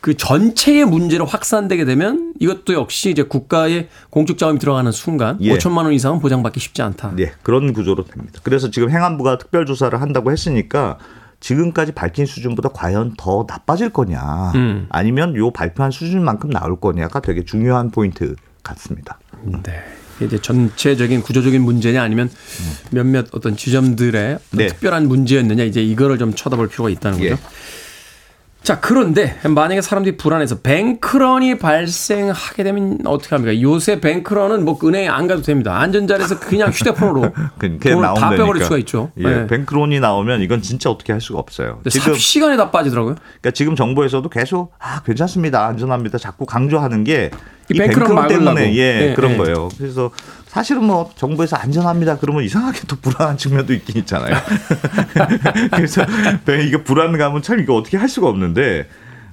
그 0.00 0.16
전체의 0.16 0.86
문제로 0.86 1.26
확산되게 1.26 1.84
되면 1.84 2.32
이것도 2.40 2.72
역시 2.72 3.10
이제 3.10 3.22
국가의 3.22 3.88
공적 4.08 4.38
자금이 4.38 4.58
들어가는 4.58 4.90
순간 4.90 5.36
예. 5.42 5.54
5천만 5.54 5.84
원 5.84 5.92
이상은 5.92 6.20
보장받기 6.20 6.58
쉽지 6.58 6.80
않다. 6.80 7.12
네, 7.16 7.32
그런 7.42 7.74
구조로 7.74 8.06
됩니다. 8.06 8.40
그래서 8.42 8.70
지금 8.70 8.88
행안부가 8.88 9.36
특별 9.36 9.66
조사를 9.66 10.00
한다고 10.00 10.32
했으니까 10.32 10.96
지금까지 11.40 11.92
밝힌 11.92 12.26
수준보다 12.26 12.68
과연 12.68 13.14
더 13.16 13.46
나빠질 13.48 13.90
거냐, 13.90 14.52
음. 14.54 14.86
아니면 14.90 15.34
요 15.36 15.50
발표한 15.50 15.90
수준만큼 15.90 16.50
나올 16.50 16.78
거냐가 16.78 17.20
되게 17.20 17.44
중요한 17.44 17.90
포인트 17.90 18.36
같습니다. 18.62 19.18
네. 19.42 19.82
이제 20.20 20.38
전체적인 20.38 21.22
구조적인 21.22 21.62
문제냐 21.62 22.02
아니면 22.02 22.30
몇몇 22.90 23.28
어떤 23.32 23.56
지점들의 23.56 24.34
어떤 24.34 24.58
네. 24.58 24.66
특별한 24.66 25.08
문제였느냐 25.08 25.64
이제 25.64 25.82
이거를 25.82 26.18
좀 26.18 26.34
쳐다볼 26.34 26.68
필요가 26.68 26.90
있다는 26.90 27.18
거죠. 27.18 27.30
예. 27.30 27.38
자, 28.62 28.78
그런데 28.78 29.36
만약에 29.48 29.80
사람들이 29.80 30.16
불안해서 30.18 30.60
뱅크런이 30.60 31.58
발생하게 31.58 32.62
되면 32.62 32.98
어떻게 33.06 33.34
합니까? 33.34 33.58
요새 33.62 34.00
뱅크런은 34.00 34.64
뭐 34.66 34.78
은행에 34.84 35.08
안 35.08 35.26
가도 35.26 35.40
됩니다. 35.40 35.78
안전자리에서 35.80 36.38
그냥 36.38 36.68
휴대폰으로 36.70 37.32
그냥 37.58 37.78
돈을 37.78 37.96
다 37.96 38.00
나온다니까. 38.00 38.36
빼버릴 38.36 38.62
수가 38.64 38.76
있죠. 38.78 39.10
예, 39.18 39.22
네. 39.22 39.46
뱅크론이 39.46 39.98
나오면 40.00 40.42
이건 40.42 40.60
진짜 40.60 40.90
어떻게 40.90 41.12
할 41.12 41.20
수가 41.22 41.38
없어요. 41.38 41.80
지금 41.88 42.12
삽시간에 42.12 42.56
다 42.58 42.70
빠지더라고요. 42.70 43.14
그러니까 43.14 43.50
지금 43.52 43.74
정부에서도 43.74 44.28
계속 44.28 44.72
아 44.78 45.02
괜찮습니다, 45.02 45.66
안전합니다, 45.66 46.18
자꾸 46.18 46.44
강조하는 46.44 47.04
게이이 47.04 47.30
뱅크런 47.78 48.08
뱅크론 48.08 48.28
때문에. 48.28 48.74
예, 48.76 49.08
예, 49.10 49.14
그런 49.14 49.32
예. 49.32 49.36
거예요. 49.38 49.70
그래서 49.78 50.10
사실은 50.50 50.82
뭐 50.82 51.08
정부에서 51.14 51.54
안전합니다 51.56 52.18
그러면 52.18 52.42
이상하게 52.42 52.80
또 52.88 52.96
불안한 52.96 53.36
측면도 53.36 53.72
있긴 53.72 53.98
있잖아요. 53.98 54.34
그래서 55.70 56.04
뱅- 56.44 56.60
이게 56.66 56.82
불안감은 56.82 57.42
참 57.42 57.60
이거 57.60 57.76
어떻게 57.76 57.96
할 57.96 58.08
수가 58.08 58.28
없는데 58.28 58.88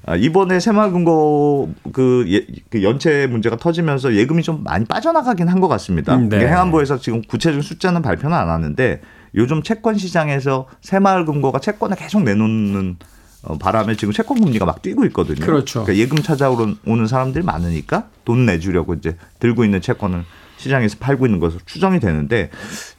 아, 0.06 0.16
이번에 0.16 0.60
새마을금고 0.60 1.74
그, 1.92 2.26
예, 2.30 2.46
그 2.70 2.84
연체 2.84 3.26
문제가 3.26 3.58
터지면서 3.58 4.14
예금이 4.14 4.44
좀 4.44 4.64
많이 4.64 4.86
빠져나가긴 4.86 5.48
한 5.50 5.60
것 5.60 5.68
같습니다. 5.70 6.16
음, 6.16 6.30
네. 6.30 6.38
이게 6.38 6.48
행안부에서 6.48 7.00
지금 7.00 7.24
구체적인 7.24 7.64
숫자는 7.64 8.04
발표는 8.04 8.38
안 8.38 8.48
하는데 8.50 9.02
요즘 9.36 9.64
채권 9.64 9.98
시장에서 9.98 10.68
새마을금고가 10.82 11.60
채권을 11.60 11.98
계속 11.98 12.22
내놓는 12.22 12.98
어, 13.42 13.58
바람에 13.58 13.96
지금 13.96 14.14
채권 14.14 14.40
금리가 14.40 14.66
막 14.66 14.84
뛰고 14.84 15.04
있거든요. 15.08 15.44
그렇죠. 15.44 15.84
그러니까 15.84 16.00
예금 16.02 16.20
찾아오는 16.22 16.76
오는 16.86 17.08
사람들이 17.08 17.44
많으니까 17.44 18.06
돈 18.24 18.46
내주려고 18.46 18.94
이제 18.94 19.18
들고 19.40 19.66
있는 19.66 19.82
채권을 19.82 20.24
시장에서 20.58 20.98
팔고 21.00 21.26
있는 21.26 21.40
것으로 21.40 21.62
추정이 21.66 22.00
되는데 22.00 22.50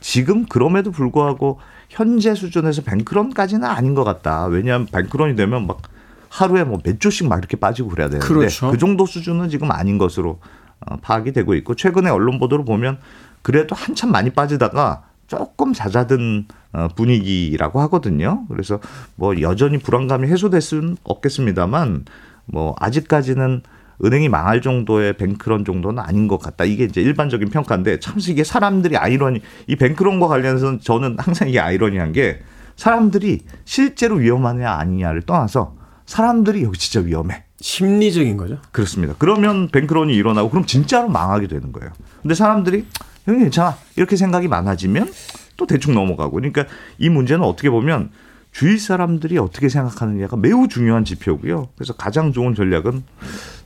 지금 0.01 0.47
그럼에도 0.47 0.91
불구하고 0.91 1.61
현재 1.89 2.35
수준에서 2.35 2.83
뱅크런까지는 2.83 3.65
아닌 3.65 3.95
것 3.95 4.05
같다. 4.05 4.47
왜냐하면 4.47 4.87
뱅크런이 4.87 5.37
되면 5.37 5.67
막 5.67 5.83
하루에 6.31 6.65
뭐 6.65 6.79
몇 6.85 7.01
조씩 7.01 7.27
막 7.29 7.39
이렇게 7.39 7.57
빠지고 7.57 7.89
그래야 7.91 8.09
되는데 8.09 8.27
그렇죠. 8.27 8.71
그 8.71 8.79
정도 8.79 9.07
수준은 9.07 9.49
지금 9.49 9.71
아닌 9.71 9.99
것으로 9.99 10.39
어, 10.81 10.97
파악이 10.97 11.33
되고 11.33 11.55
있고 11.55 11.75
최근에 11.75 12.11
언론 12.11 12.39
보도를 12.39 12.65
보면 12.65 12.99
그래도 13.43 13.75
한참 13.75 14.13
많이 14.13 14.31
빠지다가 14.31 15.05
조금 15.27 15.73
잦아든 15.73 16.47
어, 16.73 16.89
분위기라고 16.95 17.81
하거든요. 17.83 18.45
그래서 18.49 18.79
뭐 19.17 19.41
여전히 19.41 19.79
불안감이 19.79 20.29
해소될 20.29 20.61
수는 20.61 20.97
없겠습니다만 21.03 22.05
뭐 22.45 22.75
아직까지는 22.79 23.63
은행이 24.05 24.29
망할 24.29 24.63
정도의 24.63 25.15
뱅크런 25.15 25.65
정도는 25.65 26.03
아닌 26.03 26.29
것 26.29 26.39
같다. 26.39 26.65
이게 26.65 26.85
이제 26.85 27.01
일반적인 27.01 27.51
평가인데 27.51 28.01
참 28.01 28.17
이게 28.19 28.45
사람들이 28.45 28.97
아이러니 28.97 29.41
이 29.67 29.77
뱅크런과 29.77 30.29
관련해서는 30.29 30.81
저는 30.81 31.17
항상 31.19 31.49
이게 31.49 31.59
아이러니한 31.59 32.13
게 32.13 32.41
사람들이 32.77 33.41
실제로 33.65 34.17
위험하냐 34.17 34.71
아니냐를 34.71 35.23
떠나서 35.23 35.77
사람들이 36.07 36.63
여기 36.63 36.79
진짜 36.79 37.05
위험해. 37.05 37.45
심리적인 37.61 38.37
거죠. 38.37 38.59
그렇습니다. 38.71 39.15
그러면 39.19 39.69
뱅크런이 39.69 40.15
일어나고 40.15 40.51
그럼 40.51 40.65
진짜로 40.65 41.09
망하게 41.09 41.49
되는 41.49 41.73
거예요. 41.73 41.91
근데 42.23 42.35
사람들이 42.35 42.87
형님 43.25 43.43
괜찮아 43.43 43.77
이렇게 43.97 44.15
생각이 44.17 44.47
많아지면 44.47 45.11
또 45.57 45.67
대충 45.67 45.95
넘어가고 45.95 46.33
그러니까 46.33 46.67
이 46.99 47.09
문제는 47.09 47.45
어떻게 47.45 47.69
보면 47.69 48.11
주위 48.53 48.79
사람들이 48.79 49.39
어떻게 49.39 49.69
생각하느냐가 49.69 50.37
매우 50.37 50.69
중요한 50.69 51.05
지표고요. 51.05 51.69
그래서 51.77 51.93
가장 51.95 52.33
좋은 52.33 52.55
전략은 52.55 53.03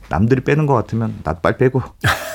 남들이 0.09 0.41
빼는 0.41 0.65
것 0.65 0.73
같으면 0.73 1.15
나도 1.23 1.39
빨리 1.41 1.57
빼고 1.57 1.81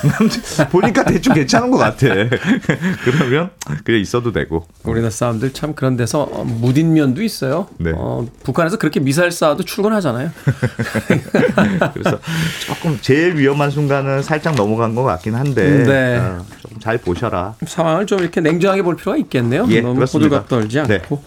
보니까 0.70 1.04
대충 1.04 1.34
괜찮은 1.34 1.70
것 1.70 1.78
같아. 1.78 2.06
그러면 3.04 3.50
그래 3.84 3.98
있어도 3.98 4.32
되고 4.32 4.66
우리나라 4.84 5.10
사람들 5.10 5.52
참 5.52 5.74
그런 5.74 5.96
데서 5.96 6.22
어, 6.22 6.44
무딘 6.44 6.92
면도 6.92 7.22
있어요. 7.22 7.68
네. 7.78 7.92
어, 7.94 8.26
북한에서 8.42 8.78
그렇게 8.78 9.00
미사일 9.00 9.30
쏴도 9.30 9.66
출근하잖아요. 9.66 10.30
그래서 11.94 12.18
조금 12.66 12.98
제일 13.00 13.36
위험한 13.36 13.70
순간은 13.70 14.22
살짝 14.22 14.54
넘어간 14.54 14.94
것 14.94 15.02
같긴 15.04 15.34
한데 15.34 15.84
네. 15.84 16.18
어, 16.18 16.44
조금 16.60 16.78
잘 16.80 16.98
보셔라. 16.98 17.54
상황을 17.66 18.06
좀 18.06 18.20
이렇게 18.20 18.40
냉정하게 18.40 18.82
볼 18.82 18.96
필요가 18.96 19.18
있겠네요. 19.18 19.66
예, 19.70 19.80
너무. 19.80 20.02
호들갑 20.02 20.48
떨지 20.48 20.82
네. 20.82 20.94
않고. 20.94 21.22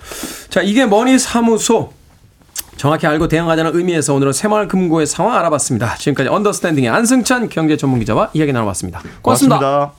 자, 0.50 0.62
이게 0.62 0.86
머니 0.86 1.18
사무소. 1.20 1.94
정확히 2.82 3.06
알고 3.06 3.28
대응하자는 3.28 3.76
의미에서 3.76 4.16
오늘은 4.16 4.34
새마을 4.34 4.68
금고의 4.68 5.06
상황 5.06 5.38
알아봤습니다. 5.38 5.98
지금까지 5.98 6.30
언더스탠딩의 6.30 6.90
안승찬 6.90 7.50
경제 7.50 7.78
전문 7.78 8.00
기자와 8.00 8.32
이야기 8.34 8.52
나눠봤습니다. 8.52 9.04
고맙습니다. 9.22 9.60
고맙습니다. 9.60 9.94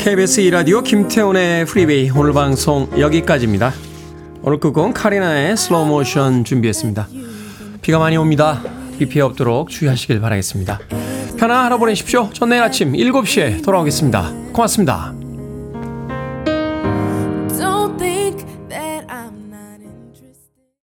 KBS 0.00 0.42
2라디오 0.42 0.82
김태훈의 0.82 1.64
프리베이 1.66 2.10
오늘 2.10 2.32
방송 2.32 2.88
여기까지입니다. 2.98 3.91
오늘 4.42 4.58
끝곡은 4.58 4.92
카리나의 4.92 5.56
Slow 5.56 5.86
Motion 5.86 6.44
준비했습니다. 6.44 7.08
비가 7.80 7.98
많이 7.98 8.16
옵니다. 8.16 8.62
비 8.98 9.06
피해 9.06 9.22
없도록 9.22 9.70
주의하시길 9.70 10.20
바라겠습니다. 10.20 10.80
편안한 11.38 11.64
하루 11.66 11.78
보내십시오. 11.78 12.30
전 12.32 12.48
내일 12.48 12.62
아침 12.62 12.92
7시에 12.92 13.64
돌아오겠습니다. 13.64 14.32
고맙습니다. 14.52 15.21